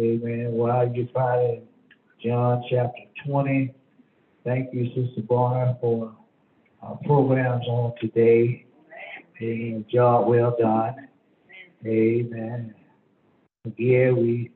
Amen. 0.00 0.52
While 0.52 0.92
you're 0.94 1.08
finding 1.14 1.62
John 2.22 2.62
chapter 2.70 3.02
20, 3.26 3.74
thank 4.44 4.74
you, 4.74 4.88
Sister 4.88 5.22
Barner, 5.22 5.80
for 5.80 6.14
our 6.82 6.98
programs 7.04 7.66
on 7.66 7.94
today. 8.00 8.66
Amen. 9.40 9.84
Job 9.90 10.28
well 10.28 10.56
done. 10.58 11.08
Amen. 11.86 12.74
Again, 13.64 14.16
we, 14.16 14.50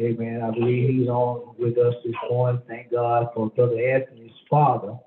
amen, 0.00 0.42
I 0.42 0.50
believe 0.50 0.90
he's 0.90 1.08
on 1.08 1.54
with 1.58 1.78
us 1.78 1.94
this 2.04 2.14
morning. 2.28 2.60
Thank 2.68 2.90
God 2.90 3.28
for 3.34 3.50
Brother 3.50 3.80
Anthony's 3.80 4.32
father. 4.50 4.98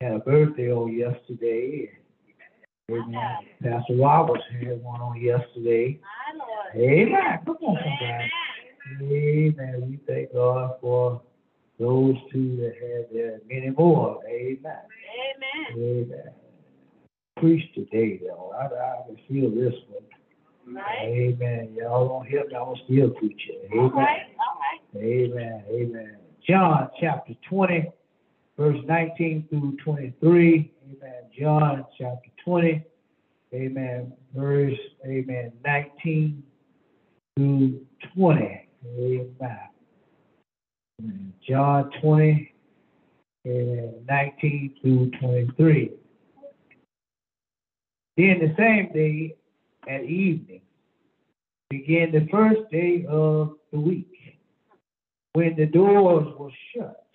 Had 0.00 0.12
a 0.12 0.18
birthday 0.18 0.70
on 0.70 0.92
yesterday. 0.92 1.90
Amen. 2.90 3.38
Pastor 3.62 3.96
Roberts 3.96 4.44
had 4.52 4.82
one 4.82 5.00
on 5.00 5.20
yesterday. 5.20 5.98
Amen. 6.74 7.38
Come 7.44 7.56
on, 7.62 7.78
somebody. 7.82 8.30
Amen. 9.00 9.84
We 9.88 9.98
thank 10.06 10.32
God 10.32 10.76
for 10.80 11.22
those 11.78 12.14
two 12.32 12.56
that 12.56 12.74
had 12.80 13.06
there, 13.12 13.40
many 13.48 13.70
more. 13.70 14.20
Amen. 14.26 14.58
Amen. 15.74 15.76
Amen. 15.76 16.32
Preach 17.38 17.62
today, 17.74 18.20
though. 18.26 18.52
I, 18.58 18.66
I 18.66 19.06
can 19.06 19.16
feel 19.28 19.50
this 19.50 19.74
one. 19.88 20.76
Right. 20.76 21.08
Amen. 21.08 21.74
Y'all 21.76 22.08
don't 22.08 22.26
help 22.26 22.48
me. 22.48 22.56
I'm 22.56 22.74
still 22.84 23.10
preach 23.10 23.40
it. 23.48 23.70
Amen. 23.72 23.84
All 23.84 23.90
right. 23.90 24.20
All 24.38 24.60
right. 24.60 25.04
Amen. 25.04 25.64
Amen. 25.70 26.16
John 26.48 26.88
chapter 27.00 27.34
20, 27.48 27.90
verse 28.56 28.78
19 28.86 29.46
through 29.50 29.76
23. 29.84 30.72
Amen. 30.90 31.12
John 31.38 31.84
chapter 31.98 32.30
20. 32.44 32.84
Amen. 33.54 34.12
Verse, 34.34 34.78
amen, 35.06 35.52
19 35.64 36.42
through 37.36 37.80
20. 38.14 38.67
Amen. 38.96 39.58
John 41.46 41.90
20, 42.00 42.54
and 43.44 44.06
19 44.06 44.74
through 44.80 45.10
23. 45.20 45.92
Then 48.16 48.38
the 48.40 48.54
same 48.58 48.92
day 48.92 49.36
at 49.88 50.04
evening 50.04 50.60
began 51.70 52.10
the 52.12 52.26
first 52.30 52.70
day 52.70 53.06
of 53.08 53.56
the 53.72 53.78
week, 53.78 54.12
when 55.34 55.54
the 55.56 55.66
doors 55.66 56.26
were 56.38 56.50
shut, 56.74 57.06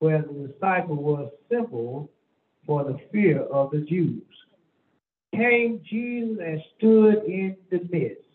where 0.00 0.22
the 0.22 0.48
disciple 0.48 0.96
was 0.96 1.30
assembled 1.50 2.08
for 2.66 2.84
the 2.84 2.98
fear 3.10 3.42
of 3.42 3.70
the 3.70 3.80
Jews. 3.80 4.22
Came 5.34 5.80
Jesus 5.88 6.38
and 6.44 6.62
stood 6.76 7.24
in 7.24 7.56
the 7.70 7.80
midst 7.90 8.27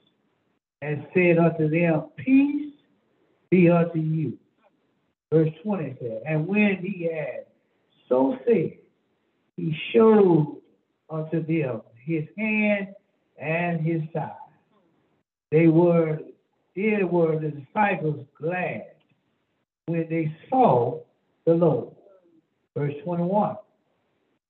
and 0.83 1.05
said 1.13 1.37
unto 1.37 1.69
them, 1.69 2.09
Peace 2.17 2.73
be 3.49 3.69
unto 3.69 3.99
you. 3.99 4.37
Verse 5.31 5.49
20 5.63 5.95
said, 5.99 6.21
And 6.27 6.45
when 6.45 6.77
he 6.77 7.09
had 7.11 7.45
so 8.09 8.37
said, 8.45 8.73
he 9.55 9.75
showed 9.93 10.57
unto 11.09 11.45
them 11.45 11.81
his 12.05 12.25
hand 12.37 12.89
and 13.37 13.79
his 13.79 14.01
side. 14.13 14.31
They 15.51 15.67
were, 15.67 16.19
there 16.75 17.07
were 17.07 17.39
the 17.39 17.51
disciples 17.51 18.25
glad 18.39 18.87
when 19.85 20.07
they 20.09 20.35
saw 20.49 20.99
the 21.45 21.53
Lord. 21.53 21.95
Verse 22.75 22.95
21. 23.03 23.55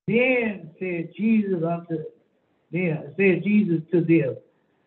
Then 0.08 0.72
said 0.80 1.10
Jesus 1.16 1.62
unto 1.64 2.04
them, 2.72 3.14
said 3.18 3.44
Jesus 3.44 3.82
to 3.92 4.02
them 4.02 4.38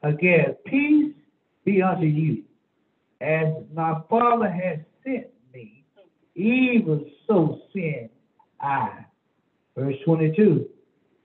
again, 0.02 0.56
Peace 0.66 1.05
be 1.66 1.82
unto 1.82 2.06
you. 2.06 2.44
As 3.20 3.48
my 3.74 4.00
Father 4.08 4.48
has 4.48 4.78
sent 5.04 5.26
me, 5.52 5.84
even 6.34 7.10
so 7.26 7.60
send 7.74 8.08
I. 8.60 9.04
Verse 9.76 9.96
22. 10.04 10.68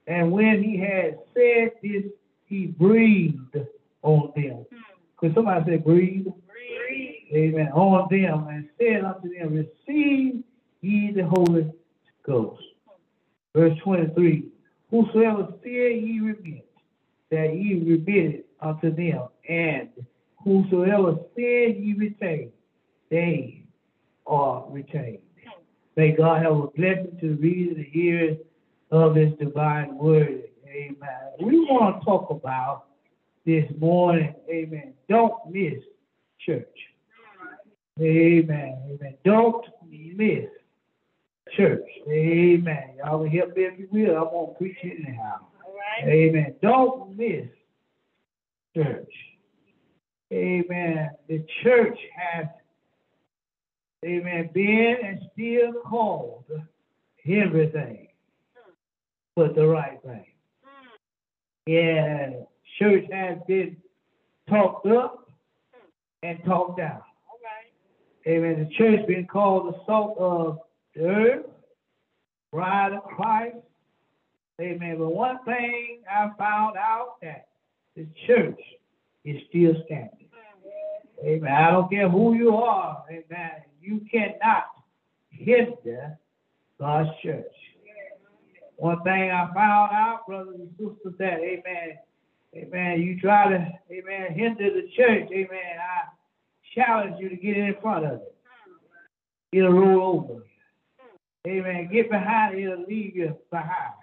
And 0.06 0.32
when 0.32 0.62
he 0.62 0.76
had 0.76 1.18
said 1.32 1.72
this, 1.82 2.04
he 2.46 2.66
breathed 2.66 3.56
on 4.02 4.32
them. 4.34 4.66
Hmm. 4.70 4.76
Could 5.16 5.34
somebody 5.34 5.64
say 5.64 5.76
breathe? 5.78 6.26
Breathe. 6.26 7.14
Amen. 7.32 7.68
On 7.72 8.08
them 8.10 8.48
and 8.48 8.68
said 8.78 9.04
unto 9.04 9.32
them, 9.34 9.54
Receive 9.54 10.42
ye 10.80 11.12
the 11.12 11.24
Holy 11.26 11.72
Ghost. 12.26 12.62
Verse 13.54 13.78
23. 13.84 14.48
Whosoever 14.90 15.48
fear 15.62 15.88
ye 15.88 16.20
remit, 16.20 16.68
that 17.30 17.54
ye 17.54 17.82
remit 17.82 18.46
unto 18.60 18.94
them, 18.94 19.28
and 19.48 19.88
whosoever 20.44 21.16
sin 21.34 21.76
ye 21.78 21.94
retain, 21.96 22.52
they 23.10 23.64
are 24.26 24.64
retained. 24.70 25.18
May 25.96 26.12
God 26.12 26.42
have 26.42 26.52
a 26.52 26.66
blessing 26.68 27.18
to 27.20 27.36
read 27.36 27.76
and 27.76 27.86
hear 27.86 28.36
of 28.90 29.14
his 29.14 29.32
divine 29.38 29.96
word. 29.96 30.44
Amen. 30.66 30.98
We 31.40 31.60
want 31.60 32.00
to 32.00 32.04
talk 32.04 32.30
about 32.30 32.84
this 33.44 33.64
morning, 33.78 34.34
amen. 34.48 34.94
Don't 35.08 35.34
miss 35.50 35.82
church. 36.46 36.66
Amen. 38.00 38.78
Amen. 38.90 39.14
Don't 39.24 39.64
miss 39.82 40.48
church. 41.56 41.88
Amen. 42.08 42.94
Y'all 42.98 43.18
will 43.18 43.30
help 43.30 43.56
me 43.56 43.64
if 43.64 43.78
you 43.78 43.88
will. 43.90 44.16
I'm 44.16 44.30
going 44.30 44.48
to 44.48 44.58
preach 44.58 44.76
it 44.82 45.06
right. 45.08 46.08
Amen. 46.08 46.54
Don't 46.62 47.16
miss 47.16 47.46
church. 48.74 49.12
Amen. 50.32 51.10
The 51.28 51.44
church 51.62 51.98
has, 52.16 52.46
amen, 54.04 54.50
been 54.54 54.96
and 55.04 55.20
still 55.32 55.74
called 55.82 56.44
everything 57.26 58.08
but 59.36 59.54
the 59.54 59.66
right 59.66 60.00
thing. 60.04 60.26
Yeah, 61.66 62.30
church 62.78 63.04
has 63.12 63.38
been 63.46 63.76
talked 64.48 64.86
up 64.86 65.30
and 66.22 66.38
talked 66.44 66.78
down. 66.78 67.02
Right. 67.42 68.32
Amen. 68.32 68.68
The 68.68 68.74
church 68.74 69.06
been 69.06 69.26
called 69.26 69.72
the 69.72 69.78
salt 69.86 70.16
of 70.18 70.58
the 70.94 71.06
earth, 71.06 71.46
bride 72.52 72.92
of 72.92 73.04
Christ. 73.04 73.56
Amen. 74.60 74.96
But 74.98 75.10
one 75.10 75.38
thing 75.44 76.00
I 76.10 76.30
found 76.38 76.76
out 76.76 77.16
that 77.22 77.48
the 77.96 78.06
church 78.26 78.60
is 79.24 79.40
still 79.48 79.74
standing. 79.86 80.21
Amen. 81.22 81.52
I 81.52 81.70
don't 81.70 81.90
care 81.90 82.08
who 82.08 82.34
you 82.34 82.56
are. 82.56 83.04
Amen. 83.08 83.62
You 83.80 84.00
cannot 84.10 84.64
hinder 85.30 86.18
God's 86.78 87.10
church. 87.22 87.46
One 88.76 89.02
thing 89.02 89.30
I 89.30 89.46
found 89.54 89.92
out, 89.92 90.26
brothers 90.26 90.56
and 90.58 90.70
sisters, 90.72 91.14
that, 91.18 91.38
amen, 91.38 91.98
amen, 92.56 93.00
you 93.00 93.20
try 93.20 93.48
to, 93.48 93.72
amen, 93.92 94.34
hinder 94.34 94.70
the 94.70 94.88
church, 94.96 95.28
amen, 95.30 95.78
I 95.78 96.08
challenge 96.74 97.16
you 97.20 97.28
to 97.28 97.36
get 97.36 97.56
in 97.56 97.76
front 97.80 98.06
of 98.06 98.12
it. 98.14 98.34
It'll 99.52 99.72
roll 99.72 100.28
over. 100.30 100.42
Amen. 101.46 101.90
Get 101.92 102.10
behind 102.10 102.56
it, 102.56 102.64
it'll 102.64 102.84
leave 102.84 103.14
you 103.14 103.36
behind. 103.50 103.94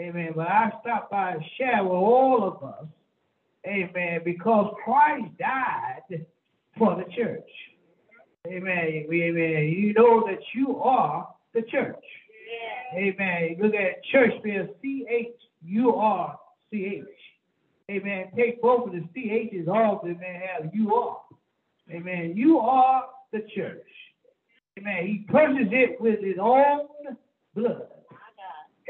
Amen. 0.00 0.32
But 0.36 0.46
I 0.46 0.70
stop 0.80 1.10
by 1.10 1.32
and 1.32 1.44
share 1.58 1.82
with 1.82 1.92
all 1.92 2.44
of 2.44 2.62
us, 2.62 2.86
amen, 3.66 4.20
because 4.24 4.74
Christ 4.84 5.26
died 5.38 6.26
for 6.78 6.96
the 6.96 7.04
church. 7.14 7.48
Amen. 8.46 9.06
Amen. 9.12 9.68
You 9.68 9.92
know 9.92 10.26
that 10.26 10.40
you 10.54 10.78
are 10.78 11.28
the 11.52 11.62
church. 11.62 12.04
Amen. 12.94 13.56
Look 13.60 13.74
at 13.74 14.02
church 14.04 14.32
spell 14.38 14.66
C 14.80 15.06
H 15.08 15.26
U 15.62 15.94
R 15.94 16.38
C 16.70 17.02
H. 17.02 17.04
Amen. 17.90 18.30
Take 18.36 18.62
both 18.62 18.86
of 18.86 18.92
the 18.92 19.04
C 19.14 19.30
H's 19.30 19.68
off 19.68 20.04
and 20.04 20.16
then 20.16 20.40
have 20.40 20.74
you 20.74 20.94
are. 20.94 21.20
Amen. 21.90 22.32
You 22.34 22.58
are 22.60 23.04
the 23.32 23.40
church. 23.54 23.86
Amen. 24.78 25.06
He 25.06 25.24
purchased 25.28 25.72
it 25.72 26.00
with 26.00 26.20
his 26.22 26.36
own 26.40 26.88
blood. 27.54 27.88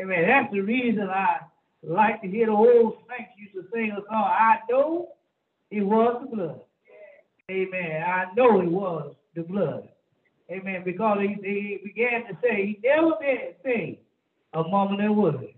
Amen. 0.00 0.28
That's 0.28 0.52
the 0.52 0.60
reason 0.60 1.08
I 1.10 1.40
like 1.82 2.20
to 2.22 2.28
hear 2.28 2.46
the 2.46 2.52
old 2.52 2.98
saints 3.08 3.32
used 3.38 3.54
to 3.54 3.64
sing 3.72 3.92
a 3.92 4.00
song. 4.08 4.24
I 4.24 4.58
know 4.68 5.08
it 5.70 5.82
was 5.82 6.26
the 6.28 6.36
blood. 6.36 6.60
Amen. 7.50 8.02
I 8.06 8.26
know 8.36 8.60
it 8.60 8.70
was 8.70 9.14
the 9.34 9.42
blood. 9.42 9.88
Amen. 10.50 10.82
Because 10.84 11.18
he, 11.20 11.36
he 11.42 11.78
began 11.84 12.26
to 12.26 12.36
say, 12.42 12.66
he 12.66 12.80
never 12.84 13.12
did 13.20 13.54
say 13.64 14.00
a 14.52 14.62
moment 14.62 15.00
that 15.00 15.12
would. 15.12 15.48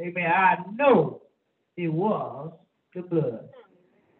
Amen. 0.00 0.26
I 0.26 0.56
know 0.74 1.22
it 1.76 1.88
was 1.92 2.52
the 2.94 3.02
blood. 3.02 3.48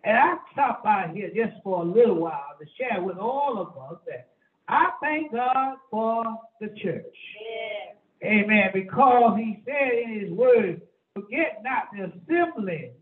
And 0.04 0.16
I 0.16 0.34
stopped 0.52 0.84
by 0.84 1.10
here 1.14 1.30
just 1.34 1.62
for 1.62 1.80
a 1.82 1.84
little 1.84 2.16
while 2.16 2.56
to 2.60 2.66
share 2.78 3.02
with 3.02 3.16
all 3.16 3.58
of 3.58 3.92
us 3.92 3.98
that 4.06 4.28
I 4.68 4.90
thank 5.02 5.32
God 5.32 5.76
for 5.90 6.22
the 6.60 6.68
church. 6.82 7.04
Yeah. 8.22 8.28
Amen. 8.28 8.70
Because 8.72 9.36
he 9.38 9.62
said 9.64 9.98
in 10.04 10.20
his 10.20 10.30
word, 10.30 10.82
forget 11.14 11.62
not 11.62 11.84
the 11.92 12.04
assembling 12.04 12.92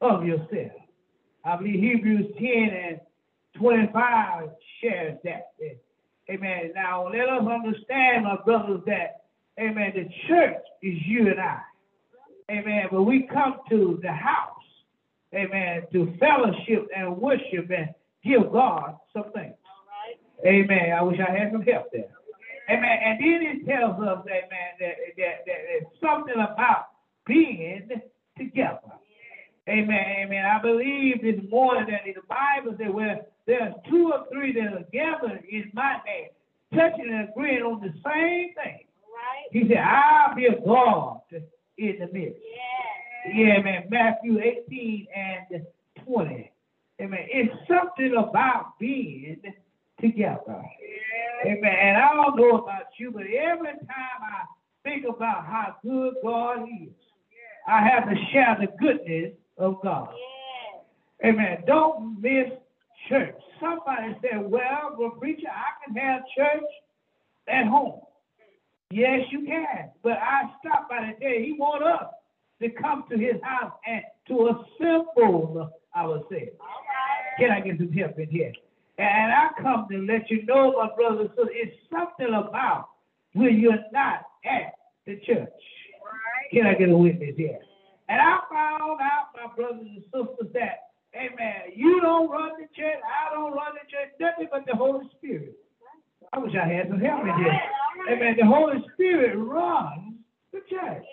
of 0.00 0.24
yourself. 0.24 0.72
I 1.44 1.56
believe 1.56 1.80
Hebrews 1.80 2.34
10 2.38 2.46
and 2.46 3.00
25 3.58 4.48
shares 4.80 5.18
that. 5.24 5.52
Amen. 6.30 6.72
Now 6.74 7.08
let 7.08 7.28
us 7.28 7.46
understand, 7.46 8.24
my 8.24 8.36
brothers, 8.44 8.80
that 8.86 9.24
amen, 9.60 9.92
the 9.94 10.08
church 10.28 10.62
is 10.82 10.94
you 11.06 11.28
and 11.28 11.40
I. 11.40 11.60
Amen. 12.50 12.86
But 12.90 13.02
we 13.02 13.28
come 13.32 13.58
to 13.70 13.98
the 14.02 14.12
house, 14.12 14.48
amen, 15.34 15.82
to 15.92 16.14
fellowship 16.18 16.88
and 16.96 17.16
worship 17.16 17.70
and 17.76 17.90
give 18.24 18.52
God 18.52 18.96
some 19.12 19.24
right. 19.34 19.54
Amen. 20.46 20.92
I 20.96 21.02
wish 21.02 21.18
I 21.20 21.36
had 21.36 21.52
some 21.52 21.62
help 21.62 21.86
there. 21.92 22.08
Amen. 22.70 22.98
And 23.04 23.20
then 23.20 23.42
it 23.42 23.66
tells 23.66 24.00
us, 24.00 24.24
amen, 24.26 24.70
that, 24.80 24.94
that, 25.16 25.44
that 25.46 25.58
there's 25.66 25.84
something 26.00 26.34
about 26.34 26.86
being 27.26 27.88
together. 28.38 28.78
Amen. 29.68 30.04
Amen. 30.24 30.44
I 30.44 30.60
believe 30.60 31.22
this 31.22 31.40
morning 31.48 31.86
that 31.90 32.06
in 32.06 32.14
the 32.14 32.22
Bible 32.28 32.76
says, 32.78 32.92
where 32.92 33.26
there's 33.46 33.74
two 33.88 34.12
or 34.12 34.26
three 34.32 34.52
that 34.54 34.72
are 34.72 34.84
gathered 34.92 35.44
in 35.48 35.70
my 35.72 35.98
name, 36.04 36.28
touching 36.74 37.12
and 37.12 37.28
agreeing 37.28 37.62
on 37.62 37.80
the 37.80 37.92
same 38.04 38.54
thing. 38.54 38.86
Right. 39.06 39.46
He 39.52 39.68
said, 39.68 39.78
I'll 39.78 40.34
be 40.34 40.46
a 40.46 40.60
God 40.64 41.20
in 41.78 41.96
the 42.00 42.08
midst. 42.12 42.40
Yeah. 42.42 43.34
Yeah, 43.34 43.62
man. 43.62 43.84
Matthew 43.88 44.40
18 44.40 45.06
and 45.14 45.62
20. 46.04 46.50
Amen. 47.00 47.26
It's 47.28 47.54
something 47.68 48.14
about 48.16 48.78
being 48.80 49.40
together. 50.00 50.62
Amen. 51.46 51.64
And 51.64 51.96
I 51.96 52.14
don't 52.14 52.36
know 52.36 52.58
about 52.58 52.86
you, 52.98 53.10
but 53.12 53.22
every 53.22 53.72
time 53.72 54.20
I 54.22 54.44
think 54.82 55.04
about 55.08 55.46
how 55.46 55.76
good 55.82 56.14
God 56.22 56.62
is, 56.62 56.92
I 57.66 57.86
have 57.88 58.08
to 58.08 58.14
share 58.32 58.56
the 58.60 58.66
goodness 58.78 59.32
of 59.58 59.80
God. 59.82 60.08
Yeah. 61.22 61.30
Amen. 61.30 61.58
Don't 61.66 62.20
miss 62.20 62.48
church. 63.08 63.36
Somebody 63.60 64.16
said, 64.20 64.50
well, 64.50 64.96
well, 64.98 65.10
preacher, 65.10 65.48
I 65.48 65.84
can 65.84 65.94
have 65.96 66.22
church 66.36 66.68
at 67.48 67.66
home. 67.66 68.00
Yes, 68.90 69.20
you 69.30 69.44
can. 69.46 69.90
But 70.02 70.18
I 70.18 70.50
stopped 70.60 70.90
by 70.90 71.00
to 71.12 71.18
day. 71.18 71.44
he 71.44 71.52
want 71.52 71.82
us 71.84 72.08
to 72.60 72.68
come 72.70 73.04
to 73.10 73.16
his 73.16 73.40
house 73.42 73.72
and 73.86 74.02
to 74.28 74.48
assemble 74.50 75.70
ourselves. 75.96 76.30
Right. 76.30 77.38
Can 77.38 77.50
I 77.50 77.60
get 77.60 77.78
some 77.78 77.92
help 77.92 78.18
in 78.18 78.28
here? 78.28 78.52
And 78.98 79.32
I 79.32 79.48
come 79.60 79.86
to 79.90 79.98
let 79.98 80.30
you 80.30 80.44
know, 80.44 80.72
my 80.72 80.88
brothers, 80.94 81.30
so 81.36 81.48
it's 81.50 81.74
something 81.90 82.34
about 82.34 82.88
when 83.32 83.58
you're 83.58 83.78
not 83.92 84.26
at 84.44 84.74
the 85.06 85.18
church. 85.26 85.48
Can 86.52 86.66
I 86.66 86.74
get 86.74 86.90
a 86.90 86.96
witness 86.96 87.34
here? 87.36 87.58
And 88.08 88.20
I 88.20 88.38
found 88.50 89.00
out, 89.00 89.32
my 89.34 89.54
brothers 89.56 89.86
and 89.88 90.04
sisters, 90.12 90.52
that, 90.52 90.92
amen, 91.16 91.72
you 91.74 92.00
don't 92.02 92.28
run 92.28 92.50
the 92.60 92.68
church, 92.76 93.00
I 93.00 93.34
don't 93.34 93.52
run 93.52 93.72
the 93.72 93.88
church, 93.88 94.12
nothing 94.20 94.48
but 94.52 94.66
the 94.66 94.76
Holy 94.76 95.08
Spirit. 95.16 95.56
I 96.32 96.38
wish 96.38 96.52
I 96.54 96.68
had 96.68 96.88
some 96.88 97.00
help 97.00 97.20
in 97.22 97.44
here. 97.44 97.60
Amen. 98.10 98.36
The 98.38 98.46
Holy 98.46 98.84
Spirit 98.94 99.36
runs 99.36 100.14
the 100.52 100.60
church. 100.68 101.04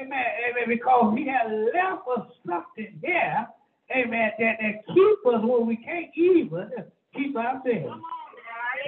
Amen. 0.00 0.24
Amen. 0.50 0.68
Because 0.68 1.14
he 1.16 1.26
has 1.28 1.50
left 1.74 2.02
us 2.16 2.26
something 2.46 2.98
here, 3.02 3.46
amen, 3.94 4.30
that, 4.38 4.56
that 4.60 4.94
keep 4.94 5.34
us 5.34 5.40
when 5.42 5.66
we 5.66 5.76
can't 5.76 6.10
even 6.16 6.70
keep 7.14 7.36
ourselves. 7.36 7.64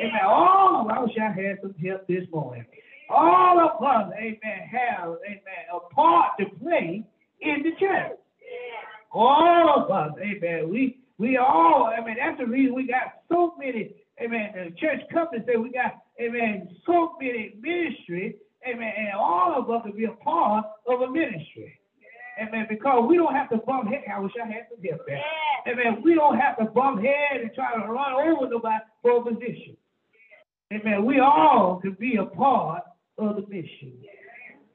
Amen. 0.01 0.15
Us, 0.15 0.23
oh, 0.25 0.89
I 0.91 1.01
wish 1.01 1.13
I 1.21 1.31
had 1.31 1.59
some 1.63 1.75
help 1.75 2.07
this 2.07 2.25
morning. 2.33 2.65
All 3.11 3.61
of 3.61 3.83
us, 3.83 4.13
amen, 4.19 4.69
have, 4.71 5.17
amen, 5.27 5.65
a 5.73 5.95
part 5.95 6.33
to 6.41 6.47
play 6.63 7.05
in 7.41 7.63
the 7.63 7.71
church. 7.81 8.19
All 9.13 9.83
of 9.83 9.91
us, 9.91 10.13
amen. 10.21 10.71
We 10.71 10.99
we 11.19 11.37
all, 11.37 11.93
I 11.97 12.05
mean, 12.05 12.17
that's 12.19 12.39
the 12.39 12.47
reason 12.47 12.75
we 12.75 12.87
got 12.87 13.23
so 13.29 13.55
many, 13.59 13.93
amen, 14.23 14.53
the 14.55 14.71
church 14.79 15.01
companies 15.13 15.45
say 15.47 15.57
we 15.57 15.71
got, 15.71 16.03
amen, 16.21 16.69
so 16.87 17.17
many 17.21 17.55
ministry, 17.61 18.37
amen, 18.69 18.93
and 18.97 19.15
all 19.15 19.55
of 19.57 19.69
us 19.71 19.83
can 19.83 19.97
be 19.97 20.05
a 20.05 20.13
part 20.13 20.67
of 20.87 21.01
a 21.01 21.11
ministry. 21.11 21.79
Amen, 22.41 22.67
because 22.69 23.05
we 23.09 23.17
don't 23.17 23.35
have 23.35 23.51
to 23.51 23.57
bump 23.57 23.89
head. 23.89 24.05
I 24.15 24.21
wish 24.21 24.33
I 24.41 24.47
had 24.47 24.67
some 24.71 24.81
help 24.81 25.01
there. 25.07 25.21
Amen. 25.67 26.03
We 26.05 26.15
don't 26.15 26.39
have 26.39 26.57
to 26.59 26.67
bump 26.67 27.03
head 27.03 27.41
and 27.41 27.51
try 27.53 27.75
to 27.75 27.91
run 27.91 28.13
over 28.15 28.49
nobody 28.49 28.79
for 29.03 29.17
a 29.19 29.25
position. 29.25 29.77
Amen. 30.73 31.05
We 31.05 31.19
all 31.19 31.81
can 31.83 31.97
be 31.99 32.17
a 32.17 32.25
part 32.25 32.85
of 33.19 33.37
the 33.37 33.43
mission. 33.49 33.93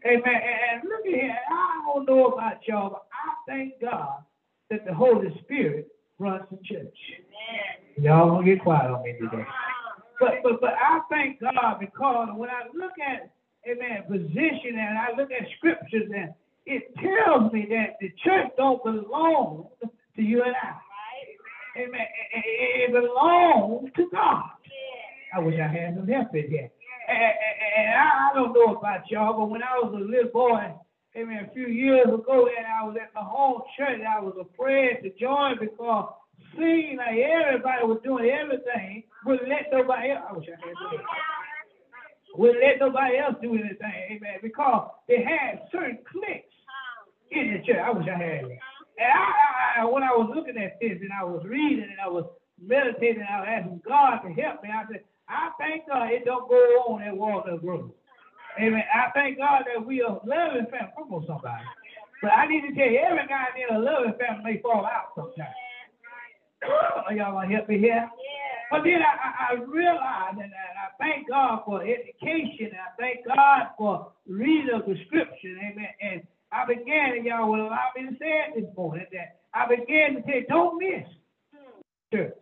Amen. 0.05 0.21
And, 0.25 0.35
and 0.35 0.89
look 0.89 1.05
at 1.05 1.13
here. 1.13 1.37
I 1.49 1.81
don't 1.85 2.05
know 2.07 2.27
about 2.27 2.57
y'all, 2.67 2.89
but 2.89 3.07
I 3.13 3.33
thank 3.47 3.79
God 3.79 4.23
that 4.69 4.85
the 4.85 4.93
Holy 4.93 5.29
Spirit 5.43 5.87
runs 6.19 6.43
the 6.51 6.57
church. 6.63 6.97
Y'all 7.97 8.29
gonna 8.29 8.45
get 8.45 8.61
quiet 8.61 8.91
on 8.91 9.03
me 9.03 9.13
today. 9.13 9.45
But 10.19 10.43
but 10.43 10.61
but 10.61 10.73
I 10.73 10.99
thank 11.09 11.39
God 11.39 11.79
because 11.79 12.29
when 12.35 12.49
I 12.49 12.63
look 12.73 12.93
at 12.99 13.31
amen 13.69 14.03
position 14.09 14.77
and 14.77 14.97
I 14.97 15.15
look 15.17 15.31
at 15.31 15.47
scriptures 15.57 16.09
and 16.13 16.33
it 16.65 16.83
tells 16.95 17.51
me 17.51 17.67
that 17.69 17.97
the 17.99 18.11
church 18.23 18.51
don't 18.57 18.83
belong 18.83 19.67
to 19.81 20.21
you 20.21 20.43
and 20.43 20.55
I. 20.55 21.81
Amen. 21.81 22.05
It 22.33 22.91
belongs 22.91 23.89
to 23.95 24.07
God. 24.11 24.43
I 25.35 25.39
wish 25.39 25.55
I 25.59 25.67
had 25.67 25.95
some 25.95 26.07
help 26.07 26.35
in 26.35 26.49
here. 26.49 26.69
And, 27.07 27.93
I, 27.95 28.31
I 28.31 28.33
don't 28.33 28.53
know 28.53 28.75
about 28.75 29.09
y'all, 29.09 29.37
but 29.37 29.49
when 29.49 29.63
I 29.63 29.79
was 29.79 29.93
a 29.93 30.03
little 30.03 30.31
boy, 30.31 30.73
amen, 31.17 31.47
a 31.49 31.53
few 31.53 31.67
years 31.67 32.07
ago, 32.07 32.47
and 32.47 32.65
I 32.65 32.83
was 32.85 32.95
at 33.01 33.13
my 33.13 33.21
home 33.21 33.61
church, 33.77 34.01
I 34.07 34.19
was 34.19 34.35
afraid 34.39 35.01
to 35.03 35.09
join 35.19 35.59
because 35.59 36.13
seeing 36.57 36.97
like 36.97 37.17
everybody 37.17 37.85
was 37.85 37.99
doing 38.03 38.29
everything, 38.29 39.03
wouldn't 39.25 39.49
let 39.49 39.71
nobody 39.71 40.11
else. 40.11 40.23
I 40.29 40.33
wish 40.33 40.47
I 40.47 40.55
had. 40.65 41.01
Wouldn't 42.35 42.63
let 42.63 42.79
nobody 42.79 43.17
else 43.17 43.35
do 43.41 43.53
anything, 43.53 43.93
amen, 44.09 44.39
because 44.41 44.89
they 45.07 45.23
had 45.23 45.67
certain 45.71 45.99
cliques 46.09 46.49
in 47.31 47.53
the 47.53 47.59
church. 47.65 47.81
I 47.83 47.91
wish 47.91 48.07
I 48.07 48.17
had. 48.17 48.43
And 48.43 49.09
I, 49.09 49.81
I, 49.81 49.85
when 49.85 50.03
I 50.03 50.11
was 50.11 50.31
looking 50.33 50.57
at 50.57 50.79
this 50.79 50.97
and 51.01 51.11
I 51.13 51.23
was 51.23 51.43
reading 51.45 51.83
and 51.83 52.01
I 52.03 52.07
was 52.07 52.25
meditating, 52.61 53.21
and 53.21 53.29
I 53.29 53.39
was 53.39 53.49
asking 53.49 53.81
God 53.87 54.19
to 54.21 54.29
help 54.33 54.63
me. 54.63 54.69
I 54.69 54.85
said, 54.91 55.03
I 55.29 55.49
thank 55.59 55.87
God 55.87 56.11
it 56.11 56.25
don't 56.25 56.49
go 56.49 56.55
on 56.87 57.01
at 57.03 57.15
Walnut 57.15 57.61
Grove. 57.61 57.91
Amen. 58.59 58.83
I 58.93 59.09
thank 59.13 59.37
God 59.37 59.63
that 59.65 59.85
we 59.85 60.01
are 60.01 60.21
loving 60.25 60.67
family. 60.69 60.93
Come 60.97 61.13
on, 61.13 61.25
somebody. 61.25 61.63
But 62.21 62.31
I 62.31 62.47
need 62.47 62.61
to 62.61 62.75
tell 62.75 62.89
you, 62.89 62.99
every 62.99 63.27
guy 63.27 63.45
in 63.57 63.75
a 63.75 63.79
loving 63.79 64.13
family 64.19 64.53
may 64.55 64.61
fall 64.61 64.85
out 64.85 65.11
sometimes. 65.15 65.55
Are 66.63 67.13
y'all 67.13 67.33
gonna 67.33 67.53
help 67.53 67.67
me 67.67 67.79
here? 67.79 68.09
But 68.71 68.83
then 68.83 69.01
I, 69.01 69.13
I, 69.21 69.31
I 69.51 69.63
realized 69.63 70.37
and 70.39 70.51
I, 70.53 70.89
thank 70.97 71.29
God 71.29 71.61
for 71.65 71.83
education 71.83 72.71
and 72.71 72.81
I 72.81 72.95
thank 72.97 73.27
God 73.27 73.69
for 73.77 74.11
reading 74.27 74.73
of 74.73 74.85
the 74.85 74.95
scripture, 75.05 75.57
amen. 75.59 75.89
And 76.01 76.21
I 76.51 76.65
began, 76.65 77.17
and 77.17 77.25
y'all 77.25 77.51
will 77.51 77.67
allow 77.67 77.89
me 77.95 78.09
to 78.09 78.17
say 78.17 78.33
it 78.47 78.55
this 78.55 78.75
morning, 78.77 79.05
that 79.11 79.41
I 79.53 79.67
began 79.67 80.15
to 80.15 80.21
say, 80.25 80.45
don't 80.47 80.77
miss 80.79 81.05
hmm. 81.53 81.81
church. 82.15 82.33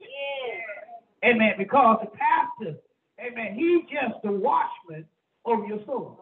Amen. 1.24 1.54
Because 1.58 2.00
the 2.02 2.12
pastor, 2.18 2.78
amen, 3.20 3.56
he's 3.56 3.84
just 3.84 4.22
the 4.24 4.32
watchman 4.32 5.06
over 5.46 5.66
your 5.66 5.80
soul. 5.86 6.20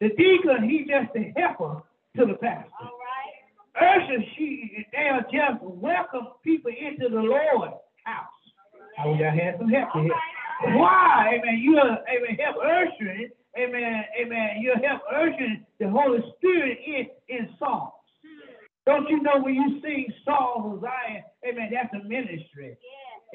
The 0.00 0.08
deacon, 0.10 0.68
he's 0.68 0.86
just 0.88 1.12
the 1.12 1.32
helper 1.36 1.82
to 2.16 2.26
the 2.26 2.34
pastor. 2.34 2.70
All 2.80 2.96
right. 2.96 4.00
Usher, 4.00 4.24
she, 4.36 4.86
they 4.92 5.08
are 5.08 5.22
just 5.22 5.62
welcome 5.62 6.28
people 6.42 6.70
into 6.70 7.08
the 7.08 7.20
Lord's 7.20 7.74
house. 8.04 8.26
I 8.98 9.06
wish 9.06 9.20
I 9.20 9.34
had 9.34 9.58
some 9.58 9.68
help 9.68 9.90
here. 9.94 10.10
Why? 10.76 11.38
Amen. 11.38 11.60
You 11.60 11.78
are, 11.78 11.98
amen, 12.08 12.36
help 12.42 12.56
ushering, 12.56 13.30
amen, 13.58 14.04
amen. 14.20 14.56
You 14.60 14.74
help 14.82 15.02
ushering 15.10 15.64
the 15.78 15.88
Holy 15.88 16.20
Spirit 16.36 16.78
in, 16.86 17.06
in 17.28 17.48
songs. 17.58 17.92
Hmm. 18.24 18.50
Don't 18.86 19.08
you 19.08 19.22
know 19.22 19.40
when 19.40 19.54
you 19.54 19.80
sing 19.82 20.06
songs 20.24 20.74
of 20.74 20.80
Zion, 20.80 21.22
amen, 21.46 21.70
that's 21.72 21.94
a 21.94 22.06
ministry. 22.06 22.76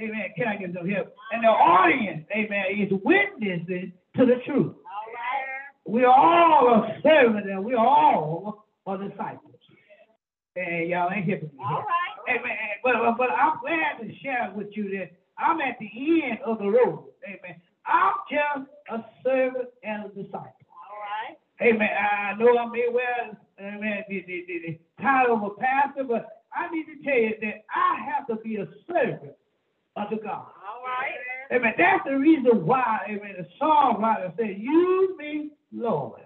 Amen. 0.02 0.28
Can 0.36 0.48
I 0.48 0.56
get 0.58 0.74
some 0.74 0.90
help? 0.90 1.16
And 1.32 1.44
the 1.44 1.48
audience, 1.48 2.26
amen, 2.36 2.66
is 2.78 2.92
witnessing 3.04 3.94
to 4.18 4.26
the 4.26 4.36
truth. 4.46 4.76
We 5.88 6.04
are 6.04 6.14
all 6.14 6.84
a 6.84 7.00
servant 7.04 7.50
and 7.50 7.64
we 7.64 7.74
are 7.76 7.86
all 7.86 8.66
are 8.86 8.98
disciples. 8.98 9.54
And 10.56 10.90
y'all 10.90 11.12
ain't 11.12 11.30
helping 11.30 11.50
me 11.50 11.64
here. 11.64 12.38
Amen. 12.38 12.58
But, 12.84 12.94
but, 13.02 13.18
but 13.18 13.30
I'm 13.30 13.60
glad 13.60 14.00
to 14.02 14.20
share 14.20 14.52
with 14.56 14.68
you 14.72 14.98
that 14.98 15.12
I'm 15.38 15.60
at 15.62 15.78
the 15.80 15.90
end 16.24 16.40
of 16.46 16.60
the 16.60 16.68
road. 16.68 17.06
Amen. 17.26 17.62
I'm 17.86 18.14
just 18.30 18.70
a 18.90 19.06
servant 19.24 19.70
and 19.84 20.06
a 20.06 20.08
disciple. 20.10 20.42
All 20.42 21.00
right. 21.00 21.38
Amen. 21.62 21.90
I 21.90 22.34
know 22.36 22.58
I 22.58 22.66
may 22.68 22.88
well, 22.92 23.38
amen, 23.60 24.06
the, 24.10 24.24
the, 24.28 24.46
the, 24.48 24.60
the 24.68 24.80
title 25.04 25.36
of 25.36 25.44
a 25.44 25.50
pastor, 25.52 26.04
but 26.04 26.44
I 26.54 26.70
need 26.74 26.86
to 26.86 27.04
tell 27.04 27.20
you 27.20 27.36
that 27.42 27.66
I 27.76 28.00
have 28.10 28.28
to 28.28 28.36
be 28.38 28.56
a 28.58 28.68
servant 28.88 29.34
unto 29.96 30.22
God. 30.22 30.48
All 30.66 30.84
right. 30.84 31.56
Amen. 31.56 31.74
That's 31.78 32.04
the 32.06 32.18
reason 32.18 32.66
why, 32.66 33.06
amen, 33.10 33.36
the 33.38 33.48
songwriter 33.62 34.36
said, 34.38 34.58
Use 34.58 35.18
me, 35.18 35.52
Lord, 35.72 36.22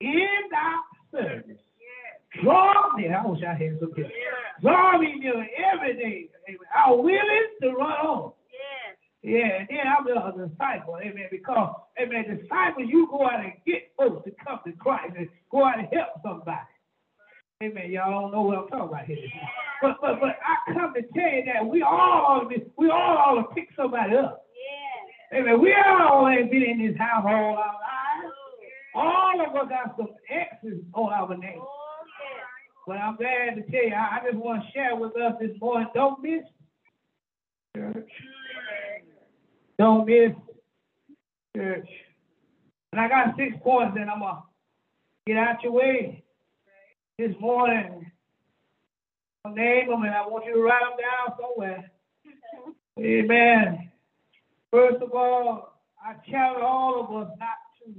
in 0.00 0.28
thy 0.50 1.18
service. 1.18 1.44
Yes. 1.48 2.42
Draw 2.42 2.96
me. 2.96 3.08
I 3.08 3.26
wish 3.26 3.42
I 3.42 3.54
had 3.54 3.78
some 3.80 3.92
help. 3.92 3.96
Yes. 3.96 4.08
Draw 4.60 4.98
me 4.98 5.14
near 5.20 5.46
every 5.72 5.94
day. 5.94 6.28
Amen. 6.48 6.58
I'm 6.74 6.98
willing 7.02 7.46
to 7.62 7.68
run 7.70 8.06
on. 8.06 8.32
Yeah, 9.22 9.60
and 9.60 9.68
then 9.70 9.86
I'm 9.86 10.06
a 10.06 10.48
disciple, 10.48 10.98
amen, 11.00 11.28
because, 11.30 11.76
amen, 12.00 12.24
disciples, 12.24 12.88
you 12.88 13.06
go 13.08 13.24
out 13.24 13.38
and 13.38 13.52
get 13.64 13.92
folks 13.96 14.24
to 14.24 14.34
come 14.44 14.58
to 14.66 14.72
Christ 14.72 15.14
and 15.16 15.28
go 15.48 15.64
out 15.64 15.78
and 15.78 15.86
help 15.92 16.08
somebody. 16.24 16.58
Amen. 17.62 17.92
Y'all 17.92 18.10
don't 18.10 18.32
know 18.32 18.42
what 18.42 18.58
I'm 18.58 18.68
talking 18.68 18.88
about 18.88 19.04
here. 19.04 19.18
But, 19.80 19.96
but, 20.00 20.18
but 20.18 20.30
I 20.42 20.72
come 20.74 20.92
to 20.94 21.02
tell 21.14 21.30
you 21.30 21.44
that 21.46 21.64
we 21.64 21.80
all 21.82 22.26
ought 22.26 22.40
to 22.40 22.48
be, 22.48 22.64
we 22.76 22.90
all 22.90 23.16
ought 23.16 23.42
to 23.42 23.54
pick 23.54 23.68
somebody 23.76 24.16
up. 24.16 24.46
Yes. 25.30 25.40
Amen. 25.40 25.60
We 25.60 25.72
all 25.72 26.28
ain't 26.28 26.50
been 26.50 26.64
in 26.64 26.84
this 26.84 26.98
house 26.98 27.24
all 27.24 27.30
our 27.30 27.54
lives. 27.54 28.34
Oh, 28.96 29.00
all 29.00 29.46
of 29.46 29.54
us 29.54 29.68
got 29.68 29.96
some 29.96 30.08
X's 30.28 30.80
on 30.92 31.12
our 31.12 31.36
name. 31.36 31.60
Oh, 31.60 31.68
yes. 32.04 32.46
But 32.84 32.96
I'm 32.96 33.14
glad 33.14 33.54
to 33.54 33.62
tell 33.70 33.86
you, 33.86 33.94
I, 33.94 34.18
I 34.18 34.24
just 34.24 34.42
want 34.42 34.64
to 34.64 34.72
share 34.72 34.96
with 34.96 35.16
us 35.16 35.34
this 35.40 35.56
morning. 35.60 35.86
Don't 35.94 36.20
miss 36.20 36.42
church. 37.76 38.10
Don't 39.78 40.04
miss 40.04 40.32
church. 41.56 41.88
And 42.92 43.00
I 43.00 43.08
got 43.08 43.36
six 43.36 43.54
points, 43.62 43.96
and 44.00 44.10
I'm 44.10 44.18
to 44.18 44.42
get 45.26 45.36
out 45.36 45.62
your 45.62 45.72
way 45.72 46.24
this 47.28 47.36
morning. 47.40 48.10
I'll 49.44 49.52
name 49.52 49.88
them, 49.88 50.02
and 50.02 50.14
I 50.14 50.26
want 50.26 50.44
you 50.44 50.54
to 50.54 50.60
write 50.60 50.82
them 50.82 50.98
down 50.98 51.38
somewhere. 51.40 51.90
Amen. 52.98 53.90
First 54.72 55.02
of 55.02 55.12
all, 55.12 55.74
I 56.04 56.14
challenge 56.28 56.62
all 56.62 57.04
of 57.04 57.22
us 57.22 57.32
not 57.38 57.58
to 57.84 57.94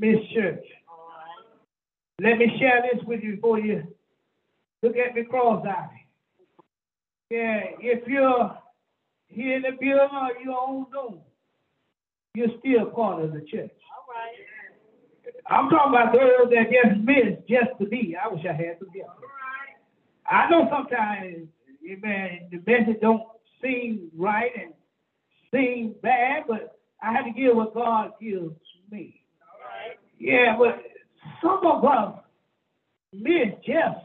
miss 0.00 0.16
church. 0.34 0.64
Right. 0.64 2.28
Let 2.28 2.38
me 2.38 2.46
share 2.58 2.82
this 2.92 3.04
with 3.06 3.22
you 3.22 3.36
before 3.36 3.60
you 3.60 3.84
look 4.82 4.96
at 4.96 5.14
me 5.14 5.22
cross-eyed. 5.22 5.88
Yeah, 7.30 7.60
if 7.80 8.06
you're 8.08 8.58
here 9.28 9.56
in 9.56 9.62
the 9.62 9.70
building 9.78 10.08
or 10.12 10.30
you're 10.42 10.54
on 10.54 10.86
Zoom, 10.90 11.20
you're 12.34 12.48
still 12.58 12.86
part 12.86 13.22
of 13.22 13.32
the 13.32 13.42
church. 13.42 13.70
I'm 15.50 15.70
talking 15.70 15.94
about 15.94 16.12
those 16.12 16.50
that 16.50 16.70
just 16.70 17.00
miss 17.00 17.38
just 17.48 17.78
to 17.80 17.86
be. 17.86 18.16
I 18.16 18.28
wish 18.28 18.44
I 18.44 18.52
had 18.52 18.78
some 18.78 18.88
right. 18.94 19.76
I 20.30 20.50
know 20.50 20.68
sometimes, 20.70 21.48
eh, 21.88 21.96
man, 22.02 22.48
the 22.50 22.62
message 22.66 23.00
don't 23.00 23.22
seem 23.62 24.10
right 24.16 24.50
and 24.60 24.74
seem 25.52 25.94
bad, 26.02 26.44
but 26.46 26.78
I 27.02 27.12
have 27.12 27.24
to 27.24 27.30
give 27.30 27.56
what 27.56 27.74
God 27.74 28.12
gives 28.20 28.54
me. 28.90 29.22
All 29.40 29.60
right. 29.64 29.98
Yeah, 30.18 30.56
but 30.58 30.82
some 31.42 31.64
of 31.64 31.84
us 31.84 32.20
miss 33.12 33.54
just 33.64 34.04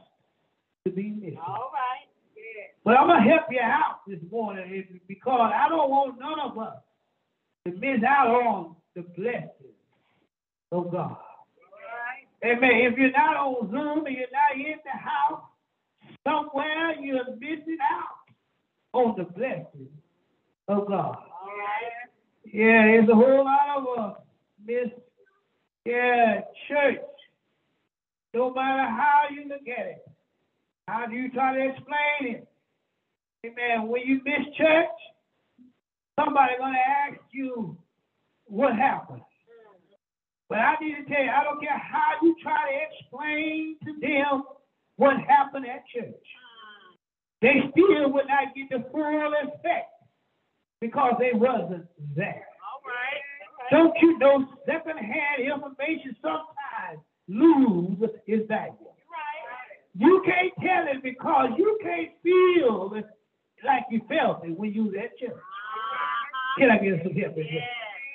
to 0.86 0.92
be 0.92 1.10
missing. 1.10 1.40
All 1.46 1.72
right. 1.74 2.08
Yes. 2.36 2.70
But 2.86 2.98
I'm 2.98 3.08
gonna 3.08 3.22
help 3.22 3.52
you 3.52 3.60
out 3.62 4.06
this 4.08 4.20
morning 4.32 4.74
if- 4.74 5.08
because 5.08 5.52
I 5.54 5.68
don't 5.68 5.90
want 5.90 6.20
none 6.20 6.40
of 6.40 6.58
us 6.58 6.82
to 7.66 7.72
miss 7.72 8.02
out 8.04 8.28
on 8.30 8.76
the 8.96 9.02
blessings 9.02 9.76
of 10.72 10.92
God. 10.92 11.18
Amen. 12.44 12.72
If 12.74 12.98
you're 12.98 13.12
not 13.12 13.38
on 13.38 13.72
Zoom 13.72 14.06
and 14.06 14.16
you're 14.16 14.28
not 14.32 14.56
in 14.56 14.78
the 14.84 14.92
house, 14.92 15.44
somewhere 16.28 16.96
you're 17.00 17.36
missing 17.36 17.78
out 17.82 18.24
on 18.94 19.16
the 19.18 19.24
blessings 19.24 19.90
of 20.68 20.88
God. 20.88 21.16
All 21.18 21.48
right. 21.48 22.10
Yeah, 22.46 22.86
there's 22.86 23.10
a 23.10 23.16
whole 23.16 23.46
lot 23.46 23.78
of 23.78 24.00
us 24.00 24.22
miss, 24.66 24.90
yeah, 25.86 26.42
church. 26.68 27.00
No 28.34 28.54
matter 28.54 28.90
how 28.90 29.24
you 29.34 29.48
look 29.48 29.68
at 29.68 29.86
it, 29.86 30.06
how 30.88 31.06
do 31.06 31.16
you 31.16 31.32
try 31.32 31.56
to 31.56 31.70
explain 31.70 32.36
it? 32.36 32.48
Amen. 33.46 33.88
When 33.88 34.02
you 34.06 34.22
miss 34.26 34.56
church, 34.58 34.88
somebody 36.20 36.54
gonna 36.58 36.78
ask 36.78 37.20
you 37.32 37.78
what 38.46 38.76
happened. 38.76 39.22
But 40.54 40.60
I 40.60 40.76
need 40.80 40.94
to 41.02 41.04
tell 41.10 41.24
you, 41.24 41.32
I 41.32 41.44
don't 41.44 41.60
care 41.60 41.82
how 41.82 42.22
you 42.22 42.36
try 42.44 42.54
to 42.54 42.78
explain 42.86 43.76
to 43.86 43.92
them 44.00 44.44
what 44.98 45.18
happened 45.28 45.66
at 45.66 45.82
church. 45.90 46.14
They 47.42 47.56
still 47.72 48.14
would 48.14 48.28
not 48.28 48.54
get 48.54 48.70
the 48.70 48.86
full 48.92 49.34
effect 49.34 49.90
because 50.80 51.16
they 51.18 51.32
wasn't 51.34 51.88
there. 52.16 52.46
All 52.70 52.86
right. 52.86 53.72
Don't 53.72 53.98
you 54.00 54.20
know 54.20 54.46
secondhand 54.68 55.42
information 55.42 56.16
sometimes 56.22 57.02
lose 57.28 58.12
its 58.28 58.48
value? 58.48 58.78
Right. 59.10 59.82
You 59.96 60.22
can't 60.24 60.54
tell 60.62 60.86
it 60.86 61.02
because 61.02 61.50
you 61.58 61.80
can't 61.82 62.12
feel 62.22 62.94
like 63.66 63.86
you 63.90 64.02
felt 64.08 64.46
it 64.46 64.56
when 64.56 64.72
you 64.72 64.84
was 64.84 64.94
at 65.04 65.18
church. 65.18 65.34
Can 66.60 66.70
I 66.70 66.78
get 66.78 67.02
some 67.02 67.16
help 67.16 67.38
in 67.38 67.48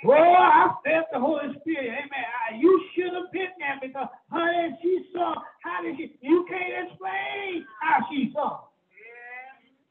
Boy, 0.04 0.14
I 0.14 0.70
felt 0.84 1.06
the 1.12 1.18
Holy 1.18 1.54
Spirit. 1.60 1.90
Amen. 1.90 2.26
I, 2.50 2.56
you 2.56 2.80
should 2.94 3.12
have 3.14 3.32
been 3.32 3.50
there 3.58 3.78
because, 3.82 4.08
honey, 4.30 4.78
she 4.80 5.06
saw. 5.12 5.34
How 5.62 5.82
did 5.82 5.96
she? 5.96 6.16
You 6.20 6.46
can't 6.48 6.86
explain 6.86 7.66
how 7.82 8.06
she 8.10 8.30
saw. 8.32 8.60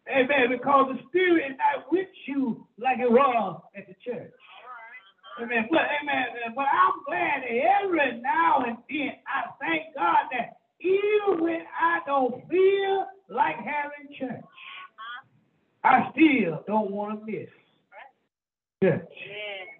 Amen. 0.08 0.48
Because 0.50 0.96
the 0.96 1.04
Spirit 1.10 1.52
is 1.52 1.58
not 1.58 1.92
with 1.92 2.08
you 2.26 2.66
like 2.80 3.00
it 3.00 3.12
was 3.12 3.62
at 3.76 3.88
the 3.88 3.96
church. 4.06 4.32
Amen. 5.42 5.68
But 5.70 5.82
amen. 6.02 6.26
But 6.56 6.66
I'm 6.72 7.04
glad 7.06 7.44
that 7.44 7.84
every 7.84 8.22
now 8.22 8.64
and 8.66 8.78
then 8.90 9.12
I 9.28 9.52
thank 9.60 9.94
God 9.94 10.32
that 10.32 10.58
even 10.80 11.44
when 11.44 11.62
I 11.80 12.00
don't 12.06 12.48
feel 12.48 13.06
like 13.30 13.58
having 13.58 14.16
church, 14.18 14.40
uh-huh. 14.40 15.84
I 15.84 16.12
still 16.12 16.64
don't 16.66 16.92
want 16.92 17.20
to 17.20 17.26
miss 17.26 17.50
church. 18.82 19.04
Yes. 19.04 19.77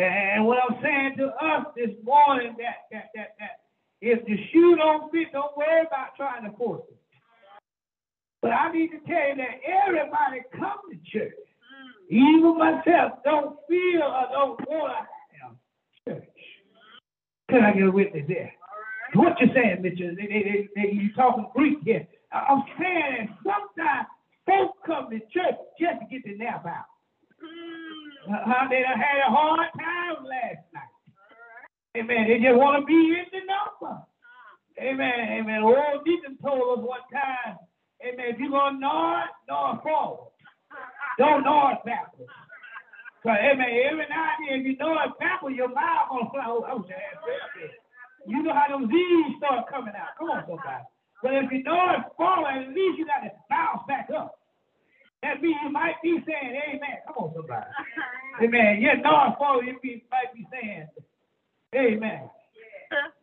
And 0.00 0.46
what 0.46 0.58
I'm 0.58 0.78
saying 0.82 1.16
to 1.18 1.26
us 1.26 1.66
this 1.76 1.90
morning 2.02 2.56
that 2.58 2.88
that 2.90 3.10
that 3.14 3.36
that 3.38 3.60
if 4.00 4.24
the 4.24 4.36
shoe 4.50 4.76
don't 4.76 5.12
fit, 5.12 5.28
don't 5.32 5.54
worry 5.56 5.82
about 5.82 6.16
trying 6.16 6.50
to 6.50 6.56
force 6.56 6.82
it. 6.88 6.96
But 8.40 8.52
I 8.52 8.72
need 8.72 8.88
to 8.92 8.98
tell 9.06 9.28
you 9.28 9.36
that 9.36 9.60
everybody 9.86 10.40
come 10.58 10.78
to 10.90 10.96
church. 11.12 11.34
Even 12.08 12.56
myself 12.56 13.22
don't 13.24 13.58
feel 13.68 14.02
or 14.02 14.26
don't 14.32 14.68
want 14.68 15.06
to 16.06 16.12
church. 16.12 16.28
Can 17.50 17.62
I 17.62 17.72
get 17.72 17.82
a 17.82 17.90
witness 17.90 18.24
there? 18.26 18.52
What 19.14 19.34
you're 19.40 19.54
saying, 19.54 19.82
Mitchell? 19.82 20.14
They, 20.16 20.26
they, 20.26 20.42
they, 20.42 20.68
they, 20.76 20.92
you 20.94 21.12
talking 21.14 21.46
Greek 21.54 21.78
here. 21.84 22.06
I'm 22.32 22.62
saying 22.78 23.28
that 23.44 23.52
sometimes 23.76 24.06
folks 24.46 24.78
come 24.86 25.10
to 25.10 25.18
church 25.18 25.58
just 25.78 26.00
to 26.00 26.06
get 26.10 26.24
the 26.24 26.38
nap 26.38 26.64
out. 26.64 26.86
Uh, 28.28 28.68
they 28.68 28.82
done 28.82 28.98
had 28.98 29.26
a 29.26 29.30
hard 29.30 29.68
time 29.78 30.24
last 30.24 30.64
night. 30.74 30.94
Amen. 31.96 32.28
They 32.28 32.38
just 32.38 32.56
want 32.56 32.80
to 32.80 32.86
be 32.86 33.16
in 33.16 33.26
the 33.32 33.42
number. 33.48 34.02
Amen. 34.80 35.40
Amen. 35.40 35.62
Old 35.62 36.04
Deacon 36.04 36.38
told 36.42 36.78
us 36.78 36.84
one 36.84 37.00
time, 37.12 37.58
Amen, 38.00 38.32
if 38.32 38.38
you're 38.40 38.48
going 38.48 38.74
to 38.74 38.80
nod, 38.80 39.28
nod 39.48 39.82
forward. 39.82 40.32
Don't 41.18 41.44
nod 41.44 41.84
backwards. 41.84 42.32
So, 43.22 43.28
amen, 43.28 43.68
every 43.92 44.08
now 44.08 44.32
and 44.40 44.48
then, 44.48 44.60
if 44.60 44.66
you 44.66 44.76
nod 44.80 45.12
backwards, 45.20 45.56
your 45.56 45.68
mouth 45.68 46.08
going 46.08 46.24
to 46.24 46.30
fly. 46.32 46.44
Oh. 46.48 46.84
You 48.26 48.42
know 48.42 48.54
how 48.54 48.78
those 48.78 48.88
Z's 48.88 49.36
start 49.36 49.68
coming 49.68 49.92
out. 49.92 50.16
Come 50.18 50.30
on, 50.30 50.44
somebody. 50.48 50.84
But 51.22 51.34
if 51.44 51.52
you 51.52 51.62
nod 51.62 52.08
forward, 52.16 52.48
at 52.48 52.68
least 52.72 52.96
you 52.96 53.04
got 53.04 53.20
to 53.20 53.32
bounce 53.50 53.84
back 53.86 54.08
up. 54.16 54.39
That 55.22 55.42
means 55.42 55.56
you 55.62 55.70
might 55.70 56.00
be 56.02 56.18
saying, 56.26 56.60
amen. 56.68 56.98
Come 57.06 57.16
on, 57.16 57.34
somebody. 57.34 57.66
Amen. 58.42 58.80
Yeah, 58.80 58.94
nod 59.02 59.36
forward, 59.36 59.66
you 59.66 60.00
might 60.10 60.32
be 60.34 60.46
saying, 60.50 60.88
amen. 61.76 62.30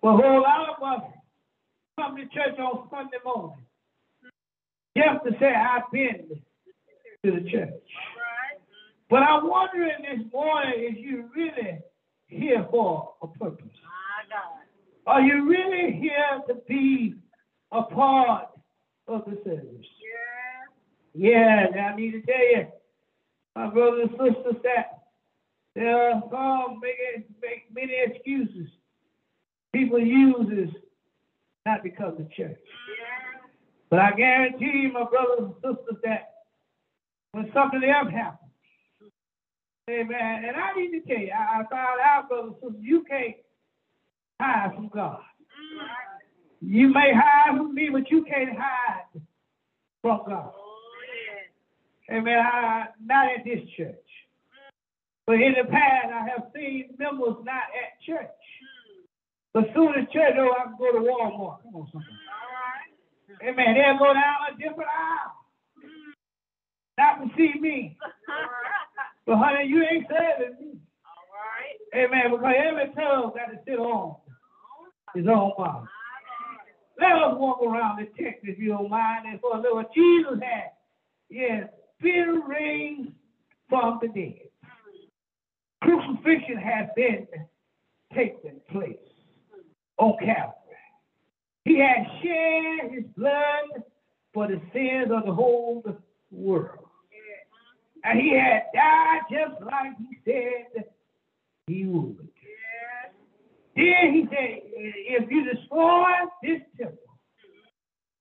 But 0.02 0.10
a 0.10 0.18
whole 0.18 0.42
lot 0.42 0.70
of 0.70 0.84
us 0.84 1.10
come 2.00 2.16
to 2.18 2.24
church 2.26 2.60
on 2.60 2.88
Sunday 2.92 3.18
morning 3.26 3.66
just 4.96 5.26
to 5.26 5.32
say 5.40 5.52
I've 5.54 5.92
been 5.92 6.40
to 7.26 7.32
the 7.32 7.50
church. 7.50 7.84
But 9.10 9.24
I'm 9.24 9.50
wondering 9.50 9.98
this 10.02 10.32
morning 10.32 10.74
if 10.78 10.98
you 10.98 11.30
really 11.36 11.80
here 12.28 12.66
for 12.70 13.14
a 13.22 13.28
purpose? 13.28 13.66
Are 15.06 15.22
you 15.22 15.48
really 15.50 15.98
here 16.00 16.42
to 16.48 16.56
be 16.68 17.16
a 17.72 17.84
part 17.84 18.50
of 19.08 19.24
the 19.26 19.38
service? 19.44 19.86
Yeah, 21.18 21.66
I 21.92 21.96
need 21.96 22.12
to 22.12 22.22
tell 22.22 22.52
you, 22.52 22.68
my 23.56 23.70
brothers 23.70 24.10
and 24.10 24.36
sisters, 24.36 24.62
that 24.64 25.02
there 25.74 26.12
are 26.12 26.22
some 26.30 26.80
make, 26.80 27.28
make 27.42 27.66
many 27.74 27.94
excuses 28.06 28.70
people 29.74 30.00
use 30.00 30.48
is 30.52 30.76
not 31.66 31.84
because 31.84 32.14
of 32.20 32.32
church. 32.32 32.58
But 33.90 34.00
I 34.00 34.12
guarantee 34.12 34.84
you, 34.84 34.92
my 34.92 35.06
brothers 35.06 35.40
and 35.40 35.54
sisters, 35.56 35.98
that 36.04 36.34
when 37.32 37.50
something 37.54 37.84
else 37.84 38.12
happens, 38.12 38.52
amen, 39.90 40.46
and 40.46 40.56
I 40.56 40.74
need 40.76 41.00
to 41.00 41.08
tell 41.08 41.22
you, 41.22 41.32
I, 41.32 41.62
I 41.62 41.64
found 41.70 42.00
out, 42.04 42.30
brothers 42.30 42.54
and 42.62 42.74
sisters, 42.74 42.86
you 42.86 43.04
can't 43.10 43.36
hide 44.40 44.76
from 44.76 44.90
God. 44.90 45.22
You 46.62 46.90
may 46.90 47.12
hide 47.14 47.58
from 47.58 47.74
me, 47.74 47.90
but 47.92 48.12
you 48.12 48.24
can't 48.24 48.58
hide 48.58 49.22
from 50.02 50.22
God. 50.28 50.52
Amen. 52.12 52.38
I, 52.38 52.86
not 53.04 53.26
at 53.38 53.44
this 53.44 53.68
church. 53.76 53.96
But 55.26 55.36
in 55.36 55.56
the 55.58 55.70
past, 55.70 56.08
I 56.08 56.28
have 56.30 56.52
seen 56.56 56.96
members 56.98 57.36
not 57.44 57.68
at 57.76 58.00
church. 58.06 58.32
But 59.54 59.66
soon 59.76 59.90
as 60.00 60.08
church 60.14 60.38
over, 60.40 60.52
I 60.52 60.64
can 60.64 60.76
go 60.80 60.92
to 60.94 61.00
Walmart. 61.00 61.64
Come 61.64 61.76
on, 61.76 61.90
something. 61.92 62.08
Amen. 63.44 63.76
They'll 63.76 64.00
go 64.00 64.14
down 64.14 64.54
a 64.54 64.58
different 64.58 64.90
aisle. 64.90 65.36
Not 66.98 67.24
to 67.24 67.30
see 67.36 67.60
me. 67.60 67.98
But 69.26 69.38
honey, 69.38 69.68
you 69.68 69.84
ain't 69.84 70.08
serving 70.08 70.58
me. 70.60 70.80
Amen. 71.94 72.32
Because 72.32 72.54
every 72.58 72.94
tongue 72.96 73.34
got 73.36 73.52
to 73.52 73.60
sit 73.66 73.80
on 73.80 74.16
his 75.14 75.28
own 75.28 75.52
mouth. 75.60 75.88
Let 77.00 77.12
us 77.12 77.36
walk 77.38 77.62
around 77.62 78.00
the 78.00 78.06
text 78.22 78.42
if 78.44 78.58
you 78.58 78.70
don't 78.70 78.90
mind. 78.90 79.26
And 79.28 79.40
for 79.42 79.58
a 79.58 79.62
little, 79.62 79.84
Jesus 79.94 80.40
had, 80.42 80.72
yes, 81.30 81.70
raised 82.02 83.10
from 83.70 84.00
the 84.02 84.08
dead. 84.08 84.50
Crucifixion 85.84 86.58
has 86.58 86.88
been 86.96 87.28
taken 88.14 88.62
place 88.72 88.98
on 89.98 90.14
Calvary. 90.20 90.54
He 91.66 91.80
had 91.80 92.06
shed 92.22 92.92
his 92.92 93.04
blood 93.16 93.84
for 94.34 94.48
the 94.48 94.62
sins 94.74 95.12
of 95.12 95.26
the 95.26 95.34
whole 95.34 95.84
world. 96.32 96.86
And 98.04 98.20
he 98.20 98.34
had 98.34 98.64
died 98.74 99.22
just 99.30 99.62
like 99.62 99.94
he 99.98 100.18
said 100.24 100.86
he 101.68 101.86
would. 101.86 102.30
Then 103.76 104.14
he 104.14 104.26
said, 104.30 104.62
if 104.74 105.30
you 105.30 105.54
destroy 105.54 106.12
this 106.42 106.62
temple, 106.80 106.98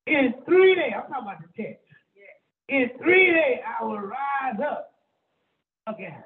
in 0.07 0.35
three 0.45 0.75
days, 0.75 0.93
I'm 0.95 1.09
talking 1.11 1.23
about 1.23 1.39
the 1.41 1.63
text, 1.63 1.86
in 2.69 2.91
three 3.03 3.33
days 3.33 3.61
I 3.67 3.85
will 3.85 4.01
rise 4.01 4.61
up 4.69 4.93
again. 5.87 6.23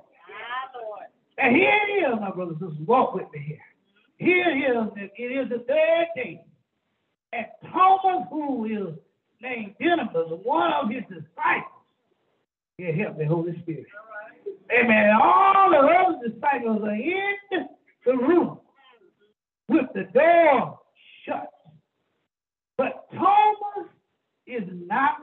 And 1.39 1.55
ah, 1.55 1.59
here 1.59 1.79
it 1.89 2.15
is, 2.15 2.21
my 2.21 2.31
brothers 2.31 2.57
and 2.61 2.71
sisters, 2.71 2.87
walk 2.87 3.15
with 3.15 3.27
me 3.33 3.41
here. 3.47 3.59
Here 4.19 4.51
it 4.51 5.01
is, 5.01 5.11
it 5.17 5.23
is 5.25 5.49
the 5.49 5.65
third 5.65 6.07
day. 6.15 6.45
And 7.33 7.47
Thomas, 7.73 8.27
who 8.31 8.67
is 8.67 8.95
named 9.41 9.75
Didymus, 9.81 10.41
one 10.43 10.73
of 10.73 10.91
his 10.91 11.03
disciples, 11.05 11.81
here, 12.77 12.95
help 12.95 13.19
me, 13.19 13.27
Holy 13.27 13.59
Spirit. 13.63 13.87
Amen. 14.73 15.11
All 15.23 15.71
the 15.71 15.79
other 15.79 16.29
disciples 16.29 16.81
are 16.83 16.95
in 16.95 17.69
the 18.07 18.13
room 18.13 18.59
with 19.69 19.87
the 19.95 20.05
door 20.15 20.79
shut. 21.27 21.51
But 22.79 23.07
Thomas 23.13 23.91
is 24.47 24.63
not 24.87 25.17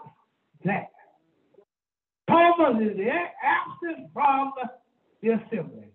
there. 0.63 0.87
Thomas 2.27 2.81
is 2.81 2.97
absent 3.43 4.09
from 4.13 4.53
the 5.21 5.29
assembly. 5.29 5.87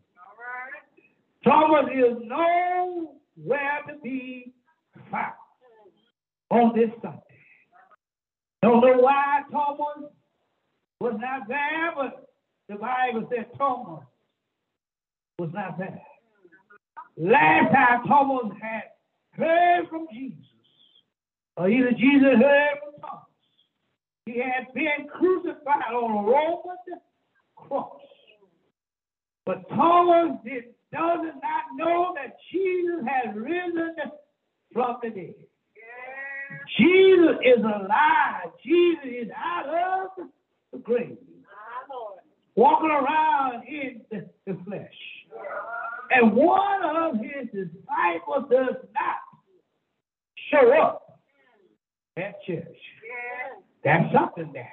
Thomas 1.44 1.90
is 1.92 2.16
nowhere 2.24 3.80
to 3.88 3.94
be 4.02 4.52
found 5.10 5.34
on 6.50 6.72
this 6.74 6.90
Sunday. 7.02 7.18
Don't 8.62 8.80
know 8.80 8.98
why 8.98 9.40
Thomas 9.50 10.10
was 11.00 11.14
not 11.18 11.48
there, 11.48 11.92
but 11.96 12.28
the 12.68 12.76
Bible 12.76 13.28
said 13.28 13.46
Thomas 13.58 14.04
was 15.38 15.50
not 15.52 15.78
there. 15.78 16.00
Last 17.16 17.74
time 17.74 18.06
Thomas 18.06 18.52
had 18.62 18.84
heard 19.32 19.88
from 19.88 20.06
Jesus, 20.12 20.38
or 21.56 21.68
either 21.68 21.90
Jesus 21.90 22.38
heard 22.40 22.78
from 22.84 23.00
Thomas, 23.00 23.26
he 24.26 24.38
had 24.38 24.72
been 24.74 25.08
crucified 25.12 25.92
on 25.94 26.24
a 26.24 26.30
Roman 26.30 26.76
cross. 27.56 28.00
But 29.44 29.68
Thomas 29.68 30.38
did, 30.44 30.64
does 30.92 31.20
not 31.42 31.64
know 31.76 32.14
that 32.14 32.36
Jesus 32.52 33.04
had 33.06 33.36
risen 33.36 33.94
from 34.72 34.96
the 35.02 35.10
dead. 35.10 35.34
Jesus 36.78 37.36
is 37.44 37.64
alive. 37.64 38.52
Jesus 38.64 39.04
is 39.04 39.28
out 39.36 40.10
of 40.18 40.26
the 40.72 40.78
grave. 40.78 41.16
Walking 42.54 42.90
around 42.90 43.66
in 43.66 44.02
the 44.10 44.58
flesh. 44.64 44.92
And 46.10 46.32
one 46.32 46.84
of 46.84 47.14
his 47.16 47.48
disciples 47.48 48.44
does 48.50 48.76
not 48.94 49.16
show 50.50 50.78
up 50.78 51.18
at 52.18 52.34
church. 52.46 52.76
That's 53.84 54.12
something 54.14 54.52
there. 54.52 54.72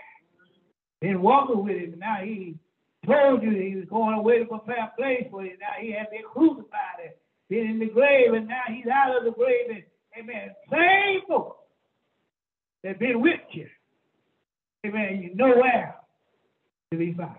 Been 1.02 1.22
walking 1.22 1.64
with 1.64 1.78
him. 1.78 1.96
Now 1.98 2.18
he 2.24 2.58
told 3.06 3.42
you 3.42 3.52
he 3.52 3.76
was 3.76 3.86
going 3.90 4.16
away 4.16 4.40
to 4.40 4.46
prepare 4.46 4.86
a 4.86 4.94
place 4.98 5.28
for 5.32 5.44
you. 5.44 5.52
Now 5.60 5.80
he 5.80 5.92
had 5.92 6.10
been 6.12 6.24
crucified 6.32 7.00
and 7.04 7.14
been 7.50 7.68
in 7.68 7.80
the 7.80 7.88
grave, 7.88 8.34
and 8.34 8.48
now 8.48 8.64
he's 8.68 8.86
out 8.88 9.18
of 9.18 9.24
the 9.24 9.32
grave. 9.32 9.70
And, 9.70 9.84
amen. 10.20 10.50
Same 10.72 11.22
folks 11.28 11.58
that 12.84 13.00
been 13.00 13.22
with 13.22 13.40
you. 13.52 13.68
Amen. 14.86 15.22
You 15.22 15.36
know 15.36 15.48
nowhere 15.48 15.96
to 16.92 16.98
be 16.98 17.14
found. 17.14 17.36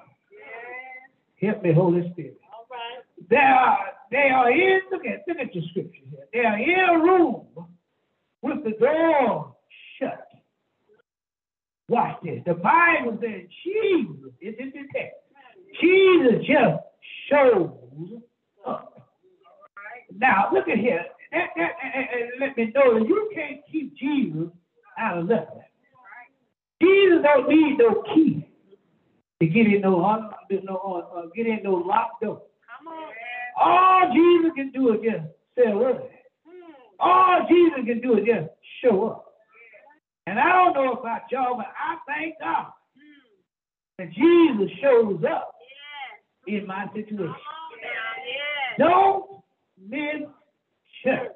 Help 1.40 1.62
me, 1.62 1.72
Holy 1.72 2.11
Spirit. 2.12 2.38
All 2.52 2.66
right. 2.70 3.02
They 3.30 3.37
are 3.37 3.78
they 4.11 4.28
are 4.30 4.50
in 4.50 4.80
look 4.90 5.06
at 5.06 5.24
look 5.26 5.38
at 5.38 5.52
the 5.52 5.62
scripture 5.70 6.04
here. 6.11 6.26
They 6.33 6.40
are 6.40 6.59
in 6.59 6.96
a 6.96 6.98
room 7.02 7.46
with 8.42 8.64
the 8.64 8.72
door. 8.72 9.56
Watch 11.90 12.18
this. 12.22 12.40
The 12.46 12.55
Bible 12.55 13.18
says 13.20 13.48
Jesus 13.64 14.33
is 14.40 14.55
in 14.61 14.70
the 14.70 14.87
text. 14.94 15.16
Jesus 15.81 16.46
just 16.46 16.85
shows 17.29 17.72
up. 18.64 19.09
Now 20.16 20.50
look 20.53 20.68
at 20.68 20.79
here. 20.79 21.05
That, 21.33 21.48
that, 21.57 21.72
that, 21.83 22.29
let 22.38 22.57
me 22.57 22.70
know 22.72 22.96
that 22.96 23.09
you 23.09 23.31
can't 23.35 23.59
keep 23.72 23.96
Jesus 23.96 24.53
out 25.00 25.18
of 25.18 25.29
nothing. 25.29 25.62
Jesus 26.81 27.24
don't 27.24 27.48
need 27.48 27.79
no 27.79 28.05
key 28.14 28.48
to 29.40 29.46
get 29.48 29.66
in 29.66 29.81
no, 29.81 30.05
un, 30.05 30.31
no 30.62 31.12
uh, 31.16 31.22
get 31.35 31.48
in 31.48 31.59
no 31.64 31.72
locked 31.72 32.22
door. 32.22 32.42
All 33.61 34.12
Jesus 34.14 34.53
can 34.55 34.70
do 34.70 34.94
is 34.94 35.00
just 35.03 35.24
say 35.59 35.72
a 35.72 35.76
word. 35.76 36.03
All 37.00 37.46
Jesus 37.48 37.81
can 37.85 38.00
do 38.00 38.16
is 38.16 38.26
just 38.26 38.48
show 38.81 39.09
up. 39.09 39.30
And 40.31 40.38
I 40.38 40.49
don't 40.53 40.75
know 40.75 40.93
about 40.93 41.23
y'all, 41.33 41.57
but 41.57 41.66
I 41.77 41.97
thank 42.07 42.38
God 42.38 42.69
that 43.99 44.12
Jesus 44.12 44.71
shows 44.81 45.25
up 45.29 45.51
in 46.47 46.69
my 46.69 46.87
situation. 46.95 47.35
Don't 48.79 49.43
miss 49.77 50.29
church. 51.03 51.33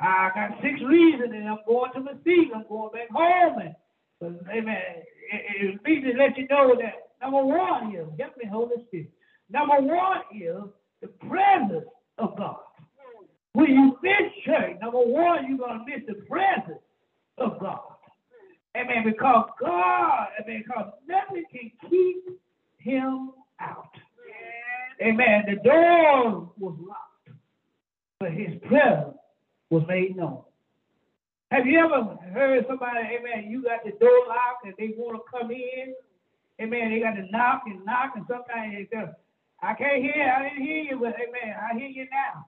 I 0.00 0.30
got 0.34 0.62
six 0.62 0.80
reasons, 0.88 1.34
and 1.34 1.46
I'm 1.46 1.58
going 1.68 1.92
to 1.92 2.00
Mesquite. 2.00 2.48
I'm 2.54 2.64
going 2.66 2.92
back 2.94 3.10
home, 3.10 3.58
and 3.58 3.74
but, 4.20 4.50
amen. 4.50 4.82
It, 5.30 5.78
it 5.84 6.00
to 6.00 6.18
let 6.18 6.38
you 6.38 6.46
know 6.48 6.76
that 6.80 7.10
number 7.20 7.44
one 7.44 7.94
is 7.94 8.06
help 8.18 8.38
me, 8.38 8.48
Holy 8.50 8.76
Spirit. 8.86 9.10
Number 9.50 9.82
one 9.82 10.22
is 10.34 10.64
the 11.02 11.08
presence 11.28 11.84
of 12.16 12.38
God. 12.38 12.56
When 13.52 13.70
you 13.70 13.98
miss 14.02 14.32
church, 14.46 14.78
number 14.80 15.00
one, 15.00 15.46
you're 15.46 15.58
gonna 15.58 15.84
miss 15.86 16.00
the 16.06 16.24
presence 16.24 16.80
of 17.38 17.58
God. 17.60 17.80
Amen. 18.76 19.04
Because 19.04 19.48
God, 19.60 20.26
amen, 20.40 20.64
because 20.66 20.92
nothing 21.08 21.44
can 21.50 21.70
keep 21.88 22.38
him 22.78 23.30
out. 23.60 23.90
Amen. 25.02 25.44
The 25.46 25.56
door 25.56 26.52
was 26.58 26.74
locked, 26.80 27.38
but 28.20 28.32
his 28.32 28.60
presence 28.66 29.16
was 29.70 29.82
made 29.88 30.16
known. 30.16 30.42
Have 31.50 31.66
you 31.66 31.78
ever 31.78 32.16
heard 32.32 32.64
somebody, 32.68 32.98
amen, 32.98 33.50
you 33.50 33.62
got 33.62 33.84
the 33.84 33.92
door 33.92 34.26
locked 34.26 34.64
and 34.64 34.74
they 34.78 34.94
want 34.96 35.20
to 35.22 35.38
come 35.38 35.50
in? 35.50 35.94
Amen, 36.60 36.90
they 36.90 37.00
got 37.00 37.14
to 37.14 37.30
knock 37.30 37.62
and 37.66 37.84
knock 37.84 38.12
and 38.16 38.24
sometimes 38.26 38.74
they 38.74 38.88
say, 38.90 39.04
I 39.62 39.74
can't 39.74 40.02
hear, 40.02 40.34
I 40.36 40.48
didn't 40.48 40.64
hear 40.64 40.82
you, 40.82 40.98
but 40.98 41.14
amen, 41.14 41.54
I 41.56 41.78
hear 41.78 41.88
you 41.88 42.06
now. 42.10 42.46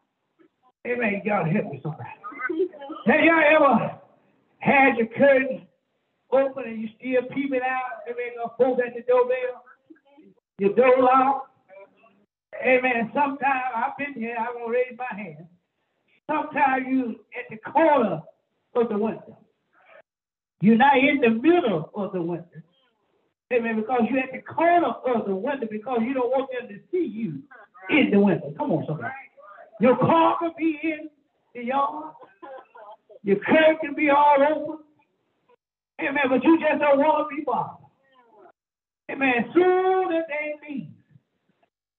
Amen, 0.86 1.22
y'all 1.24 1.44
help 1.44 1.70
me 1.70 1.80
somebody. 1.82 2.08
Have 3.06 3.20
y'all 3.24 3.42
ever 3.56 3.97
had 4.58 4.96
your 4.96 5.06
curtain 5.08 5.66
open 6.30 6.64
and 6.64 6.80
you 6.80 6.88
still 6.98 7.28
peeping 7.34 7.60
out. 7.64 8.02
Amen. 8.10 8.32
Gonna 8.36 8.52
poke 8.58 8.80
at 8.86 8.94
the 8.94 9.02
doorbell. 9.02 9.64
Your 10.58 10.74
door 10.74 11.02
locked. 11.02 11.50
Amen. 12.62 13.10
Sometimes 13.14 13.62
I've 13.74 13.96
been 13.96 14.14
here. 14.14 14.36
I'm 14.38 14.54
gonna 14.54 14.72
raise 14.72 14.96
my 14.98 15.16
hand. 15.16 15.46
Sometimes 16.26 16.86
you 16.88 17.20
at 17.38 17.48
the 17.50 17.56
corner 17.70 18.22
of 18.74 18.88
the 18.88 18.98
window. 18.98 19.38
You're 20.60 20.76
not 20.76 20.96
in 20.98 21.20
the 21.20 21.30
middle 21.30 21.90
of 21.94 22.12
the 22.12 22.20
window. 22.20 22.62
Amen. 23.52 23.76
Because 23.76 24.02
you're 24.10 24.20
at 24.20 24.32
the 24.32 24.42
corner 24.42 24.88
of 24.88 25.26
the 25.26 25.34
window 25.34 25.66
because 25.70 26.00
you 26.02 26.14
don't 26.14 26.30
want 26.30 26.50
them 26.50 26.68
to 26.68 26.80
see 26.90 27.06
you 27.06 27.40
in 27.90 28.10
the 28.10 28.20
window. 28.20 28.52
Come 28.58 28.72
on, 28.72 28.84
somebody. 28.86 29.14
Your 29.80 29.96
car 29.96 30.36
could 30.38 30.56
be 30.56 30.78
in 30.82 31.08
the 31.54 31.64
yard. 31.64 32.14
Your 33.28 33.36
curb 33.40 33.78
can 33.82 33.92
be 33.94 34.08
all 34.08 34.36
over. 34.40 34.78
Amen. 36.00 36.24
But 36.30 36.42
you 36.42 36.58
just 36.60 36.80
don't 36.80 36.96
want 36.96 37.28
to 37.28 37.36
be 37.36 37.42
bothered. 37.44 37.84
Amen. 39.10 39.50
Soon 39.52 40.12
as 40.14 40.24
they 40.28 40.54
leave, 40.66 40.88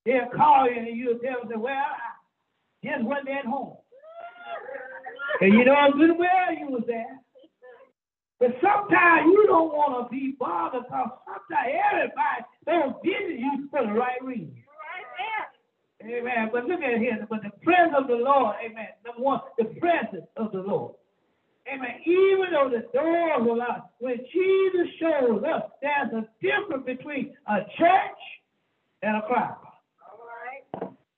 they'll 0.08 0.36
call 0.36 0.68
you 0.68 0.80
and 0.80 0.98
you'll 0.98 1.20
tell 1.20 1.48
them, 1.48 1.62
well, 1.62 1.76
I 1.76 2.84
just 2.84 3.06
went 3.06 3.30
at 3.30 3.46
home. 3.46 3.78
And 5.40 5.54
you 5.54 5.66
know 5.66 5.92
good 5.96 6.18
well 6.18 6.52
you 6.58 6.72
was 6.72 6.82
there. 6.88 7.20
But 8.40 8.58
sometimes 8.60 9.28
you 9.28 9.46
don't 9.46 9.72
want 9.72 10.10
to 10.10 10.10
be 10.10 10.34
bothered 10.40 10.82
because 10.82 11.10
sometimes 11.28 11.76
everybody 11.94 12.42
don't 12.66 12.96
visit 13.06 13.38
you 13.38 13.68
for 13.70 13.86
the 13.86 13.94
right 13.94 14.18
reason. 14.24 14.64
Amen. 16.02 16.50
But 16.52 16.66
look 16.66 16.82
at 16.82 16.98
here. 16.98 17.24
But 17.30 17.44
the 17.44 17.52
presence 17.62 17.94
of 17.96 18.08
the 18.08 18.16
Lord, 18.16 18.56
amen. 18.66 18.88
Number 19.06 19.22
one, 19.22 19.42
the 19.60 19.66
presence 19.66 20.26
of 20.36 20.52
the 20.54 20.62
Lord. 20.62 20.96
Amen. 21.74 21.96
Even 22.06 22.52
though 22.52 22.70
the 22.70 22.86
doors 22.98 23.42
were 23.42 23.58
locked, 23.58 23.94
when 24.00 24.18
Jesus 24.32 24.88
shows 25.00 25.44
up, 25.54 25.78
there's 25.82 26.12
a 26.14 26.28
difference 26.42 26.86
between 26.86 27.34
a 27.48 27.58
church 27.78 28.22
and 29.02 29.18
a 29.18 29.22
crowd. 29.22 29.58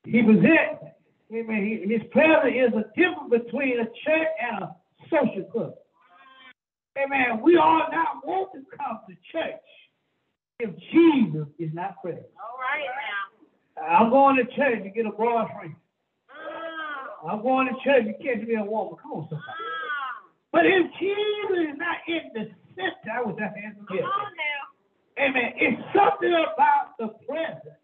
He 0.03 0.23
presents, 0.23 0.83
amen. 1.31 1.63
He, 1.63 1.93
his 1.93 2.01
presence 2.11 2.55
is 2.55 2.73
a 2.73 2.85
difference 2.97 3.29
between 3.29 3.79
a 3.79 3.85
church 3.85 4.27
and 4.41 4.63
a 4.63 4.75
social 5.09 5.43
club. 5.51 5.73
Amen. 6.97 7.41
We 7.41 7.57
all 7.57 7.87
not 7.91 8.25
want 8.25 8.51
to 8.53 8.59
come 8.77 8.99
to 9.07 9.15
church 9.31 9.61
if 10.59 10.69
Jesus 10.91 11.47
is 11.59 11.69
not 11.73 12.01
present. 12.01 12.25
All 12.35 12.57
right 12.59 12.85
now. 12.85 13.21
I'm 13.81 14.09
going 14.09 14.35
to 14.35 14.43
church 14.55 14.83
to 14.83 14.89
get 14.89 15.05
a 15.05 15.11
boyfriend. 15.11 15.75
Mm, 16.29 17.31
I'm 17.31 17.41
going 17.41 17.67
to 17.67 17.73
church 17.83 18.05
to 18.05 18.13
catch 18.23 18.45
me 18.45 18.55
a 18.55 18.63
woman. 18.63 18.95
Come 19.01 19.11
on, 19.13 19.27
somebody. 19.29 19.70
But 20.51 20.65
if 20.65 20.85
Jesus 20.99 21.71
is 21.71 21.77
not 21.77 21.97
in 22.07 22.23
the 22.33 22.51
center, 22.75 23.11
I 23.13 23.21
was 23.21 23.35
that 23.39 23.55
hands 23.55 23.77
Come 23.87 23.97
on 23.97 24.31
now. 24.35 25.23
Amen. 25.23 25.53
It's 25.57 25.81
something 25.95 26.33
about 26.33 26.97
the 26.99 27.07
presence 27.27 27.77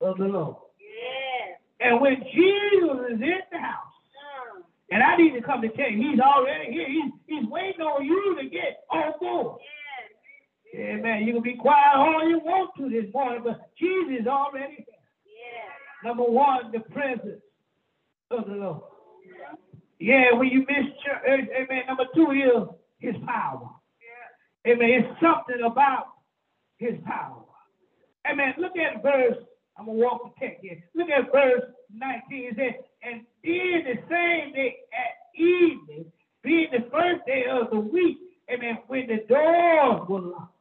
of 0.00 0.16
the 0.18 0.24
Lord. 0.24 0.56
Yes. 0.78 1.58
And 1.80 2.00
when 2.00 2.22
Jesus 2.32 2.98
is 3.12 3.20
in 3.20 3.40
the 3.52 3.58
house, 3.58 3.84
Mm. 4.58 4.62
and 4.90 5.02
I 5.02 5.16
need 5.16 5.32
to 5.34 5.42
come 5.42 5.62
to 5.62 5.68
tell 5.68 5.90
you, 5.90 6.10
he's 6.10 6.20
already 6.20 6.72
here. 6.72 6.88
He's, 6.88 7.12
he's 7.26 7.48
waiting 7.48 7.80
on 7.82 8.04
you 8.04 8.36
to 8.40 8.48
get 8.48 8.84
on 8.90 9.12
board. 9.20 9.60
Yes. 10.72 10.80
Amen. 10.98 11.24
You 11.24 11.34
can 11.34 11.42
be 11.42 11.56
quiet 11.56 11.96
all 11.96 12.28
you 12.28 12.38
want 12.40 12.70
to 12.78 12.88
this 12.88 13.12
morning, 13.12 13.42
but 13.44 13.60
Jesus 13.78 14.20
is 14.22 14.26
already 14.26 14.76
here. 14.76 15.00
Yes. 15.26 16.04
Number 16.04 16.24
one, 16.24 16.70
the 16.72 16.80
presence 16.80 17.42
of 18.30 18.46
the 18.46 18.54
Lord. 18.54 18.82
Yeah, 19.98 20.32
when 20.34 20.48
you 20.48 20.60
miss 20.60 20.86
church, 21.04 21.22
eh, 21.26 21.62
amen. 21.62 21.82
Number 21.88 22.04
two 22.14 22.30
is 22.30 22.68
his 22.98 23.14
power. 23.26 23.70
Amen. 24.66 24.90
It's 24.90 25.20
something 25.20 25.64
about 25.64 26.06
his 26.78 26.94
power. 27.04 27.42
Amen. 28.30 28.54
Look 28.58 28.76
at 28.76 29.02
verse, 29.02 29.38
I'm 29.76 29.86
going 29.86 29.98
to 29.98 30.04
walk 30.04 30.22
the 30.24 30.46
text 30.46 30.62
here. 30.62 30.82
Look 30.94 31.08
at 31.08 31.32
verse 31.32 31.62
19. 31.92 32.22
It 32.30 32.56
says, 32.56 32.84
and 33.02 33.22
then 33.42 33.84
the 33.84 33.96
same 34.10 34.52
day 34.52 34.76
at 34.92 35.40
evening, 35.40 36.12
being 36.42 36.68
the 36.70 36.88
first 36.90 37.24
day 37.26 37.44
of 37.50 37.70
the 37.70 37.80
week, 37.80 38.18
amen, 38.52 38.78
when 38.86 39.06
the 39.06 39.24
doors 39.28 40.08
were 40.08 40.20
locked. 40.20 40.54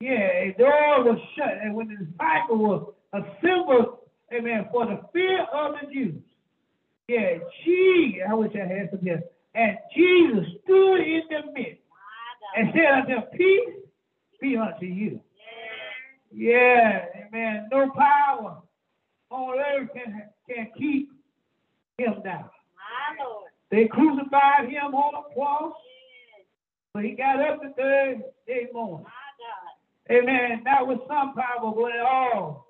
Yeah, 0.00 0.46
the 0.46 0.54
door 0.58 1.04
was 1.04 1.18
shut, 1.36 1.58
and 1.62 1.74
when 1.74 1.88
the 1.88 2.04
disciple 2.04 2.58
was 2.58 2.94
assembled, 3.12 3.98
amen, 4.32 4.68
for 4.72 4.86
the 4.86 5.00
fear 5.12 5.44
of 5.52 5.74
the 5.80 5.92
Jews. 5.92 6.22
Yeah, 7.12 7.38
she, 7.62 8.20
I 8.26 8.32
wish 8.32 8.52
I 8.54 8.66
had 8.66 8.88
some 8.90 9.00
here. 9.00 9.22
And 9.54 9.76
Jesus 9.94 10.46
stood 10.64 11.00
in 11.00 11.22
the 11.28 11.52
midst 11.52 11.82
and 12.56 12.70
said 12.74 13.00
unto 13.00 13.08
them, 13.14 13.24
Peace 13.36 13.74
be 14.40 14.56
unto 14.56 14.86
you. 14.86 15.20
Yes. 16.32 17.04
Yeah, 17.14 17.26
amen. 17.28 17.68
No 17.70 17.90
power 17.90 18.62
on 19.30 19.58
earth 19.58 19.90
can, 19.92 20.22
can 20.48 20.68
keep 20.78 21.10
him 21.98 22.14
down. 22.24 22.48
My 22.80 23.22
Lord. 23.22 23.50
They 23.70 23.88
crucified 23.88 24.70
him 24.70 24.94
on 24.94 25.14
a 25.14 25.34
cross, 25.34 25.74
Yes. 26.38 26.46
but 26.94 27.04
he 27.04 27.10
got 27.10 27.40
up 27.40 27.60
the 27.60 27.74
third 27.76 28.22
day 28.46 28.68
morning. 28.72 29.04
My 29.04 30.16
God. 30.16 30.18
Amen. 30.18 30.62
Not 30.64 30.86
with 30.88 31.00
some 31.08 31.34
power, 31.34 31.74
but 31.74 32.00
all 32.00 32.66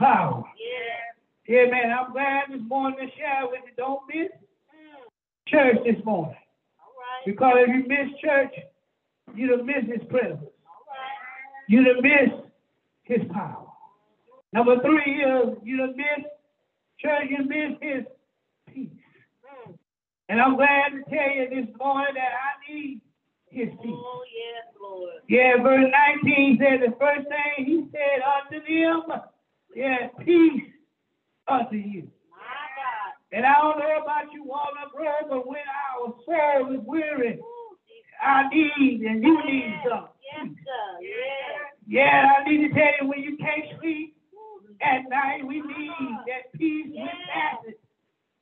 power. 0.00 0.42
Yes. 0.58 1.19
Amen. 1.50 1.90
I'm 1.90 2.12
glad 2.12 2.44
this 2.52 2.60
morning 2.68 2.98
to 3.00 3.16
share 3.16 3.42
with 3.50 3.62
you. 3.66 3.72
Don't 3.76 4.02
miss 4.06 4.30
Mm. 4.72 5.10
church 5.48 5.82
this 5.84 6.04
morning. 6.04 6.36
All 6.78 6.94
right. 6.96 7.24
Because 7.26 7.56
if 7.58 7.68
you 7.68 7.84
miss 7.88 8.20
church, 8.20 8.54
you'd 9.34 9.50
have 9.50 9.64
missed 9.64 9.88
his 9.88 10.04
presence. 10.04 10.40
All 10.64 10.84
right. 10.88 11.66
You'd 11.66 11.86
have 11.88 12.02
missed 12.04 12.46
his 13.02 13.24
power. 13.32 13.66
Number 14.52 14.78
three 14.78 15.24
is 15.24 15.58
you'd 15.64 15.80
have 15.80 15.96
missed 15.96 16.28
church, 16.98 17.28
you 17.28 17.44
missed 17.44 17.82
his 17.82 18.04
peace. 18.68 19.02
Mm. 19.66 19.76
And 20.28 20.40
I'm 20.40 20.54
glad 20.54 20.92
to 20.92 21.02
tell 21.10 21.30
you 21.30 21.48
this 21.50 21.74
morning 21.76 22.14
that 22.14 22.32
I 22.32 22.72
need 22.72 23.00
his 23.50 23.70
peace. 23.82 23.90
Oh, 23.92 24.24
yes, 24.32 24.72
Lord. 24.80 25.22
Yeah, 25.26 25.56
verse 25.60 25.90
19 26.22 26.58
said 26.60 26.80
the 26.80 26.96
first 26.96 27.26
thing 27.26 27.64
he 27.64 27.88
said 27.90 28.22
unto 28.22 28.60
them, 28.64 29.20
yeah, 29.74 30.08
peace 30.24 30.69
unto 31.50 31.76
you. 31.76 32.08
And 33.32 33.46
I 33.46 33.60
don't 33.60 33.78
know 33.78 34.02
about 34.02 34.32
you, 34.32 34.42
Walnut 34.44 34.90
Grove, 34.92 35.30
but 35.30 35.46
when 35.46 35.62
our 35.62 36.14
soul 36.26 36.74
is 36.74 36.80
weary. 36.84 37.38
I 38.22 38.48
need 38.52 39.00
and 39.02 39.22
you 39.22 39.44
need 39.46 39.64
Yes. 39.72 39.86
some. 39.88 40.08
Yes, 40.20 40.48
sir. 40.64 41.00
Yes. 41.00 41.74
Yeah, 41.86 42.32
I 42.38 42.44
need 42.48 42.68
to 42.68 42.74
tell 42.74 42.92
you 43.00 43.08
when 43.08 43.20
you 43.22 43.36
can't 43.38 43.64
sleep 43.80 44.16
at 44.82 45.08
night, 45.08 45.46
we 45.46 45.60
need 45.62 45.90
that 46.26 46.52
peace 46.58 46.86
which 46.90 47.10
passes 47.32 47.74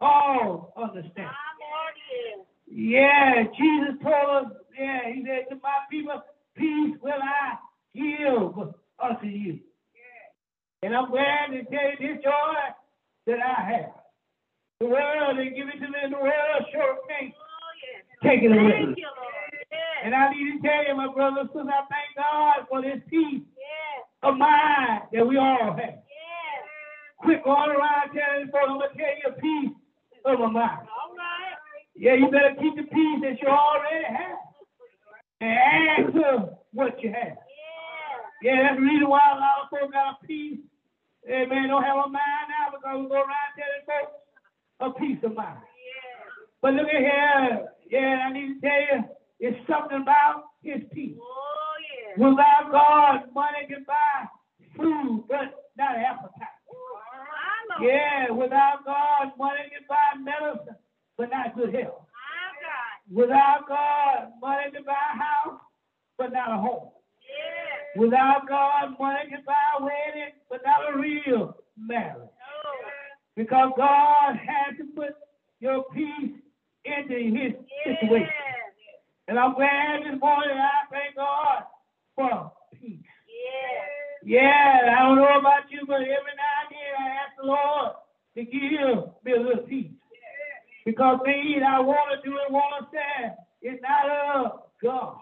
all 0.01 0.73
understanding. 0.77 1.25
Lord. 1.25 2.47
Yeah, 2.67 3.45
Jesus 3.57 4.03
told 4.03 4.47
us, 4.47 4.53
yeah, 4.79 5.13
he 5.13 5.25
said 5.25 5.49
to 5.51 5.61
my 5.63 5.79
people, 5.91 6.23
peace 6.57 6.97
will 7.01 7.13
I 7.23 7.57
give 7.95 8.75
unto 8.99 9.27
you. 9.27 9.61
And 10.83 10.95
I'm 10.95 11.11
glad 11.11 11.51
to 11.53 11.65
tell 11.65 11.91
you 11.99 12.15
this 12.15 12.23
joy 12.23 12.55
that 13.29 13.39
I 13.45 13.61
have. 13.77 13.93
The 14.81 14.87
world 14.89 15.37
didn't 15.37 15.55
give 15.55 15.69
it 15.69 15.79
to 15.85 15.89
me, 15.91 15.99
and 16.03 16.13
the 16.15 16.19
world 16.19 16.61
sure 16.73 16.97
can't 17.09 17.35
Oh, 17.35 17.71
yes. 17.85 18.03
take 18.25 18.43
it 18.43 18.53
away. 18.53 18.73
Thank 18.89 18.99
you, 18.99 19.07
Yes. 19.71 20.01
And 20.05 20.15
I 20.15 20.33
need 20.33 20.63
to 20.63 20.69
tell 20.69 20.83
you, 20.87 20.95
my 20.97 21.13
brothers, 21.13 21.49
because 21.53 21.69
I 21.69 21.83
thank 21.93 22.17
God 22.17 22.67
for 22.71 22.81
this 22.81 23.03
peace 23.11 23.43
Yes. 23.59 24.07
of 24.23 24.37
mind 24.39 25.03
that 25.13 25.27
we 25.27 25.37
all 25.37 25.75
have. 25.75 25.79
Yes. 25.79 26.65
Quit 27.19 27.45
going 27.45 27.71
around 27.71 28.15
telling 28.15 28.49
folks, 28.49 28.65
I'm 28.71 28.79
going 28.79 28.91
to 28.91 28.97
tell 28.97 29.17
you 29.19 29.27
a 29.29 29.33
piece 29.33 29.75
of 30.25 30.39
my 30.41 30.47
mind. 30.47 30.89
All 30.89 31.15
right. 31.17 31.55
Yeah, 31.97 32.15
you 32.15 32.31
better 32.31 32.55
keep 32.61 32.77
the 32.77 32.85
peace 32.85 33.21
that 33.23 33.43
you 33.43 33.49
already 33.49 34.05
have 34.07 34.39
and 35.41 35.51
add 35.59 36.13
to 36.15 36.57
what 36.73 37.03
you 37.03 37.11
have. 37.13 37.37
Yes. 37.37 38.23
Yeah, 38.43 38.63
that's 38.63 38.77
the 38.77 38.83
reason 38.87 39.09
why 39.11 39.21
a 39.35 39.39
lot 39.39 39.65
of 39.67 39.71
folks 39.71 39.93
got 39.93 40.23
a 40.23 40.27
peace. 40.27 40.61
Amen. 41.29 41.69
Don't 41.69 41.83
have 41.83 41.99
a 42.07 42.09
mind 42.09 42.49
now 42.85 42.99
because 42.99 43.03
we 43.03 43.09
go 43.09 43.15
around 43.15 43.53
telling 43.57 43.87
folks 43.87 44.15
a 44.81 44.91
peace 44.99 45.19
of 45.25 45.35
mind. 45.35 45.59
Yes. 45.59 46.49
But 46.63 46.75
look 46.75 46.89
at 46.89 47.01
here. 47.01 47.69
Yeah, 47.91 48.27
I 48.29 48.33
need 48.33 48.61
to 48.61 48.67
tell 48.67 48.81
you, 48.81 49.05
it's 49.41 49.59
something 49.69 50.03
about 50.03 50.45
his 50.63 50.83
peace. 50.93 51.17
Oh, 51.21 51.73
yes. 51.81 52.19
Without 52.19 52.71
God, 52.71 53.35
money 53.35 53.67
can 53.69 53.85
buy 53.87 54.27
food, 54.77 55.25
but 55.29 55.71
not 55.77 55.97
appetite. 55.97 56.59
Lord. 56.69 57.91
Yeah, 57.91 58.31
without 58.31 58.85
God, 58.85 59.33
money 59.39 59.71
can 59.71 59.87
buy 59.89 60.19
medicine, 60.21 60.77
but 61.17 61.31
not 61.31 61.57
good 61.57 61.75
health. 61.75 62.05
God. 62.05 63.15
Without 63.15 63.69
God, 63.69 64.33
money 64.41 64.71
can 64.73 64.85
buy 64.85 64.93
a 64.93 65.19
house, 65.19 65.61
but 66.19 66.33
not 66.33 66.53
a 66.53 66.57
home. 66.61 66.91
Yes. 67.23 67.97
Without 67.97 68.49
God, 68.49 68.97
money 68.99 69.31
can 69.31 69.43
buy 69.47 69.55
a 69.79 69.83
wedding, 69.83 70.35
but 70.51 70.61
not 70.65 70.93
a 70.93 70.99
real 70.99 71.57
marriage 71.79 72.29
because 73.39 73.71
God 73.77 74.35
had 74.35 74.77
to 74.79 74.85
put 74.97 75.15
your 75.61 75.85
peace 75.95 76.35
into 76.85 77.15
his 77.15 77.55
yeah. 77.87 77.95
situation. 77.95 78.29
And 79.29 79.39
I'm 79.39 79.55
glad 79.55 80.01
this 80.03 80.19
morning 80.21 80.59
I 80.59 80.91
thank 80.91 81.15
God 81.15 81.63
for 82.17 82.51
peace. 82.75 82.99
Yeah. 84.25 84.43
yeah, 84.43 84.99
I 84.99 85.05
don't 85.05 85.17
know 85.17 85.39
about 85.39 85.71
you, 85.71 85.83
but 85.87 86.01
every 86.01 86.35
now 86.35 86.59
and 86.67 86.75
then 86.75 86.93
I 86.99 87.09
ask 87.15 87.37
the 87.39 87.47
Lord 87.47 87.93
to 88.35 88.45
give 88.45 89.15
me 89.25 89.33
a 89.33 89.41
little 89.41 89.63
peace. 89.69 89.93
Yeah. 90.11 90.83
Because 90.85 91.21
things 91.25 91.63
I 91.65 91.79
want 91.79 92.21
to 92.21 92.29
do 92.29 92.37
and 92.45 92.53
want 92.53 92.91
to 92.91 92.99
say 92.99 93.71
is 93.71 93.79
not 93.81 94.11
of 94.35 94.63
God. 94.83 95.17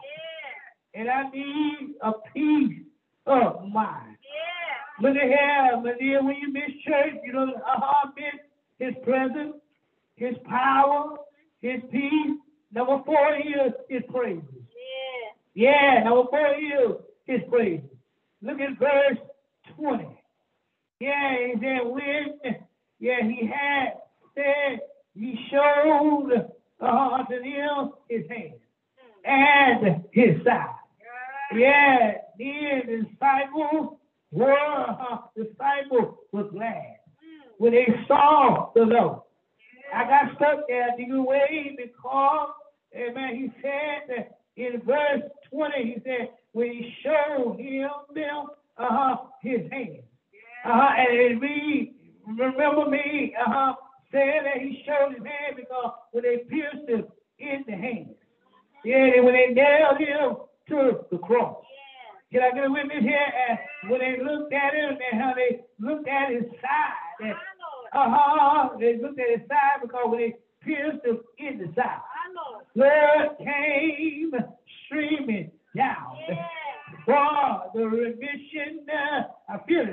Yeah. 0.94 1.00
And 1.00 1.11
I 1.11 1.29
need 1.29 1.96
a 2.00 2.12
peace 2.33 2.81
of 3.26 3.68
mind. 3.68 4.16
Yeah. 4.24 5.09
Look 5.09 5.16
at 5.16 5.29
here, 5.29 5.76
Malia, 5.83 6.22
when 6.22 6.37
you 6.37 6.50
miss 6.50 6.72
church, 6.87 7.20
you 7.22 7.33
know, 7.35 7.52
uh-huh, 7.52 7.95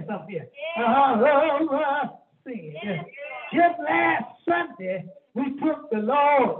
this 0.04 0.14
up 0.14 0.28
here. 0.30 0.48
Uh-huh. 0.78 2.08
Just 3.54 3.80
last 3.80 4.26
Sunday, 4.48 5.06
we 5.34 5.44
took 5.60 5.90
the 5.92 6.00
Lord 6.00 6.53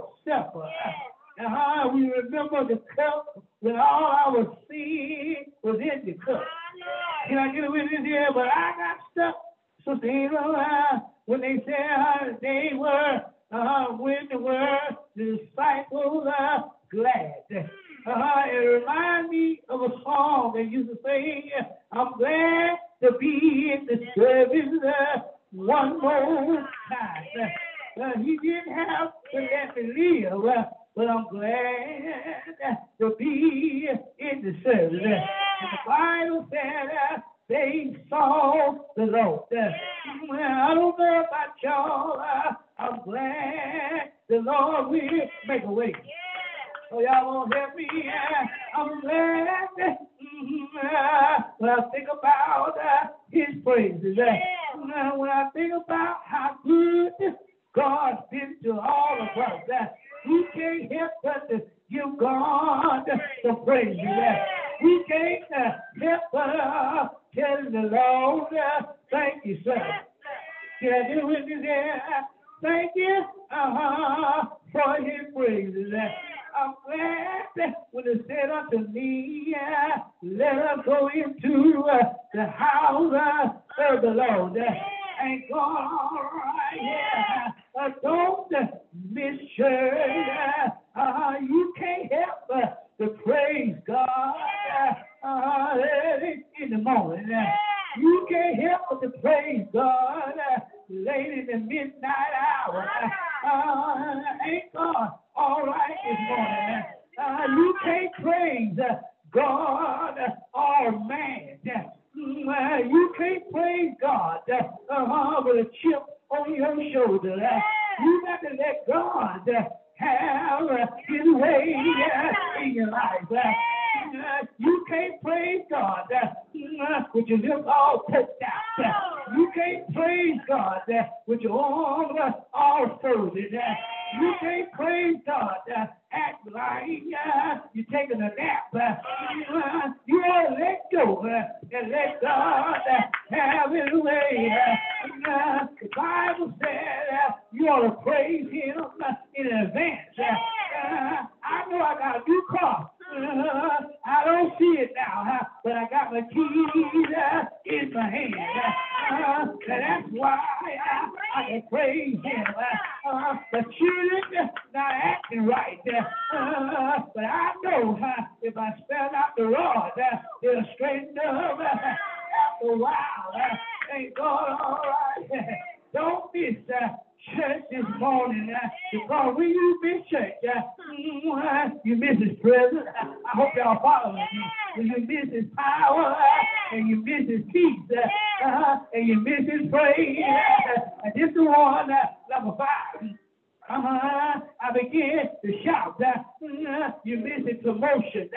Uh-huh. 192.46 194.40
I 194.60 194.72
begin 194.72 195.20
to 195.44 195.64
shout 195.64 195.98
that 195.98 196.26
uh, 196.42 196.90
you 197.04 197.18
miss 197.18 197.62
to 197.64 197.72
motion. 197.72 198.28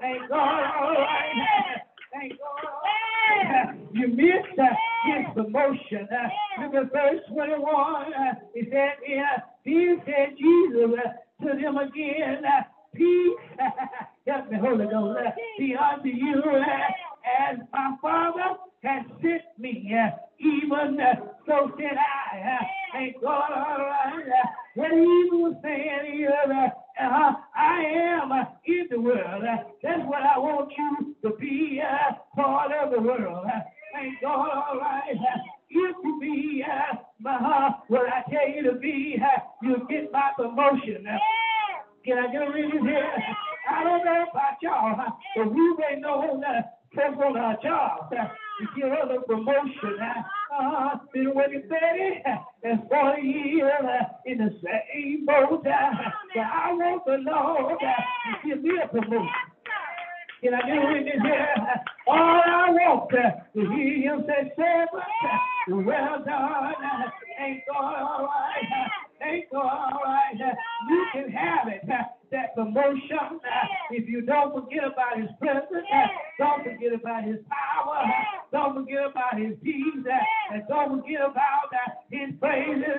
Thank 0.00 0.28
God, 0.28 0.62
all 0.76 0.94
right. 0.94 1.80
Thank 2.12 2.32
God. 2.38 3.78
You 3.92 4.08
miss 4.08 4.44
his 5.06 5.24
promotion. 5.34 6.08
Look 6.60 6.74
at 6.74 6.92
verse 6.92 7.20
21. 7.32 8.12
He 8.54 8.62
said, 8.70 8.96
yeah, 9.08 9.40
he 9.62 9.96
said, 10.04 10.36
Jesus 10.38 10.90
to 11.42 11.48
them 11.60 11.76
again, 11.76 12.42
peace, 12.94 13.58
help 14.26 14.50
me, 14.50 14.58
Holy 14.60 14.86
Ghost, 14.86 15.18
be 15.58 15.74
unto 15.76 16.08
you, 16.08 16.42
as 17.24 17.58
my 17.72 17.94
Father 18.00 18.56
has 18.82 19.04
sent 19.22 19.42
me, 19.58 19.94
even 20.38 21.00
uh, 21.00 21.14
so 21.46 21.72
said 21.78 21.96
I. 21.96 22.38
Uh, 22.38 22.64
thank 22.92 23.20
God, 23.22 23.50
all 23.52 23.78
right. 23.78 24.24
What 24.74 24.90
he 24.90 25.28
was 25.32 25.54
saying 25.62 26.16
here, 26.16 26.32
uh, 27.00 27.32
I 27.56 27.82
am 27.82 28.32
uh, 28.32 28.44
in 28.66 28.88
the 28.90 29.00
world. 29.00 29.44
That's 29.82 30.02
what 30.04 30.22
I 30.22 30.38
want 30.38 30.72
you 30.76 31.14
to 31.22 31.36
be 31.36 31.80
part 32.34 32.72
of 32.72 32.90
the 32.92 33.00
world. 33.00 33.46
Thank 33.94 34.20
God, 34.20 34.50
all 34.50 34.78
right. 34.78 35.16
If 35.70 35.96
you 36.04 36.18
be 36.20 36.64
uh, 36.64 37.70
what 37.88 38.02
I 38.08 38.22
tell 38.30 38.48
you 38.48 38.62
to 38.70 38.78
be, 38.78 39.18
you'll 39.62 39.86
get 39.86 40.12
my 40.12 40.30
promotion. 40.36 41.06
Can 42.04 42.18
I 42.18 42.30
get 42.30 42.42
a 42.42 42.50
reading 42.52 42.84
here? 42.84 43.10
I 43.70 43.82
don't 43.82 44.04
know 44.04 44.26
about 44.30 44.60
y'all, 44.60 45.18
but 45.36 45.50
we 45.50 45.74
may 45.76 45.98
know 45.98 46.38
that 46.42 46.80
on 46.98 47.36
our 47.36 47.56
jobs 47.62 48.12
uh, 48.12 48.24
to 48.24 48.80
get 48.80 48.90
other 48.92 49.20
promotion. 49.26 49.98
Uh, 50.54 50.96
been 51.12 51.34
working 51.34 51.62
30 51.68 52.22
and 52.64 52.88
40 52.88 53.22
years 53.22 53.72
in 54.26 54.38
the 54.38 54.50
same 54.62 55.26
boat. 55.26 55.64
But 55.64 55.72
I 55.72 56.72
want 56.72 57.04
the 57.04 57.18
Lord 57.30 57.78
to 57.80 58.48
give 58.48 58.62
me 58.62 58.70
a 58.82 58.88
promotion. 58.88 59.28
Can 60.42 60.54
I 60.54 60.60
get 60.66 60.76
a 60.76 60.92
witness 60.92 61.22
here? 61.22 61.54
All 62.06 62.16
I 62.16 62.70
want 62.70 63.10
to 63.10 63.60
hear 63.60 64.14
him 64.14 64.24
say, 64.26 64.52
servant, 64.56 65.86
well 65.86 66.22
done. 66.24 66.74
Ain't 67.40 67.62
God 67.66 67.94
all 67.94 68.26
right? 68.26 69.03
Ain't 69.22 69.50
God 69.50 69.64
all 69.64 70.00
right? 70.04 70.34
You 70.88 71.06
can 71.12 71.30
have 71.30 71.68
it. 71.68 71.86
That 71.86 72.54
promotion. 72.56 73.40
If 73.90 74.08
you 74.08 74.22
don't 74.22 74.52
forget 74.52 74.84
about 74.84 75.20
his 75.20 75.30
presence, 75.38 75.86
don't 76.38 76.64
forget 76.64 76.92
about 76.92 77.24
his 77.24 77.38
power, 77.48 78.02
don't 78.50 78.74
forget 78.74 79.06
about 79.06 79.38
his 79.38 79.54
peace, 79.62 80.04
and 80.52 80.62
don't 80.68 81.00
forget 81.00 81.20
about 81.20 81.70
his 82.10 82.30
praises. 82.40 82.98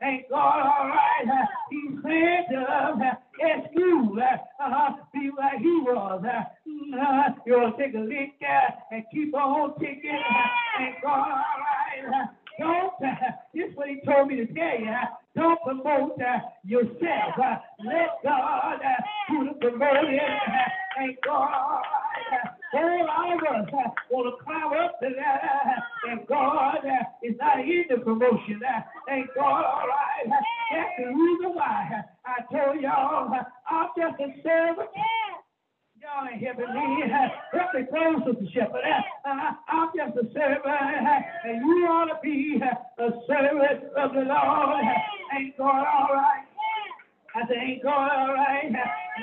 Thank 0.00 0.28
God, 0.28 0.66
all 0.66 0.88
right. 0.88 1.46
He 1.70 1.88
said 2.02 2.52
to 2.52 2.60
us, 2.60 3.00
uh, 3.00 3.14
excuse, 3.40 4.18
uh, 4.20 4.62
uh, 4.62 4.90
be 5.14 5.30
like 5.36 5.58
he 5.60 5.80
was. 5.80 6.22
Uh, 6.24 6.98
uh, 7.00 7.28
you'll 7.46 7.72
take 7.78 7.94
a 7.94 7.98
lick 7.98 8.34
uh, 8.42 8.70
and 8.90 9.04
keep 9.12 9.34
on 9.34 9.78
ticking. 9.78 10.10
Uh, 10.10 10.48
thank 10.76 11.02
God, 11.02 11.28
all 11.30 12.10
right. 12.12 12.28
Don't, 12.58 12.92
uh, 13.02 13.14
this 13.54 13.70
is 13.70 13.76
what 13.76 13.88
he 13.88 14.00
told 14.04 14.28
me 14.28 14.36
to 14.36 14.46
tell 14.46 14.78
you. 14.78 14.92
Don't 15.34 15.60
promote 15.62 16.20
uh, 16.20 16.38
yourself. 16.64 17.34
Uh, 17.42 17.56
let 17.84 18.22
God 18.22 18.78
uh, 18.78 19.02
do 19.28 19.48
the 19.48 19.68
promoting. 19.68 20.20
Uh, 20.20 20.68
thank 20.96 21.18
God. 21.24 21.82
All 22.74 23.32
of 23.32 23.40
us 23.42 23.70
want 24.10 24.38
to 24.38 24.44
climb 24.44 24.72
up 24.72 25.00
to 25.00 25.08
that, 25.16 25.40
uh, 25.42 26.10
and 26.10 26.26
God 26.26 26.78
uh, 26.86 27.04
is 27.22 27.34
not 27.40 27.60
in 27.60 27.84
the 27.90 27.98
promotion. 27.98 28.60
Thank 29.08 29.28
God. 29.34 29.64
All 29.64 29.86
right. 29.88 30.26
That's 30.72 30.88
the 30.98 31.06
reason 31.06 31.54
why 31.54 32.02
I 32.26 32.42
told 32.50 32.80
y'all 32.80 33.32
I'm 33.70 33.88
just 33.96 34.20
a 34.20 34.42
servant. 34.42 34.90
Y'all 36.00 36.28
ain't 36.30 36.42
helping 36.42 36.74
me. 36.74 37.10
Help 37.10 37.74
me 37.74 37.86
close 37.88 38.36
the 38.38 38.46
shepherd. 38.52 38.84
I'm 39.24 39.88
just 39.96 40.16
a 40.18 40.32
servant, 40.34 40.66
and 41.44 41.60
you 41.64 41.86
ought 41.88 42.06
to 42.06 42.18
be 42.22 42.60
a 42.60 43.10
servant 43.26 43.84
of 43.96 44.12
the 44.12 44.20
Lord. 44.20 44.84
Ain't 45.36 45.58
God 45.58 45.84
all 45.86 46.14
right? 46.14 46.44
I 47.34 47.48
say, 47.48 47.54
ain't 47.60 47.82
God 47.82 48.10
all 48.10 48.34
right? 48.34 48.72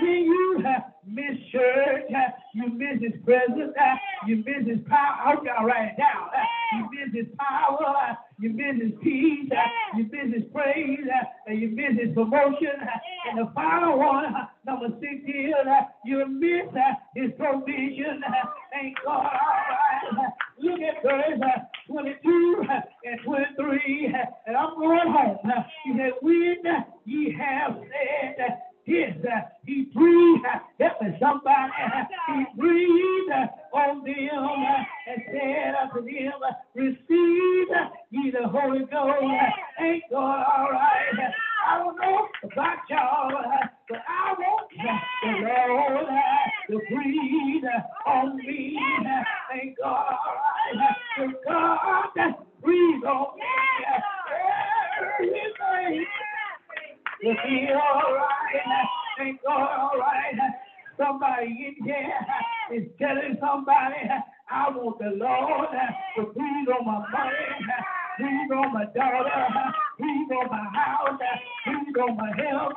When 0.01 0.11
you 0.11 0.63
uh, 0.67 0.90
miss 1.05 1.37
church, 1.51 2.05
uh, 2.15 2.29
you 2.53 2.69
miss 2.69 3.01
his 3.01 3.19
presence, 3.23 3.73
uh, 3.79 3.95
you 4.27 4.37
miss 4.37 4.67
his 4.67 4.79
power. 4.87 5.17
I 5.19 5.33
hope 5.33 5.45
y'all 5.45 5.65
write 5.65 5.93
it 5.93 5.97
down. 5.97 6.29
Uh, 6.29 6.43
you 6.77 6.89
miss 6.91 7.13
his 7.13 7.35
power, 7.37 8.17
you 8.39 8.49
miss 8.53 8.81
his 8.81 8.93
peace, 9.01 9.49
you 9.97 10.03
miss 10.11 10.33
his 10.33 10.43
praise, 10.53 10.99
and 11.47 11.59
you 11.59 11.69
miss 11.69 11.99
his 11.99 12.13
promotion. 12.13 12.77
And 13.29 13.39
the 13.39 13.51
final 13.53 13.97
one, 13.99 14.33
number 14.65 14.87
six 14.99 15.25
here, 15.25 15.55
you 16.05 16.25
miss 16.27 16.71
his 17.15 17.31
provision. 17.37 18.23
Thank 18.71 18.95
God, 19.03 19.23
right. 19.23 20.31
Look 20.59 20.79
at 20.81 21.01
verse 21.03 21.41
uh, 21.41 21.91
22 21.91 22.63
uh, 22.69 22.81
and 23.05 23.19
23, 23.25 24.13
uh, 24.13 24.25
and 24.45 24.55
I'm 24.55 24.77
going 24.77 25.11
home. 25.11 25.37
He 25.83 25.93
said, 25.97 26.11
when 26.21 26.63
ye 27.05 27.35
have 27.37 27.77
said 27.79 28.61
uh, 28.99 29.29
uh, 29.29 29.41
he 29.65 29.87
breathed, 29.95 30.45
uh, 30.45 30.59
help 30.79 31.01
me 31.01 31.17
somebody, 31.19 31.71
uh, 31.83 32.03
he 32.33 32.45
breathed 32.59 33.31
uh, 33.31 33.77
on 33.77 34.03
them 34.03 34.43
uh, 34.43 35.11
and 35.11 35.21
said 35.31 35.75
unto 35.81 36.05
them, 36.05 36.33
uh, 36.43 36.51
receive 36.75 37.67
uh, 37.75 37.89
ye 38.11 38.31
the 38.31 38.47
Holy 38.47 38.81
Ghost. 38.81 39.23
Uh, 39.23 39.83
ain't 39.83 40.03
God 40.11 40.43
all 40.45 40.69
right? 40.71 41.17
Uh, 41.17 41.31
I 41.69 41.77
don't 41.79 41.97
know 41.97 42.27
about 42.43 42.77
y'all, 42.89 43.37
uh, 43.37 43.67
but 43.89 43.99
I 44.07 44.33
want 44.39 44.67
uh, 44.79 44.99
the 45.23 45.31
Lord 45.47 46.07
uh, 46.09 46.71
to 46.71 46.81
breathe 46.93 47.65
uh, 47.65 48.09
on 48.09 48.37
me. 48.37 48.79
Uh, 49.01 49.23
thank 49.51 49.77
God 49.79 50.07
all 50.11 50.35
right. 50.79 50.97
Uh, 51.19 51.27
God 51.45 52.35
breathe 52.63 53.05
on 53.05 53.37
me. 53.37 53.45
Uh, 53.95 54.01
will 57.23 57.35
be 57.45 57.67
all 57.73 58.15
right. 58.15 58.87
Thank 59.17 59.41
God, 59.43 59.69
all 59.79 59.99
right. 59.99 60.35
Somebody 60.97 61.47
in 61.47 61.85
here 61.85 62.13
is 62.73 62.87
telling 62.99 63.37
somebody, 63.41 63.95
I 64.51 64.69
want 64.71 64.99
the 64.99 65.11
Lord 65.17 65.69
to 66.17 66.23
breathe 66.33 66.69
on 66.69 66.85
my 66.85 66.99
money, 67.09 67.47
breathe 68.19 68.51
on 68.51 68.73
my 68.73 68.85
daughter, 68.95 69.47
breathe 69.99 70.31
on 70.31 70.49
my 70.51 70.65
house, 70.75 71.19
breathe 71.65 71.97
on 71.97 72.17
my 72.17 72.31
health, 72.37 72.73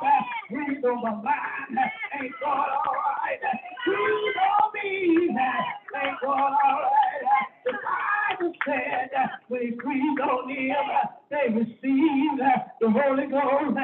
breathe 0.51 0.85
on 0.85 1.03
my 1.03 1.15
mind. 1.15 1.79
Thank 2.13 2.33
God, 2.41 2.67
all 2.85 2.95
right. 2.95 3.39
Breathe 3.85 4.37
on 4.41 4.71
me. 4.73 5.37
Thank 5.93 6.21
God, 6.21 6.53
all 6.65 6.81
right. 6.81 7.47
The 7.65 7.73
Bible 7.73 8.53
said 8.65 9.11
when 9.49 9.61
he 9.61 9.71
breathed 9.71 10.21
on 10.21 10.47
them, 10.47 10.87
they 11.29 11.53
received 11.53 12.41
the 12.81 12.89
Holy 12.91 13.27
Ghost. 13.27 13.77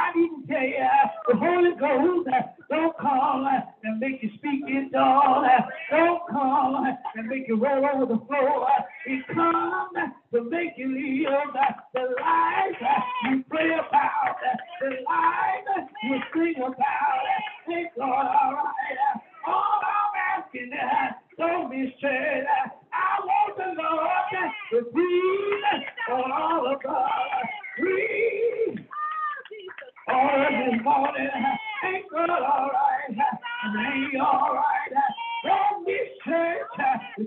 I 0.00 0.12
to 0.14 0.46
tell 0.48 0.62
you, 0.62 0.88
the 1.28 1.36
Holy 1.36 1.72
Ghost 1.78 2.28
don't 2.70 2.96
come 2.98 3.46
and 3.84 4.00
make 4.00 4.22
you 4.22 4.30
speak 4.38 4.62
in 4.68 4.90
tongues. 4.92 5.46
Don't 5.90 6.20
come 6.30 6.86
and 7.16 7.28
make 7.28 7.48
you 7.48 7.56
roll 7.56 7.84
over 7.84 8.06
the 8.14 8.20
floor. 8.26 8.68
It 9.06 9.26
comes 9.34 10.12
to 10.32 10.44
make 10.50 10.70
you 10.76 10.88
live 10.88 11.54
the 11.94 12.00
life 12.20 12.92
you 13.24 13.44
pray 13.50 13.72
about, 13.74 14.36
the 14.80 14.88
life 15.04 15.88
you 16.04 16.18
sing 16.34 16.62
about. 16.62 17.24
Thank 17.66 17.88
God, 17.96 18.06
all 18.06 18.54
right. 18.54 18.69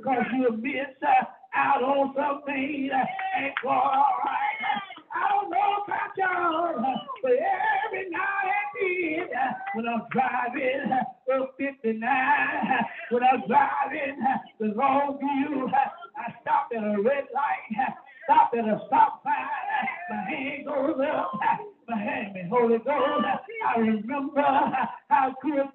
Because 0.04 0.26
you'll 0.36 0.58
miss 0.58 0.92
uh, 1.02 1.26
out 1.56 1.82
on 1.82 2.14
something. 2.16 2.90
Uh, 2.94 3.48
good, 3.64 3.70
all 3.70 4.20
right. 4.26 4.60
I 5.16 5.30
don't 5.30 5.50
know 5.50 5.84
about 5.86 6.18
y'all, 6.18 6.80
uh, 6.80 6.98
but 7.22 7.32
every 7.32 8.10
now 8.10 8.20
and 8.44 9.28
then 9.30 9.30
when 9.76 9.86
I'm 9.88 10.04
driving 10.12 10.92
up 10.92 11.56
59, 11.58 12.02
when 13.12 13.24
I'm 13.24 13.44
driving 13.48 14.18
the 14.60 14.66
long 14.76 15.20
view, 15.20 15.70
I 16.18 16.34
stop 16.42 16.70
at 16.76 16.84
a 16.84 17.02
red 17.02 17.26
light, 17.34 17.94
stop 18.26 18.52
at 18.58 18.66
a 18.66 18.82
stop 18.88 19.22
sign, 19.24 19.36
my 20.10 20.24
hand 20.30 20.66
goes 20.66 21.00
up, 21.14 21.32
my 21.88 21.98
hand, 21.98 22.34
me 22.34 22.42
Holy 22.50 22.80
Ghost. 22.80 23.26
I 23.68 23.80
remember 23.80 24.42
how 25.10 25.36
good 25.42 25.70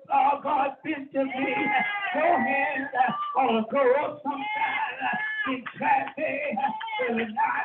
Sometimes 3.79 3.95
up 4.03 4.19
sometime 4.23 4.99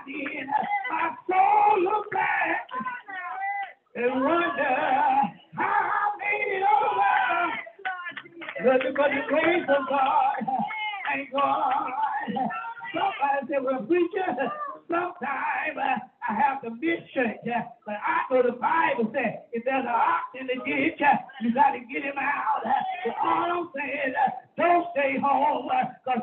and. 0.06 0.48
My 0.92 1.10
soul 1.26 1.88
wonder 4.14 4.78
how 5.58 5.66
I 5.66 6.06
made 6.22 6.58
it 6.58 6.64
over. 6.64 7.54
The 8.62 8.94
grace 9.28 9.66
of 9.70 9.88
God. 9.90 10.38
Thank 11.10 11.32
God. 11.34 11.90
Somebody 12.94 13.42
said, 13.50 13.64
preacher, 13.88 14.30
sometimes 14.88 15.78
I 16.30 16.34
have 16.34 16.62
to 16.62 16.70
miss 16.72 17.02
but 17.86 17.96
I 17.98 18.22
know 18.30 18.44
the 18.44 18.54
Bible 18.58 19.12
says 19.14 19.42
if 19.52 19.66
there's 19.66 19.86
a 19.86 19.90
ox 19.90 20.30
in 20.40 20.46
the 20.48 20.56
ditch, 20.64 21.02
you 21.42 21.54
got 21.54 21.72
to 21.74 21.80
get 21.92 22.04
him 22.06 22.18
out. 22.22 22.62
All 23.24 23.52
I'm 23.52 23.70
saying 23.76 24.13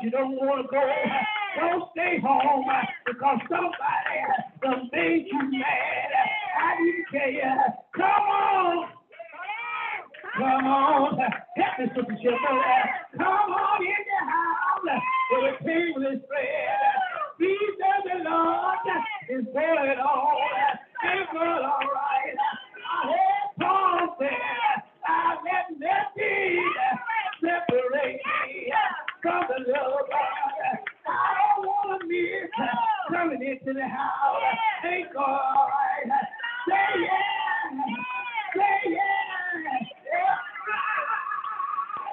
you 0.03 0.09
don't 0.11 0.35
want 0.35 0.65
to 0.65 0.67
go. 0.71 0.79
Uh, 0.79 1.59
don't 1.59 1.83
stay 1.91 2.19
home 2.23 2.65
because 3.05 3.39
somebody 3.49 4.17
done 4.61 4.89
made 4.91 5.25
you 5.31 5.39
mad. 5.51 6.09
Uh, 6.11 6.63
I 6.63 6.81
need 6.81 6.91
to 6.91 7.17
tell 7.17 7.31
you, 7.31 7.41
uh, 7.41 7.71
come 7.95 8.27
on. 8.29 8.89
Come 10.37 10.65
on, 10.65 11.19
help 11.19 11.79
me, 11.79 11.85
Sister 11.93 12.17
Shepherd. 12.23 12.63
Come 13.17 13.51
on 13.51 13.83
in 13.83 14.03
the 14.07 14.21
house 14.31 15.01
where 15.31 15.51
the 15.51 15.57
table 15.59 16.07
is 16.07 16.23
spread. 16.23 17.11
Jesus 17.39 17.99
the 18.05 18.29
Lord 18.29 18.77
is 19.29 19.45
going 19.53 19.99
on. 19.99 20.77
It's 21.03 21.29
all 21.33 21.39
right. 21.39 22.35
I 22.91 23.07
heard 23.07 23.49
Paul 23.59 24.15
say, 24.19 24.29
I 25.07 25.35
let 25.43 25.79
nothing 25.79 26.73
separate 27.41 28.21
me 28.23 28.73
from 29.21 29.43
the 29.49 29.71
love 29.71 29.93
of 29.99 30.09
God. 30.09 30.77
I 31.07 31.33
don't 31.55 31.65
want 31.65 32.01
to 32.01 32.07
miss 32.07 32.51
coming 33.09 33.41
into 33.41 33.73
the 33.73 33.87
house. 33.87 34.41
Thank 34.83 35.13
God. 35.13 35.69
Say 36.69 37.01
yes. 37.01 37.11
Say 38.55 38.91
yes. 38.91 39.87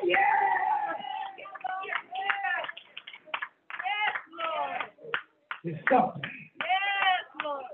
Yeah. 0.06 0.38
It's 5.64 5.78
something 5.90 6.22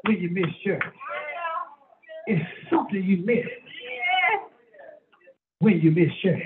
when 0.05 0.17
you 0.19 0.31
miss 0.31 0.53
church. 0.65 0.83
It's 2.27 2.45
something 2.71 3.03
you 3.03 3.19
miss 3.19 3.47
when 5.59 5.81
you 5.81 5.91
miss 5.91 6.11
church. 6.23 6.41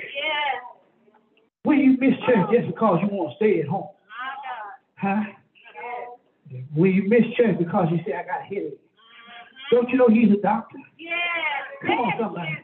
When 1.62 1.78
you 1.78 1.96
miss 1.98 2.18
church 2.26 2.50
just 2.52 2.66
because 2.66 3.00
you 3.02 3.08
want 3.08 3.30
to 3.30 3.36
stay 3.36 3.60
at 3.60 3.68
home. 3.68 3.88
Huh? 4.96 5.22
When 6.74 6.92
you 6.92 7.08
miss 7.08 7.22
church 7.36 7.58
because 7.58 7.88
you 7.90 7.98
say, 8.06 8.14
I 8.14 8.24
got 8.24 8.40
a 8.40 8.44
headache. 8.44 8.80
Don't 9.70 9.88
you 9.90 9.98
know 9.98 10.08
he's 10.08 10.32
a 10.32 10.40
doctor? 10.40 10.78
Come 11.82 11.98
on, 11.98 12.12
somebody. 12.20 12.58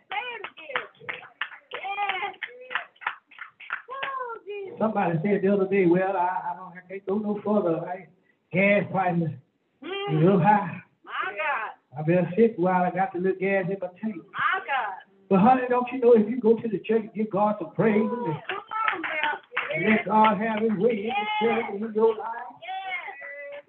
Somebody 4.79 5.19
said 5.23 5.43
the 5.43 5.53
other 5.53 5.69
day, 5.69 5.87
well, 5.87 6.17
I, 6.75 6.95
I 6.95 6.99
don't 7.07 7.25
I 7.25 7.25
can't 7.25 7.25
go 7.25 7.35
no 7.35 7.41
further. 7.45 7.87
I, 7.87 8.07
gas 8.53 8.85
prices 8.91 9.29
mm. 9.83 10.11
a 10.11 10.25
little 10.25 10.41
high. 10.41 10.83
My 11.05 11.33
God. 11.33 11.99
I've 11.99 12.07
been 12.07 12.27
sick 12.37 12.55
while 12.57 12.83
I 12.83 12.91
got 12.91 13.13
the 13.13 13.21
little 13.21 13.39
gas 13.39 13.65
in 13.69 13.77
my 13.81 13.89
tank. 14.01 14.17
My 14.17 14.61
God. 14.67 14.95
But 15.29 15.41
honey, 15.41 15.63
don't 15.69 15.87
you 15.93 16.01
know 16.01 16.13
if 16.15 16.29
you 16.29 16.41
go 16.41 16.57
to 16.57 16.69
the 16.69 16.79
church 16.81 17.03
and 17.03 17.15
give 17.15 17.31
God 17.31 17.57
some 17.59 17.73
praise 17.75 17.97
and, 17.97 18.37
and 19.75 19.91
let 19.91 20.07
God 20.07 20.39
have 20.39 20.61
his 20.61 20.73
way 20.79 21.09
in 21.09 21.15
the 21.15 21.47
church 21.47 21.65
in 21.75 21.95
your 21.95 22.17
life, 22.17 22.29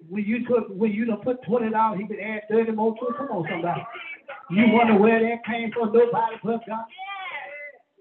when 0.08 0.24
you 0.24 0.46
took 0.46 0.68
when 0.68 0.92
you 0.92 1.04
done 1.04 1.20
put 1.22 1.42
twenty 1.42 1.70
dollars, 1.70 1.98
he 2.00 2.06
could 2.06 2.20
add 2.20 2.42
thirty 2.50 2.70
more 2.72 2.94
to 2.94 3.06
it. 3.08 3.16
Come 3.16 3.28
on, 3.28 3.46
somebody. 3.50 3.80
You 4.50 4.66
wonder 4.68 4.96
where 4.96 5.20
that 5.20 5.44
came 5.44 5.72
from, 5.72 5.92
nobody 5.92 6.36
but 6.44 6.60
God. 6.66 6.84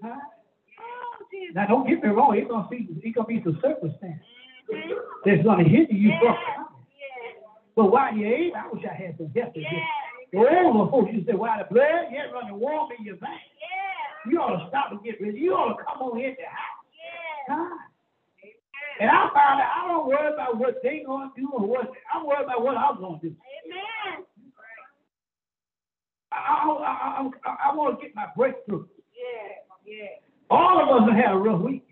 Huh? 0.03 0.09
Oh, 0.79 1.25
now 1.55 1.65
don't 1.65 1.87
get 1.87 2.03
me 2.03 2.09
wrong, 2.09 2.37
it's 2.37 2.47
gonna 2.49 2.67
be 2.69 2.87
it's 3.01 3.15
gonna 3.15 3.27
be 3.27 3.41
some 3.43 3.57
circumstance 3.61 4.21
that's 5.25 5.43
gonna 5.43 5.63
hinder 5.63 5.93
you 5.93 6.11
from 6.19 6.35
coming. 6.35 6.65
But 7.75 7.91
while 7.91 8.15
you 8.15 8.25
ain't, 8.25 8.55
I 8.55 8.67
wish 8.71 8.83
I 8.89 8.93
had 8.93 9.17
some 9.17 9.31
help 9.35 9.53
to 9.53 9.59
get. 9.59 9.71
Older 10.35 10.91
folks 10.91 11.11
to 11.11 11.23
say, 11.25 11.33
while 11.33 11.57
the 11.59 11.73
blood 11.73 12.11
yet 12.11 12.31
running 12.33 12.59
warm 12.59 12.89
in 12.97 13.05
your 13.05 13.15
veins, 13.15 13.39
you 14.29 14.39
ought 14.39 14.57
to 14.57 14.67
stop 14.69 14.91
and 14.91 15.03
get 15.03 15.21
ready. 15.21 15.39
You 15.39 15.53
ought 15.53 15.77
to 15.77 15.83
come 15.83 16.01
on 16.01 16.19
in 16.19 16.35
the 16.35 16.45
house. 16.49 16.75
Huh? 17.47 17.77
And 18.99 19.09
I 19.09 19.29
found 19.33 19.61
out 19.61 19.71
I 19.75 19.87
don't 19.89 20.07
worry 20.07 20.33
about 20.33 20.57
what 20.57 20.81
they 20.81 21.03
gonna 21.05 21.31
do 21.35 21.49
or 21.53 21.67
what 21.67 21.91
I'm 22.13 22.25
worried 22.25 22.45
about 22.45 22.63
what 22.63 22.77
I'm 22.77 22.99
gonna 22.99 23.19
do. 23.21 23.35
I, 26.31 26.37
I, 26.37 26.67
I, 26.67 27.29
I, 27.45 27.55
I 27.71 27.75
want 27.75 27.99
to 27.99 28.05
get 28.05 28.15
my 28.15 28.27
breakthrough. 28.35 28.85
All 30.49 30.81
of 30.81 31.03
us 31.03 31.09
have 31.09 31.17
had 31.17 31.33
a 31.33 31.37
rough 31.37 31.61
week. 31.61 31.87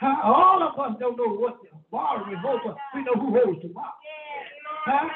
Huh? 0.00 0.16
All 0.24 0.62
of 0.62 0.78
us 0.78 0.96
don't 1.00 1.16
know 1.16 1.28
what 1.28 1.58
tomorrow 1.90 2.26
is, 2.30 2.38
but 2.42 2.76
we 2.94 3.04
know 3.04 3.14
who 3.14 3.32
holds 3.32 3.62
tomorrow. 3.62 3.98
Huh? 4.84 5.08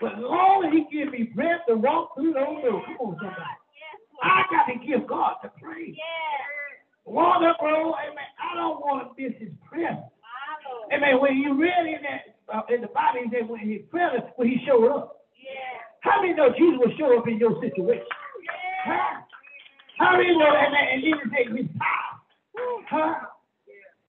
But 0.00 0.12
as 0.12 0.22
long 0.22 0.64
as 0.66 0.72
He 0.72 0.86
gives 0.96 1.12
me 1.12 1.30
breath 1.34 1.66
to 1.68 1.76
walk 1.76 2.14
through 2.14 2.32
those 2.32 2.62
doors, 2.62 2.84
come 2.86 2.96
on, 3.00 3.16
somebody. 3.16 3.56
I 4.22 4.42
got 4.50 4.66
to 4.66 4.86
give 4.86 5.06
God 5.06 5.36
the 5.42 5.50
praise. 5.62 5.94
Walk 7.04 7.42
up, 7.42 7.58
bro. 7.60 7.94
Amen. 7.94 8.30
I 8.38 8.56
don't 8.56 8.80
want 8.80 9.16
to 9.16 9.22
miss 9.22 9.32
His 9.38 9.50
presence. 9.68 10.06
Amen. 10.92 11.20
When 11.20 11.36
you 11.36 11.58
read 11.60 11.86
in 11.86 12.02
that 12.02 12.36
uh, 12.52 12.62
in 12.72 12.80
the 12.80 12.88
Bible, 12.88 13.20
he 13.24 13.30
said 13.30 13.48
when 13.48 13.60
His 13.60 13.82
presence, 13.90 14.24
when 14.36 14.48
He 14.48 14.58
showed 14.66 14.88
up. 14.88 15.18
How 16.00 16.22
many 16.22 16.34
know 16.34 16.50
Jesus 16.50 16.78
will 16.78 16.92
show 16.96 17.18
up 17.18 17.26
in 17.26 17.38
your 17.38 17.60
situation? 17.60 18.06
Huh? 18.84 19.20
How 19.98 20.16
many 20.16 20.30
know, 20.38 20.46
amen, 20.46 20.86
and 20.94 21.02
Jesus 21.02 21.26
said 21.26 21.56
his 21.56 21.66
power? 21.76 22.14
Huh? 22.88 23.14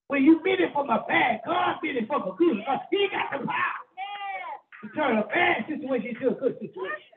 When 0.09 0.23
you 0.23 0.41
mean 0.41 0.57
it 0.57 0.73
from 0.73 0.89
a 0.89 1.05
bad, 1.07 1.41
God 1.45 1.77
meant 1.83 1.97
it 1.97 2.07
from 2.07 2.23
a 2.23 2.33
good. 2.33 2.57
Because 2.57 2.81
he 2.89 3.07
got 3.13 3.29
the 3.29 3.45
power 3.45 3.85
to 4.81 4.89
turn 4.97 5.17
a 5.17 5.23
bad 5.29 5.69
situation 5.69 6.17
into 6.17 6.33
a 6.33 6.39
good 6.39 6.57
situation. 6.57 7.13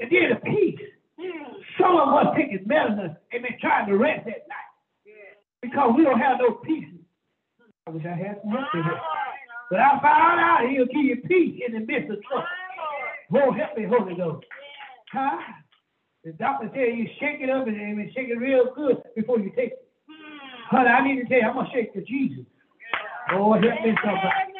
And 0.00 0.10
then 0.10 0.34
the 0.34 0.40
peace. 0.42 0.80
Some 1.78 1.94
of 1.94 2.08
us 2.10 2.34
taking 2.34 2.66
medicine, 2.66 3.16
amen, 3.32 3.52
trying 3.60 3.86
to 3.86 3.96
rest 3.96 4.26
at 4.26 4.42
night. 4.50 4.70
Because 5.62 5.94
we 5.96 6.02
don't 6.02 6.18
have 6.18 6.38
no 6.40 6.58
peace. 6.66 6.88
I 7.86 7.90
wish 7.90 8.04
I 8.04 8.16
had 8.16 8.40
some. 8.42 8.58
But 9.70 9.78
I 9.78 10.00
found 10.02 10.40
out 10.40 10.68
he'll 10.68 10.86
give 10.86 11.04
you 11.04 11.16
peace 11.28 11.62
in 11.64 11.74
the 11.74 11.80
midst 11.80 12.10
of 12.10 12.18
trouble. 12.24 12.46
Lord, 13.30 13.56
help 13.56 13.78
me, 13.78 13.84
Holy 13.86 14.16
Ghost. 14.16 14.44
Huh? 15.12 15.38
The 16.24 16.32
doctor 16.32 16.68
said 16.74 16.98
you 16.98 17.06
shake 17.20 17.40
it 17.40 17.50
up 17.50 17.68
and, 17.68 17.80
and 17.80 18.12
shake 18.12 18.28
it 18.30 18.38
real 18.38 18.74
good 18.74 18.98
before 19.14 19.38
you 19.38 19.52
take 19.54 19.78
it. 19.78 19.89
Honey, 20.70 20.88
I 20.88 21.02
need 21.02 21.18
to 21.22 21.26
tell 21.26 21.38
you, 21.38 21.48
I'm 21.50 21.54
going 21.54 21.66
to 21.66 21.72
shake 21.72 21.92
to 21.94 22.02
Jesus. 22.02 22.46
Lord, 23.34 23.64
help 23.64 23.82
me 23.82 23.90
somebody. 24.04 24.54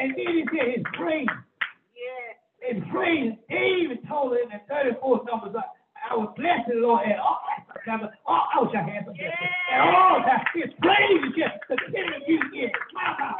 And, 0.00 0.10
then 0.10 0.26
he 0.34 0.42
said 0.50 0.74
his 0.74 0.84
praise. 0.94 1.26
Yeah. 1.94 2.74
His 2.74 2.82
praise. 2.90 3.32
David 3.48 4.02
told 4.08 4.32
her 4.32 4.42
in 4.42 4.50
the 4.50 4.58
34th 4.66 5.26
number, 5.26 5.54
I 5.54 6.16
was 6.16 6.34
blessed 6.36 6.66
the 6.66 6.82
Lord 6.82 7.06
at 7.06 7.18
all 7.18 7.38
times. 7.86 8.10
Oh, 8.26 8.42
I 8.54 8.62
wish 8.62 8.74
I 8.74 8.82
had 8.82 9.06
some 9.06 9.14
blessing. 9.14 9.54
At 9.70 9.80
all 9.86 10.18
times. 10.18 10.50
His 10.54 10.74
praise 10.82 11.22
is 11.30 11.34
just 11.38 11.62
continuing 11.70 12.26
to 12.26 12.50
get 12.50 12.72
my 12.90 13.14
mouth. 13.22 13.38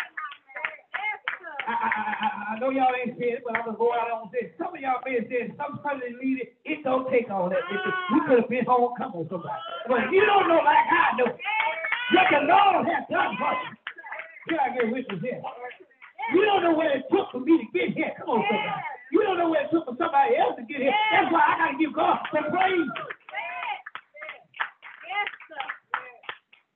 I, 1.69 1.77
I, 1.77 2.57
I, 2.57 2.59
know 2.59 2.73
y'all 2.73 2.97
ain't 2.97 3.21
said 3.21 3.39
it, 3.39 3.43
but 3.45 3.53
I'm 3.53 3.69
gonna 3.69 3.77
go 3.77 3.93
out 3.93 4.09
on 4.09 4.33
this. 4.33 4.49
Some 4.57 4.73
of 4.73 4.81
y'all 4.81 5.05
may 5.05 5.21
have 5.21 5.29
said 5.29 5.53
some 5.61 5.77
Sunday 5.85 6.17
leader, 6.17 6.49
it 6.65 6.81
don't 6.81 7.05
take 7.13 7.29
all 7.29 7.53
that. 7.53 7.61
It, 7.61 7.81
we 8.17 8.25
could 8.25 8.41
have 8.41 8.49
been 8.49 8.65
home, 8.65 8.97
come 8.97 9.13
on 9.13 9.29
somebody. 9.29 9.61
But 9.85 10.09
you 10.09 10.25
don't 10.25 10.49
know 10.49 10.65
like 10.65 10.89
I 10.89 11.13
know. 11.21 11.29
What 11.29 12.27
the 12.33 12.41
Lord 12.49 12.89
has 12.89 13.05
done 13.13 13.37
for 13.37 13.53
you. 13.53 13.69
Can 14.49 14.59
I 14.65 14.69
get 14.73 14.89
witness 14.89 15.21
here? 15.21 15.45
You 16.33 16.45
don't 16.49 16.65
know 16.65 16.73
what 16.73 16.89
it 16.89 17.05
took 17.13 17.29
for 17.37 17.41
me 17.45 17.61
to 17.61 17.67
get 17.77 17.93
here. 17.93 18.17
Come 18.17 18.41
on, 18.41 18.49
somebody. 18.49 18.81
You 19.13 19.21
don't 19.29 19.37
know 19.37 19.53
what 19.53 19.69
it 19.69 19.71
took 19.71 19.85
for 19.85 19.97
somebody 20.01 20.41
else 20.41 20.57
to 20.57 20.65
get 20.65 20.81
here. 20.81 20.97
That's 21.13 21.29
why 21.29 21.45
I 21.45 21.69
gotta 21.69 21.77
give 21.77 21.93
God 21.93 22.17
the 22.33 22.49
praise. 22.49 22.89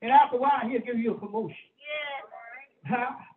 And 0.05 0.11
after 0.12 0.36
a 0.36 0.40
while, 0.40 0.68
he'll 0.68 0.84
give 0.84 1.01
you 1.01 1.12
a 1.12 1.18
promotion. 1.18 1.57
Huh? 2.84 3.32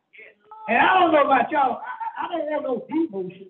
And 0.68 0.78
I 0.78 1.00
don't 1.00 1.12
know 1.12 1.26
about 1.26 1.52
y'all. 1.52 1.82
I, 1.82 2.26
I 2.26 2.28
don't 2.30 2.46
want 2.50 2.64
no 2.66 2.76
demotion. 2.90 3.48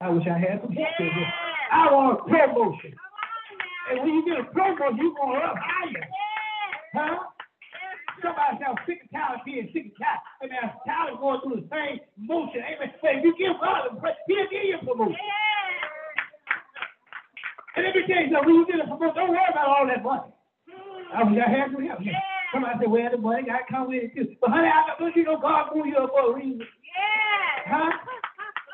I 0.00 0.10
wish 0.10 0.26
I 0.26 0.38
had 0.38 0.60
some 0.60 0.72
help 0.72 0.94
here. 0.98 1.32
I 1.72 1.92
want 1.92 2.20
a 2.20 2.22
promotion. 2.24 2.94
And 3.90 4.00
when 4.00 4.08
you 4.08 4.24
get 4.26 4.40
a 4.40 4.44
promotion, 4.50 4.98
you're 4.98 5.14
going 5.14 5.42
up 5.42 5.54
higher. 5.54 6.08
Huh? 6.94 7.18
Somebody 8.22 8.58
sounds 8.58 8.80
sick 8.88 8.98
and 9.06 9.10
tired 9.12 9.38
of 9.38 9.44
being 9.44 9.70
sick 9.72 9.92
and 9.92 9.96
tired. 10.00 10.20
I 10.42 10.50
mean, 10.50 10.58
I'm 10.58 10.72
tired 10.82 11.14
of 11.14 11.20
going 11.20 11.40
through 11.44 11.62
the 11.62 11.68
same 11.70 12.00
motion. 12.18 12.64
Amen. 12.64 12.90
But 13.00 13.20
if 13.20 13.24
you 13.24 13.32
give 13.38 13.60
God 13.60 13.86
a 13.86 13.94
praise, 14.00 14.18
he'll 14.26 14.50
give 14.50 14.64
you 14.66 14.76
a 14.80 14.84
promotion. 14.84 15.20
And 17.76 17.84
let 17.84 17.94
me 17.94 18.02
tell 18.08 18.18
you 18.18 18.32
something, 18.32 18.46
when 18.50 18.56
you 18.56 18.66
get 18.66 18.82
a 18.82 18.88
promotion, 18.88 19.14
don't 19.14 19.30
worry 19.30 19.46
about 19.52 19.68
all 19.68 19.86
that 19.86 20.02
money. 20.02 20.32
I 21.14 21.22
wish 21.22 21.38
I 21.38 21.48
had 21.48 21.70
some 21.70 21.86
help. 21.86 22.00
Yeah. 22.02 22.18
Somebody 22.52 22.74
said, 22.80 22.90
well, 22.90 23.10
the 23.10 23.18
money 23.18 23.42
got 23.42 23.66
to 23.66 23.72
come 23.72 23.88
with 23.88 24.04
it 24.04 24.14
too. 24.14 24.36
But 24.40 24.50
honey, 24.50 24.68
I 24.68 24.94
don't 24.98 25.16
you 25.16 25.24
know 25.24 25.38
God 25.40 25.70
moved 25.74 25.88
you 25.88 25.96
up 25.98 26.10
for 26.10 26.32
a 26.32 26.34
reason? 26.34 26.66
Huh? 27.66 27.92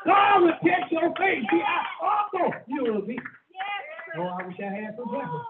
God 0.05 0.41
will 0.43 0.57
test 0.63 0.91
your 0.91 1.13
faith. 1.17 1.43
See, 1.51 1.61
I 1.61 1.79
also 2.03 2.53
you 2.67 2.83
will 2.93 3.01
be. 3.01 3.17
Oh, 4.17 4.29
I 4.39 4.45
wish 4.45 4.57
I 4.59 4.69
had 4.69 4.95
some 4.97 5.09
help. 5.09 5.41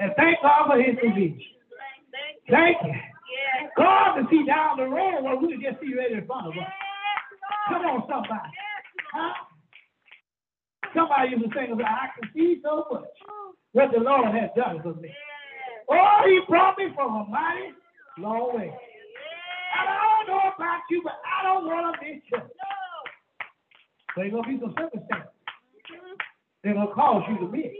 And 0.00 0.12
thank 0.16 0.42
God 0.42 0.66
for 0.66 0.82
his 0.82 0.96
provision. 0.98 1.38
Thank 2.50 2.76
you. 2.82 2.90
Yes. 2.90 3.70
God 3.76 4.16
to 4.16 4.26
see 4.30 4.44
down 4.44 4.76
the 4.78 4.84
road 4.88 5.22
where 5.22 5.36
we 5.36 5.54
just 5.62 5.80
see 5.80 5.94
right 5.94 6.10
in 6.10 6.26
front 6.26 6.48
of 6.48 6.52
us. 6.52 6.58
Yes, 6.58 6.68
Come 7.68 7.82
on, 7.86 8.02
somebody. 8.08 8.50
Yes, 8.50 9.04
Huh? 9.14 9.34
Somebody 10.94 11.30
used 11.30 11.44
to 11.44 11.50
sing, 11.54 11.78
I 11.78 12.08
can 12.18 12.30
see 12.34 12.60
so 12.64 12.86
much 12.90 13.04
what 13.72 13.92
the 13.92 14.00
Lord 14.00 14.34
has 14.34 14.50
done 14.56 14.82
for 14.82 14.94
me. 14.94 15.14
Oh, 16.20 16.28
he 16.28 16.40
brought 16.48 16.76
me 16.76 16.92
from 16.94 17.14
a 17.14 17.24
mighty 17.28 17.72
long 18.18 18.56
way. 18.56 18.68
And 18.68 19.88
I 19.88 20.24
don't 20.26 20.28
know 20.28 20.52
about 20.54 20.80
you, 20.90 21.00
but 21.02 21.16
I 21.24 21.42
don't 21.44 21.64
want 21.64 21.96
to 21.96 22.04
miss 22.04 22.20
you. 22.30 22.38
No. 22.38 22.44
There's 24.16 24.32
going 24.32 24.44
to 24.44 24.48
be 24.50 24.60
some 24.60 24.74
circumstances. 24.76 25.32
They're 26.62 26.74
to 26.74 26.86
cause 26.94 27.22
you 27.30 27.38
to 27.38 27.48
miss. 27.48 27.72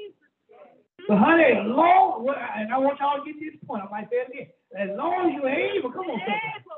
But 1.09 1.18
honey, 1.18 1.45
as 1.53 1.66
long, 1.66 2.24
and 2.28 2.72
I 2.72 2.78
want 2.78 2.99
y'all 3.01 3.18
to 3.18 3.24
get 3.24 3.41
this 3.41 3.61
point. 3.66 3.82
I 3.84 3.91
might 3.91 4.09
say 4.09 4.24
it 4.24 4.30
again. 4.32 4.49
As 4.78 4.97
long 4.97 5.28
as 5.28 5.34
you're 5.34 5.51
able, 5.51 5.91
come 5.93 6.07
on, 6.09 6.20
somebody. 6.20 6.70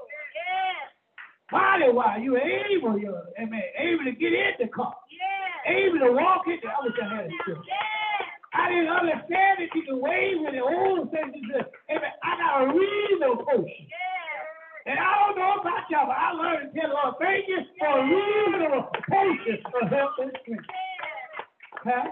Body 1.53 1.93
wise, 1.93 2.21
you're 2.25 2.39
able, 2.41 2.99
you're 2.99 3.29
amen, 3.39 3.61
able 3.77 4.05
to 4.05 4.13
get 4.13 4.33
in 4.33 4.53
the 4.59 4.69
car, 4.69 4.95
able 5.69 5.99
to 5.99 6.13
walk 6.13 6.47
in 6.47 6.57
there. 6.63 6.73
I 6.73 6.81
wish 6.83 6.97
I 6.97 7.15
had 7.15 7.27
it 7.27 7.33
too. 7.45 7.61
Didn't 8.73 8.89
understand 8.89 9.69
you 9.75 9.83
can 9.85 10.01
wave 10.01 10.41
with 10.41 10.55
the 10.57 10.65
old 10.65 11.11
things. 11.13 11.37
Amen. 11.93 12.13
I 12.25 12.31
got 12.41 12.65
a 12.65 12.73
reasonable 12.73 13.45
portion. 13.45 13.85
Yes. 13.85 14.33
And 14.87 14.99
I 14.99 15.13
don't 15.21 15.37
know 15.37 15.61
about 15.61 15.85
y'all, 15.91 16.09
but 16.09 16.17
I 16.17 16.33
learned 16.33 16.73
to 16.73 16.81
tell 16.81 16.89
the 16.89 16.97
Lord, 16.97 17.15
thank 17.21 17.49
you 17.49 17.59
for 17.79 17.93
a 17.93 18.03
reasonable 18.03 18.89
portion 19.09 19.61
of 19.77 19.89
help 19.93 20.13
and 20.25 20.33
strength. 20.41 20.65
Huh? 21.85 22.09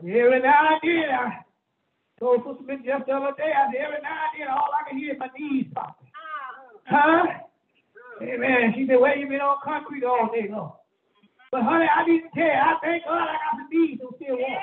Every 0.00 0.40
now 0.40 0.72
and 0.72 0.80
then, 0.82 1.12
I 1.12 1.44
told 2.18 2.40
Sister 2.40 2.64
Smith 2.64 2.80
just 2.84 3.04
the 3.04 3.12
other 3.12 3.36
day, 3.36 3.52
I 3.52 3.68
said, 3.68 3.84
every 3.84 4.00
now 4.00 4.16
and 4.16 4.40
then, 4.40 4.48
all 4.48 4.72
I 4.72 4.88
can 4.88 4.96
hear 4.96 5.12
is 5.12 5.20
my 5.20 5.28
knees 5.36 5.66
popping. 5.74 6.08
Ah. 6.88 7.28
Huh? 7.28 8.24
Amen. 8.24 8.72
She 8.74 8.86
said, 8.88 8.96
well, 8.98 9.16
you 9.16 9.28
been 9.28 9.44
on 9.44 9.60
concrete 9.62 10.04
all 10.04 10.30
day 10.32 10.48
long. 10.50 10.72
But 11.52 11.62
honey, 11.62 11.86
I 11.86 12.06
need 12.06 12.22
to 12.22 12.30
tell 12.34 12.46
you, 12.46 12.52
I 12.52 12.74
thank 12.82 13.04
God 13.04 13.26
I 13.26 13.34
got 13.34 13.58
the 13.58 13.66
knees 13.76 13.98
to 14.00 14.08
still 14.16 14.38
walk. 14.38 14.62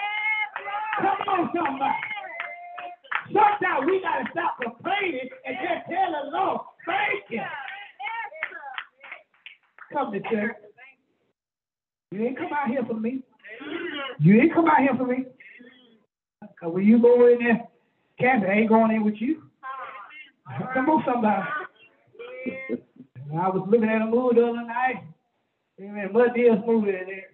On, 1.38 1.50
somebody. 1.54 1.94
Sometimes 3.28 3.86
we 3.86 4.02
got 4.02 4.20
to 4.20 4.26
stop 4.32 4.58
complaining 4.62 5.30
and 5.46 5.58
just 5.62 5.90
tell 5.90 6.12
the 6.12 6.38
Lord, 6.38 6.62
thank 6.86 7.24
you. 7.30 7.42
Come 9.94 10.12
to 10.14 10.20
church. 10.22 10.56
You 12.12 12.26
ain't 12.26 12.38
come 12.38 12.54
out 12.54 12.70
here 12.70 12.84
for 12.88 12.94
me. 12.94 13.22
You 14.20 14.42
ain't 14.42 14.54
come 14.54 14.68
out 14.68 14.80
here 14.80 14.96
for 14.98 15.06
me. 15.06 15.26
Cause 16.60 16.74
when 16.74 16.86
you 16.86 17.00
go 17.00 17.28
in 17.28 17.40
there, 17.40 17.68
Kathy 18.20 18.48
ain't 18.48 18.70
going 18.70 18.92
in 18.92 19.04
with 19.04 19.16
you. 19.20 19.44
Come 20.74 20.90
on, 20.90 21.04
somebody. 21.06 21.44
I 23.36 23.50
was 23.50 23.68
looking 23.70 23.90
at 23.90 24.02
a 24.02 24.06
movie 24.06 24.36
the 24.36 24.48
other 24.48 24.66
night. 24.66 25.04
Amen. 25.80 26.10
Madea's 26.14 26.64
movie 26.66 26.90
in 26.90 27.06
there. 27.06 27.30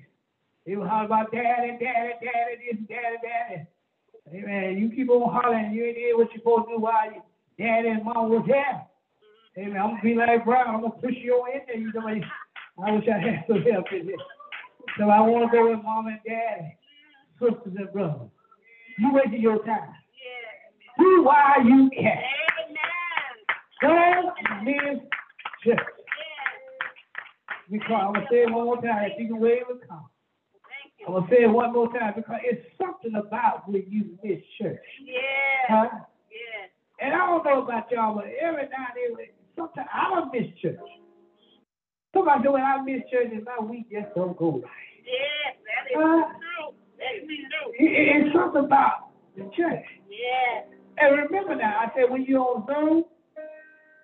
He 0.66 0.76
was 0.76 0.90
hollering 0.90 1.06
about 1.06 1.32
daddy, 1.32 1.78
daddy, 1.80 2.14
daddy, 2.20 2.72
this, 2.72 2.80
daddy, 2.90 3.18
daddy. 3.22 3.68
Amen. 4.34 4.78
You 4.78 4.90
keep 4.90 5.10
on 5.10 5.32
hollering. 5.32 5.74
You 5.74 5.86
ain't 5.86 5.96
did 5.96 6.18
what 6.18 6.30
you're 6.34 6.40
supposed 6.40 6.68
to 6.70 6.76
do 6.76 6.80
while 6.80 7.06
your 7.06 7.24
daddy 7.60 7.90
and 7.90 8.04
mom 8.04 8.30
was 8.30 8.44
here. 8.46 8.82
Amen. 9.58 9.80
I'm 9.80 9.90
gonna 9.92 10.02
be 10.02 10.16
like 10.16 10.44
Brown. 10.44 10.74
I'm 10.76 10.82
gonna 10.82 10.94
push 11.02 11.14
you 11.22 11.34
on 11.34 11.54
in 11.54 11.62
there. 11.68 11.78
You 11.78 11.94
know, 11.94 12.84
I 12.84 12.92
wish 12.92 13.06
I 13.08 13.20
had 13.20 13.46
some 13.48 13.62
help 13.62 13.86
in 13.92 14.08
this. 14.08 14.16
So 14.98 15.10
I 15.10 15.20
want 15.22 15.52
to 15.52 15.58
go 15.58 15.70
with 15.70 15.84
mom 15.84 16.08
and 16.08 16.20
daddy, 16.26 16.78
sisters 17.40 17.78
and 17.78 17.92
brothers. 17.94 18.30
You 18.98 19.14
wasted 19.14 19.42
your 19.42 19.64
time. 19.66 19.94
Do 20.98 21.24
while 21.24 21.64
you 21.64 21.90
can. 21.94 22.18
Amen. 22.70 23.06
Don't 23.82 24.64
miss 24.64 25.00
church. 25.64 25.80
Because 27.72 27.92
I'm 27.92 28.14
gonna 28.14 28.26
say 28.30 28.44
it 28.44 28.52
one 28.52 28.66
more 28.66 28.82
time. 28.82 29.12
If 29.12 29.20
you 29.20 29.28
can 29.28 29.40
wave 29.40 29.64
a 29.70 29.88
come. 29.88 30.06
I'm 31.08 31.14
gonna 31.14 31.28
say 31.30 31.44
it 31.44 31.48
one 31.48 31.74
more 31.74 31.92
time 31.92 32.14
because 32.16 32.40
it's 32.44 32.66
something 32.78 33.16
about 33.16 33.68
when 33.70 33.84
you 33.90 34.18
miss 34.24 34.40
church. 34.60 34.80
Yeah. 35.04 35.12
Huh? 35.68 35.90
Yes. 36.32 36.70
And 37.00 37.14
I 37.14 37.18
don't 37.18 37.44
know 37.46 37.62
about 37.64 37.92
y'all, 37.92 38.16
but 38.16 38.26
every 38.40 38.64
now 38.70 38.88
and 38.96 39.18
then, 39.18 39.26
sometimes 39.56 39.90
I 39.94 40.10
don't 40.10 40.34
miss 40.34 40.48
church. 40.62 40.80
Somebody 42.14 42.48
when 42.50 42.62
I 42.64 42.82
miss 42.84 43.02
church, 43.12 43.30
and 43.34 43.44
my 43.44 43.60
week 43.66 43.90
just 43.92 44.14
don't 44.16 44.38
go 44.38 44.62
right. 44.64 44.72
Yes. 45.04 45.58
That 45.66 45.92
is 45.92 45.98
Huh? 45.98 46.26
true. 46.40 46.76
That 47.00 47.16
is 47.16 47.28
true. 47.28 47.74
It- 47.80 47.92
it- 47.92 48.26
it's 48.28 48.36
something 48.36 48.64
about 48.66 49.10
the 49.36 49.50
church. 49.56 49.86
Yes. 50.08 50.68
And 50.98 51.18
remember 51.18 51.56
now, 51.56 51.80
I 51.80 51.92
said 51.96 52.10
when 52.10 52.24
you're 52.24 52.40
on 52.42 52.66
Zoom 52.68 53.06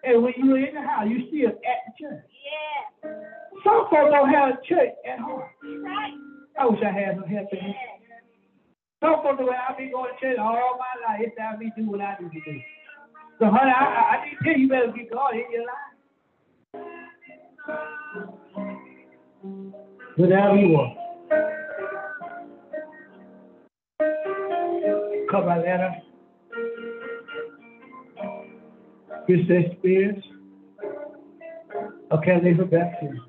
and 0.04 0.24
when 0.24 0.34
you're 0.38 0.58
in 0.58 0.74
the 0.76 0.82
house, 0.82 1.08
you 1.08 1.28
still 1.28 1.50
at 1.50 1.80
the 1.86 1.94
church. 2.04 2.26
Yeah. 2.44 3.14
Some 3.64 3.90
folks 3.90 4.12
don't 4.12 4.30
have 4.30 4.58
a 4.58 4.62
church 4.66 4.94
at 5.06 5.20
home. 5.20 5.44
Right. 5.84 6.14
I 6.58 6.66
wish 6.66 6.80
I 6.84 6.92
had 6.92 7.16
some 7.16 7.28
help 7.28 7.48
in 7.52 7.60
here. 7.60 7.76
Yes. 8.02 8.24
Some 9.02 9.22
folks, 9.24 9.40
way 9.40 9.56
I've 9.56 9.78
been 9.78 9.92
going 9.92 10.12
to 10.14 10.20
church 10.20 10.38
all 10.40 10.78
my 10.80 10.94
life, 11.08 11.22
it's 11.24 11.38
time 11.38 11.60
me 11.60 11.72
do 11.76 11.90
what 11.90 12.02
I 12.02 12.18
do 12.20 12.30
today. 12.30 12.66
So, 13.40 13.46
honey, 13.46 13.72
I, 13.72 13.84
I, 13.84 14.18
I 14.18 14.26
need 14.26 14.38
to 14.38 14.44
tell 14.44 14.54
you, 14.54 14.64
you 14.64 14.70
better 14.70 14.92
get 14.92 15.12
God 15.12 15.34
in 15.36 15.52
your 15.52 15.66
life. 15.66 15.90
Whatever 20.18 20.56
you 20.56 20.70
want. 20.70 20.98
Cover 25.32 25.56
letter. 25.62 25.96
Christian 29.26 29.66
experience. 29.66 30.26
Okay, 32.12 32.42
leave 32.44 32.58
they 32.58 32.64
for 32.64 32.66
baptism. 32.66 33.29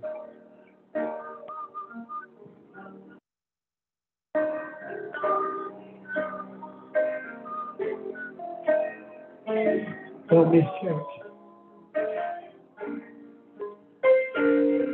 Don't 10.31 10.53
miss 10.55 10.65
church. 10.81 11.03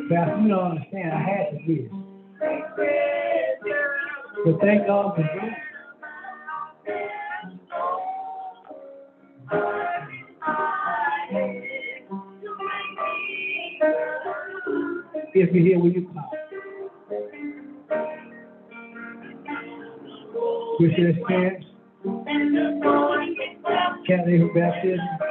Pastor, 0.09 0.41
you 0.41 0.49
don't 0.49 0.71
understand. 0.71 1.13
I 1.13 1.21
had 1.21 1.51
to 1.51 1.59
miss. 1.67 1.91
But 4.47 4.61
thank 4.61 4.87
God 4.87 5.15
for 5.15 5.23
this. 5.23 5.55
If 15.35 15.53
you're 15.53 15.65
here, 15.65 15.79
will 15.79 15.93
you 15.93 16.09
come? 16.15 16.25
Christian 20.79 21.07
experience. 21.17 21.65
Can't 24.07 24.27
leave 24.27 24.55
baptism. 24.55 25.26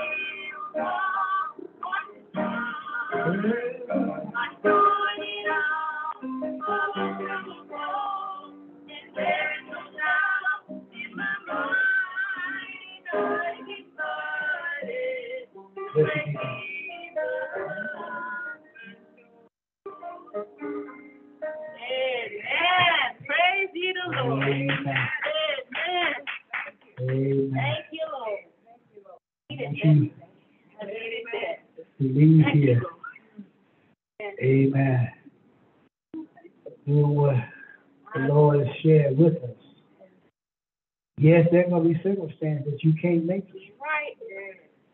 That 42.76 42.84
you 42.84 42.94
can't 43.02 43.26
make 43.26 43.48
it. 43.54 43.74
Right. 43.80 44.18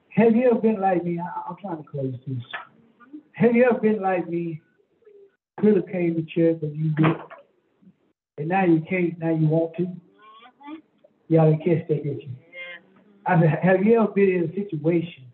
Have 0.09 0.35
you 0.35 0.51
ever 0.51 0.59
been 0.59 0.79
like 0.79 1.03
me? 1.03 1.19
I, 1.19 1.49
I'm 1.49 1.55
trying 1.61 1.83
to 1.83 1.89
close 1.89 2.13
this. 2.27 2.37
Have 3.33 3.55
you 3.55 3.65
ever 3.69 3.79
been 3.79 4.01
like 4.01 4.29
me? 4.29 4.61
Could 5.59 5.77
have 5.77 5.87
came 5.87 6.15
to 6.15 6.21
church, 6.23 6.59
but 6.61 6.75
you 6.75 6.89
did. 6.91 7.15
And 8.37 8.49
now 8.49 8.65
you 8.65 8.83
can't, 8.87 9.17
now 9.19 9.31
you 9.31 9.47
want 9.47 9.75
to. 9.77 9.83
Mm-hmm. 9.83 10.75
Y'all 11.29 11.51
didn't 11.51 11.65
catch 11.65 11.87
that, 11.87 12.03
did 12.03 12.21
you? 12.21 12.29
I 13.25 13.39
said, 13.39 13.59
have 13.61 13.83
you 13.83 14.01
ever 14.01 14.11
been 14.11 14.29
in 14.29 14.49
a 14.49 14.53
situation 14.53 15.25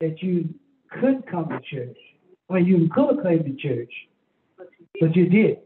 that 0.00 0.22
you 0.22 0.54
couldn't 0.90 1.30
come 1.30 1.48
to 1.48 1.60
church? 1.60 1.96
Mean, 2.50 2.66
you 2.66 2.88
could 2.92 3.16
have 3.16 3.24
come 3.24 3.44
to 3.44 3.56
church, 3.56 3.92
but 5.00 5.16
you 5.16 5.26
did. 5.28 5.58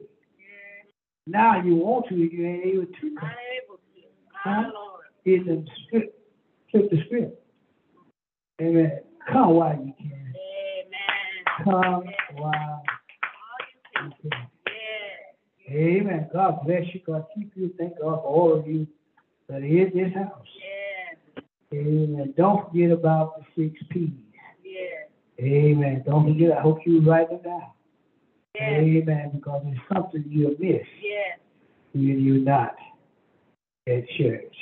Now 1.27 1.61
you 1.61 1.77
want 1.77 2.09
to, 2.09 2.15
you 2.15 2.47
ain't 2.47 2.65
able 2.65 2.87
to 2.87 3.17
come. 3.19 3.31
Huh? 4.33 4.71
Lord. 5.27 5.49
It's 5.49 5.71
script, 5.87 6.19
flip 6.71 6.91
the 6.91 6.99
script. 7.07 7.43
Amen. 8.61 9.01
Come 9.31 9.55
while 9.55 9.73
you 9.77 9.93
can. 9.99 10.13
Amen. 10.13 11.65
Come 11.65 12.05
while 12.37 12.83
you 14.03 14.11
can. 14.23 14.49
Amen. 15.69 16.31
God 16.33 16.61
bless 16.65 16.85
you. 16.95 17.01
God 17.05 17.25
keep 17.35 17.51
you. 17.57 17.73
Thank 17.77 17.99
God 17.99 18.23
for 18.23 18.23
all 18.23 18.59
of 18.59 18.67
you 18.69 18.87
that 19.49 19.57
are 19.57 19.65
in 19.65 19.91
this 19.93 20.15
house. 20.15 20.47
Yes. 20.57 21.45
Amen. 21.75 22.35
Don't 22.37 22.69
forget 22.69 22.93
about 22.93 23.41
the 23.57 23.71
six 23.71 23.83
P's. 23.91 24.11
Yes. 24.63 25.09
Amen. 25.41 26.05
Don't 26.07 26.33
forget. 26.33 26.57
I 26.57 26.61
hope 26.61 26.79
you 26.87 27.01
write 27.01 27.29
them 27.31 27.41
down. 27.43 27.71
Yes. 28.55 28.81
Amen. 28.81 29.33
Because 29.35 29.63
it's 29.67 29.81
something 29.93 30.25
you'll 30.29 30.55
miss 30.61 30.87
Yes. 31.03 31.39
when 31.93 32.21
you're 32.25 32.37
not 32.37 32.77
at 33.89 34.09
church. 34.17 34.55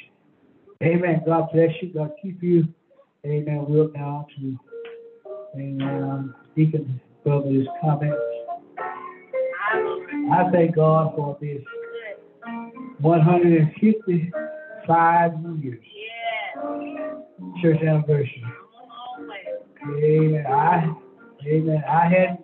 Amen. 0.84 1.22
God 1.24 1.48
bless 1.52 1.70
you. 1.80 1.92
God 1.92 2.10
keep 2.20 2.42
you. 2.42 2.66
Amen. 3.24 3.64
We'll 3.68 3.92
now 3.92 4.26
to 4.36 4.58
Amen. 5.56 6.02
Um, 6.02 6.34
Deacon 6.56 7.00
brother's 7.24 7.66
comments. 7.80 8.16
I 10.32 10.50
thank 10.52 10.74
God 10.76 11.14
for 11.16 11.36
this 11.40 11.62
155 13.00 15.32
years 15.62 15.80
church 17.62 17.80
anniversary. 17.82 18.44
Amen. 19.86 20.46
I, 20.46 20.92
amen. 21.46 21.84
I 21.88 22.08
hadn't 22.08 22.40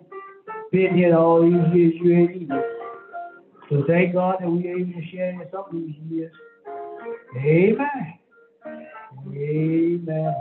been 0.71 0.95
here 0.95 1.15
all 1.17 1.41
these 1.41 1.73
years 1.73 1.93
you 2.01 2.29
either. 2.29 2.63
So 3.69 3.83
thank 3.87 4.13
God 4.13 4.37
that 4.41 4.49
we 4.49 4.67
are 4.69 4.77
able 4.77 4.93
to 4.93 5.05
share 5.11 5.29
in 5.29 5.41
some 5.51 5.65
of 5.67 5.73
these 5.73 5.95
years. 6.09 6.31
Amen. 7.37 8.13
Amen. 8.65 10.35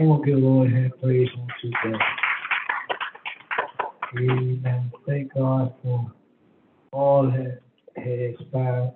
Give 0.06 0.24
the 0.24 0.34
Lord 0.34 0.70
hand 0.70 0.92
praise 1.02 1.28
on 1.36 1.48
today. 1.60 1.98
Amen. 4.16 4.92
Thank 5.04 5.34
God 5.34 5.74
for 5.82 6.12
all 6.92 7.24
that 7.24 7.58
had 7.96 8.20
expired. 8.20 8.92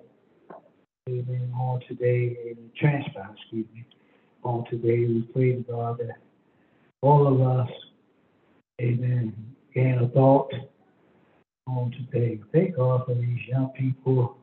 Amen. 1.08 1.52
On 1.58 1.80
today, 1.88 2.36
amen. 2.42 2.70
Transpired, 2.78 3.34
excuse 3.36 3.66
me. 3.74 3.84
On 4.44 4.64
today, 4.70 5.04
we 5.04 5.28
pray 5.34 5.56
to 5.56 5.62
God 5.62 5.98
that 5.98 6.18
all 7.00 7.26
of 7.26 7.40
us, 7.40 7.68
amen, 8.80 9.34
gain 9.74 9.98
a 9.98 10.08
thought 10.10 10.52
on 11.66 11.90
today. 11.90 12.40
Thank 12.52 12.76
God 12.76 13.06
for 13.06 13.14
these 13.16 13.48
young 13.48 13.70
people 13.70 14.38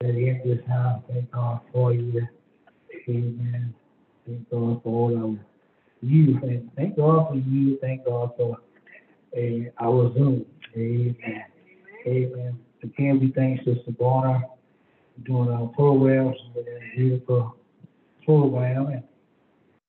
that 0.00 0.10
in 0.10 0.40
this 0.44 0.64
house. 0.68 1.02
Thank 1.12 1.32
God 1.32 1.62
for 1.72 1.92
you. 1.92 2.28
Amen. 3.08 3.74
Thank 4.24 4.48
God 4.50 4.80
for 4.84 5.10
all 5.10 5.16
of 5.16 5.49
you. 6.00 6.38
And 6.42 6.70
thank 6.76 6.96
God 6.96 7.28
for 7.28 7.36
you. 7.36 7.78
Thank 7.80 8.04
God 8.04 8.32
for 8.36 8.58
uh, 9.36 9.84
our 9.84 10.12
Zoom. 10.14 10.44
Amen. 10.76 11.44
Amen. 12.06 12.58
Again, 12.82 13.20
we 13.20 13.32
thank 13.32 13.58
Sister 13.58 13.92
for 13.98 14.42
doing 15.24 15.50
our 15.50 15.66
programs 15.68 16.36
with 16.54 16.64
that 16.64 16.80
beautiful 16.96 17.56
program. 18.24 18.86
And 18.86 19.02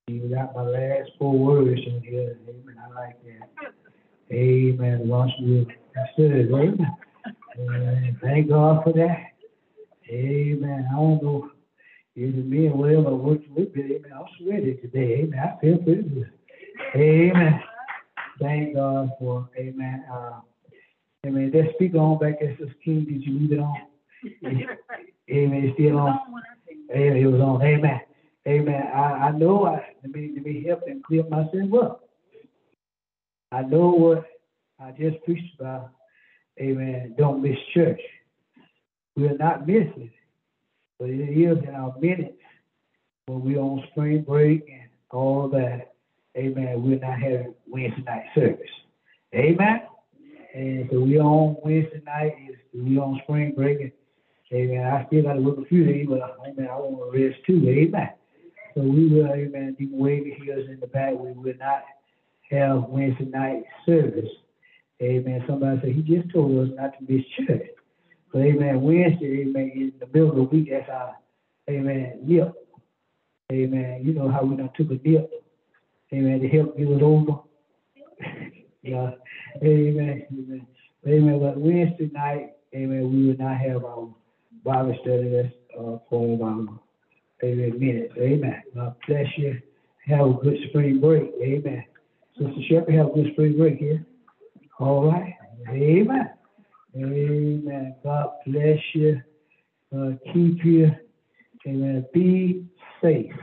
you 0.07 0.29
got 0.29 0.55
my 0.55 0.63
last 0.63 1.11
four 1.17 1.37
words 1.37 1.79
in 1.85 2.01
here. 2.01 2.37
Amen. 2.47 2.75
I 2.83 2.99
like 2.99 3.17
that. 3.23 3.73
Amen. 4.31 5.07
Once 5.07 5.31
we 5.41 5.67
consider 5.93 6.41
Amen. 6.55 6.97
Amen. 7.59 8.19
Thank 8.21 8.49
God 8.49 8.83
for 8.83 8.93
that. 8.93 9.31
Amen. 10.09 10.87
I 10.91 10.95
don't 10.95 11.23
know 11.23 11.51
it 12.15 12.45
me 12.45 12.67
and 12.67 12.77
well 12.77 13.07
or 13.07 13.15
worked 13.15 13.49
with 13.49 13.69
it. 13.75 14.03
Amen. 14.05 14.11
I'm 14.13 14.25
sweaty 14.37 14.75
today. 14.75 15.21
Amen. 15.23 15.39
I 15.39 15.59
feel 15.61 15.77
pretty 15.77 16.03
good. 16.03 16.31
Amen. 16.95 17.61
Thank 18.39 18.75
God 18.75 19.11
for 19.19 19.49
Amen. 19.57 20.03
Uh, 20.11 20.41
amen. 21.25 21.51
That 21.51 21.71
speaker 21.75 21.97
on 21.97 22.19
back 22.19 22.39
there, 22.39 22.55
Sister 22.57 22.75
King, 22.83 23.05
did 23.05 23.23
you 23.23 23.39
leave 23.39 23.53
it 23.53 23.59
on? 23.59 23.77
Amen. 25.31 25.63
It's 25.63 25.73
still 25.75 25.99
on. 25.99 26.19
Amen. 26.93 27.17
It 27.17 27.25
was 27.27 27.41
on. 27.41 27.61
Amen. 27.61 28.01
Amen. 28.47 28.83
I, 28.93 28.99
I 28.99 29.31
know 29.31 29.65
I 29.67 29.85
let 30.03 30.11
me 30.11 30.31
let 30.33 30.45
me 30.45 30.65
help 30.67 30.81
and 30.87 31.03
clear 31.03 31.23
myself 31.23 31.73
up. 31.81 32.09
I 33.51 33.61
know 33.61 33.89
what 33.89 34.25
I 34.79 34.91
just 34.91 35.23
preached 35.23 35.59
about. 35.59 35.91
Amen. 36.59 37.15
Don't 37.17 37.41
miss 37.41 37.57
church. 37.73 38.01
We're 39.15 39.37
not 39.37 39.67
missing 39.67 40.11
but 41.01 41.09
it 41.09 41.19
is 41.19 41.57
in 41.67 41.73
our 41.73 41.95
minutes 41.99 42.37
when 43.25 43.41
we're 43.41 43.59
on 43.59 43.83
spring 43.89 44.21
break 44.21 44.63
and 44.71 44.87
all 45.09 45.49
that. 45.49 45.95
Amen. 46.37 46.83
We're 46.83 46.99
not 46.99 47.19
having 47.19 47.55
Wednesday 47.67 48.03
night 48.03 48.25
service. 48.35 48.69
Amen. 49.33 49.81
And 50.53 50.87
so 50.91 50.99
we 50.99 51.17
on 51.19 51.57
Wednesday 51.63 52.03
night. 52.05 52.33
Is 52.47 52.55
we 52.75 52.99
on 52.99 53.19
spring 53.23 53.53
break. 53.55 53.81
And, 53.81 53.91
amen. 54.53 54.85
I 54.85 55.07
still 55.07 55.23
got 55.23 55.33
to 55.33 55.41
work 55.41 55.57
a 55.57 55.65
few 55.65 55.85
days, 55.85 56.05
but 56.07 56.37
amen. 56.47 56.69
I 56.71 56.75
want 56.75 57.11
to 57.11 57.19
rest 57.19 57.39
too. 57.47 57.67
Amen. 57.67 58.09
So 58.75 58.81
we 58.81 59.07
will, 59.07 59.25
amen. 59.25 59.75
Wave 59.91 60.27
your 60.27 60.35
heels 60.35 60.69
in 60.69 60.79
the 60.79 60.87
back. 60.87 61.13
We 61.13 61.31
will 61.31 61.57
not 61.59 61.83
have 62.51 62.83
Wednesday 62.83 63.25
night 63.25 63.63
service. 63.87 64.29
Amen. 65.01 65.43
Somebody 65.47 65.81
said 65.81 65.93
he 65.93 66.03
just 66.03 66.31
told 66.31 66.59
us 66.59 66.75
not 66.77 66.91
to 66.99 67.11
miss 67.11 67.25
church. 67.39 67.71
But 68.31 68.41
amen. 68.43 68.81
Wednesday, 68.81 69.41
amen, 69.41 69.71
in 69.75 69.93
the 69.99 70.07
middle 70.07 70.29
of 70.29 70.35
the 70.35 70.43
week, 70.43 70.69
that's 70.71 70.89
our 70.89 71.15
amen. 71.69 72.19
Yep. 72.25 72.53
Amen. 73.51 74.01
You 74.03 74.13
know 74.13 74.29
how 74.29 74.43
we 74.43 74.55
done 74.55 74.69
took 74.75 74.91
a 74.91 74.95
dip. 74.95 75.29
Amen. 76.13 76.39
To 76.39 76.47
help 76.47 76.77
get 76.77 76.87
it 76.87 77.01
over. 77.01 77.41
yeah. 78.81 79.11
Amen. 79.61 80.25
Amen. 80.31 80.67
Amen. 81.07 81.39
But 81.39 81.57
Wednesday 81.57 82.09
night, 82.13 82.53
amen, 82.75 83.11
we 83.11 83.27
will 83.27 83.37
not 83.37 83.57
have 83.57 83.83
our 83.83 84.07
Bible 84.63 84.97
study. 85.01 85.29
That's 85.29 85.53
uh, 85.77 85.97
of 86.11 86.41
our 86.41 86.67
amen 87.43 87.79
minutes. 87.79 88.13
Amen. 88.17 88.61
God 88.75 88.95
bless 89.07 89.25
you. 89.37 89.59
Have 90.07 90.27
a 90.27 90.33
good 90.33 90.57
spring 90.69 90.99
break. 90.99 91.31
Amen. 91.41 91.83
Sister 92.37 92.61
Shepherd, 92.69 92.93
have 92.95 93.07
a 93.07 93.11
good 93.11 93.33
spring 93.33 93.57
break 93.57 93.77
here. 93.77 94.05
All 94.79 95.11
right. 95.11 95.33
Amen. 95.69 96.31
Amen. 96.95 97.95
God 98.03 98.29
bless 98.45 98.79
you. 98.93 99.21
Uh, 99.95 100.11
keep 100.33 100.63
you. 100.63 100.91
Amen. 101.67 102.05
Be 102.13 102.65
safe. 103.01 103.33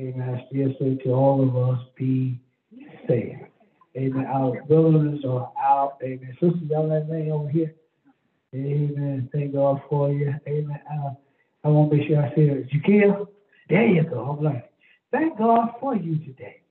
Amen. 0.00 0.34
I 0.34 0.46
still 0.48 0.74
say 0.80 0.96
to 1.04 1.10
all 1.10 1.42
of 1.42 1.56
us, 1.56 1.86
be 1.96 2.40
safe. 3.08 3.36
Amen. 3.96 4.26
Our 4.26 4.62
brothers 4.64 5.24
are 5.26 5.52
out. 5.62 5.98
Amen. 6.02 6.36
Sister, 6.40 6.58
y'all 6.68 6.88
that 6.88 7.08
name 7.08 7.32
over 7.32 7.48
here. 7.48 7.74
Amen. 8.54 9.30
Thank 9.32 9.54
God 9.54 9.80
for 9.88 10.12
you. 10.12 10.34
Amen. 10.46 10.80
Uh, 10.90 11.10
I 11.64 11.68
want 11.68 11.90
to 11.90 11.96
make 11.96 12.08
sure 12.08 12.22
I 12.22 12.34
say 12.34 12.42
it. 12.48 12.70
Jaquil, 12.70 13.28
there 13.68 13.86
you 13.86 14.02
go. 14.04 14.18
All 14.18 14.36
right. 14.42 14.64
Thank 15.10 15.38
God 15.38 15.70
for 15.80 15.94
you 15.94 16.18
today. 16.18 16.62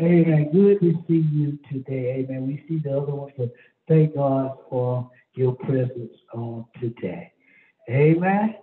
Amen. 0.00 0.50
Good 0.52 0.80
to 0.80 1.04
see 1.08 1.26
you 1.32 1.58
today. 1.72 2.24
Amen. 2.28 2.46
We 2.46 2.64
see 2.68 2.82
the 2.82 2.98
other 2.98 3.14
ones, 3.14 3.32
but 3.38 3.52
thank 3.88 4.14
God 4.14 4.58
for 4.68 5.10
your 5.34 5.54
presence 5.54 6.12
on 6.32 6.66
today. 6.80 7.32
Amen. 7.88 8.56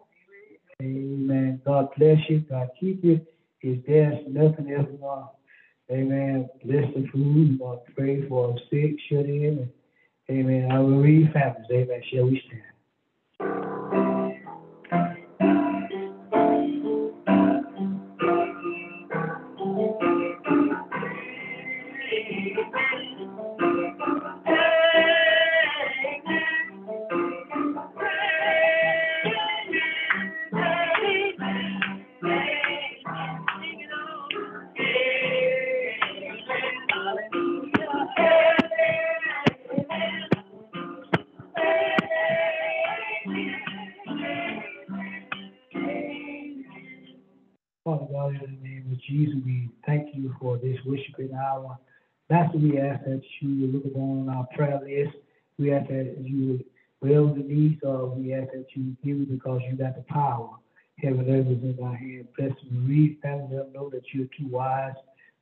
Amen. 0.82 1.62
God 1.66 1.90
bless 1.98 2.18
you. 2.30 2.40
God 2.40 2.70
keep 2.80 3.04
you. 3.04 3.22
If 3.62 3.86
there's 3.86 4.18
nothing 4.28 4.72
else 4.74 4.88
wrong, 5.00 5.30
amen. 5.92 6.50
Bless 6.66 6.86
the 6.96 7.08
food. 7.14 7.60
Pray 7.96 8.28
for 8.28 8.58
sick, 8.72 8.96
shut 9.08 9.26
in. 9.26 9.70
Amen. 10.30 10.72
I 10.72 10.80
will 10.80 11.02
read 11.02 11.32
families. 11.32 11.68
Amen. 11.72 12.02
Shall 12.12 12.26
we 12.26 12.42
stand? 12.48 13.71
Worshiping 50.86 51.32
hour. 51.34 51.78
Master, 52.30 52.58
we 52.58 52.80
ask 52.80 53.04
that 53.06 53.22
you 53.40 53.68
look 53.68 53.86
upon 53.86 54.30
our 54.30 54.48
prayer 54.56 54.80
list. 54.84 55.18
We 55.58 55.74
ask 55.74 55.90
that 55.90 56.16
you 56.22 56.64
well 57.02 57.28
the 57.28 57.44
needs 57.44 57.82
of. 57.84 58.18
We 58.18 58.34
ask 58.34 58.52
that 58.54 58.68
you 58.74 58.96
give 59.04 59.30
because 59.30 59.62
you 59.70 59.76
got 59.76 59.96
the 59.96 60.04
power. 60.04 60.50
Heaven 60.98 61.20
and 61.22 61.30
earth 61.30 61.48
is 61.48 61.64
in 61.64 61.84
our 61.84 61.96
hand. 61.96 62.28
Bless 62.38 62.52
Marie, 62.70 63.18
family, 63.22 63.58
them 63.58 63.74
know 63.74 63.90
that 63.90 64.04
you're 64.14 64.28
too 64.38 64.48
wise 64.48 64.94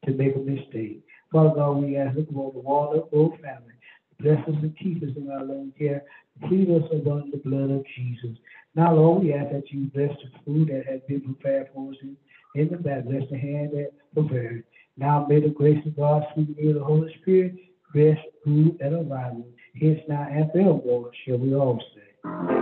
to 0.06 0.12
make 0.14 0.36
a 0.36 0.40
mistake. 0.40 1.04
Father 1.32 1.56
God, 1.56 1.84
we 1.84 1.98
ask, 1.98 2.16
look 2.18 2.30
upon 2.30 2.54
the 2.54 2.60
Walnut 2.60 3.12
Grove 3.12 3.34
family. 3.42 3.74
Bless 4.20 4.40
us 4.48 4.56
and 4.62 4.78
keep 4.78 5.04
us 5.04 5.10
in 5.16 5.30
our 5.30 5.42
loving 5.42 5.74
care. 5.78 6.04
Plead 6.48 6.70
us 6.70 6.84
upon 6.92 7.32
the 7.32 7.38
blood 7.38 7.72
of 7.72 7.86
Jesus. 7.96 8.38
Now, 8.76 8.96
Lord, 8.96 9.24
we 9.24 9.34
ask 9.34 9.52
that 9.52 9.72
you 9.72 9.86
bless 9.94 10.12
the 10.18 10.30
food 10.46 10.70
that 10.70 10.86
has 10.90 11.02
been 11.08 11.22
prepared 11.22 11.70
for 11.74 11.92
us 11.92 11.98
in, 12.02 12.16
in 12.56 12.70
the 12.70 12.78
back. 12.78 13.06
Bless 13.06 13.24
the 13.30 13.38
hand 13.38 13.72
that 13.74 13.92
prepared. 14.14 14.64
Now 15.00 15.26
may 15.30 15.40
the 15.40 15.48
grace 15.48 15.80
of 15.86 15.96
God, 15.96 16.24
sweet 16.34 16.50
will 16.60 16.72
of 16.72 16.76
the 16.76 16.84
Holy 16.84 17.16
Spirit, 17.22 17.56
rest, 17.96 18.20
rule, 18.46 18.76
and 18.82 18.96
abide 18.96 19.38
with 19.38 19.46
us. 19.46 19.54
Hence 19.80 20.00
now 20.10 20.28
and 20.30 20.52
forevermore 20.52 21.12
shall 21.26 21.38
we 21.38 21.56
all 21.56 21.82
say. 21.96 22.02
Amen. 22.26 22.60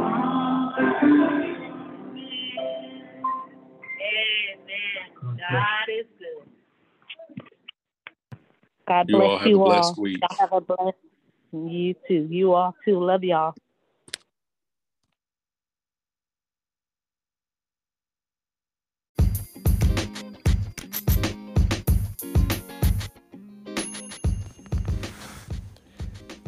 God 5.17 5.89
is 5.89 6.05
good. 6.19 6.47
God 8.87 9.05
You 9.09 9.15
bless 9.15 9.27
all 9.27 9.37
have 9.39 9.47
a 9.47 9.49
you 9.49 9.57
blessed 9.63 9.97
all. 9.97 10.03
week. 10.03 10.21
Y'all 10.21 10.37
have 10.39 10.53
a 10.53 10.61
blessed. 10.61 10.97
You 11.53 11.95
too. 12.07 12.27
You 12.29 12.53
all 12.53 12.75
too. 12.85 13.03
Love 13.03 13.23
y'all. 13.23 13.55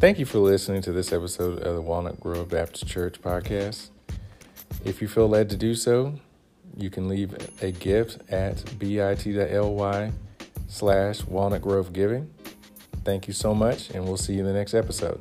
Thank 0.00 0.18
you 0.18 0.24
for 0.24 0.38
listening 0.38 0.80
to 0.82 0.92
this 0.92 1.12
episode 1.12 1.58
of 1.58 1.74
the 1.74 1.82
Walnut 1.82 2.18
Grove 2.18 2.48
Baptist 2.48 2.86
Church 2.86 3.20
podcast. 3.20 3.90
If 4.82 5.02
you 5.02 5.08
feel 5.08 5.28
led 5.28 5.50
to 5.50 5.58
do 5.58 5.74
so, 5.74 6.14
you 6.74 6.88
can 6.88 7.06
leave 7.06 7.36
a 7.60 7.70
gift 7.70 8.18
at 8.32 8.64
bit.ly 8.78 10.12
slash 10.68 11.22
walnut 11.24 11.60
grove 11.60 11.92
giving. 11.92 12.30
Thank 13.04 13.28
you 13.28 13.34
so 13.34 13.54
much, 13.54 13.90
and 13.90 14.06
we'll 14.06 14.16
see 14.16 14.32
you 14.32 14.40
in 14.40 14.46
the 14.46 14.54
next 14.54 14.72
episode. 14.72 15.20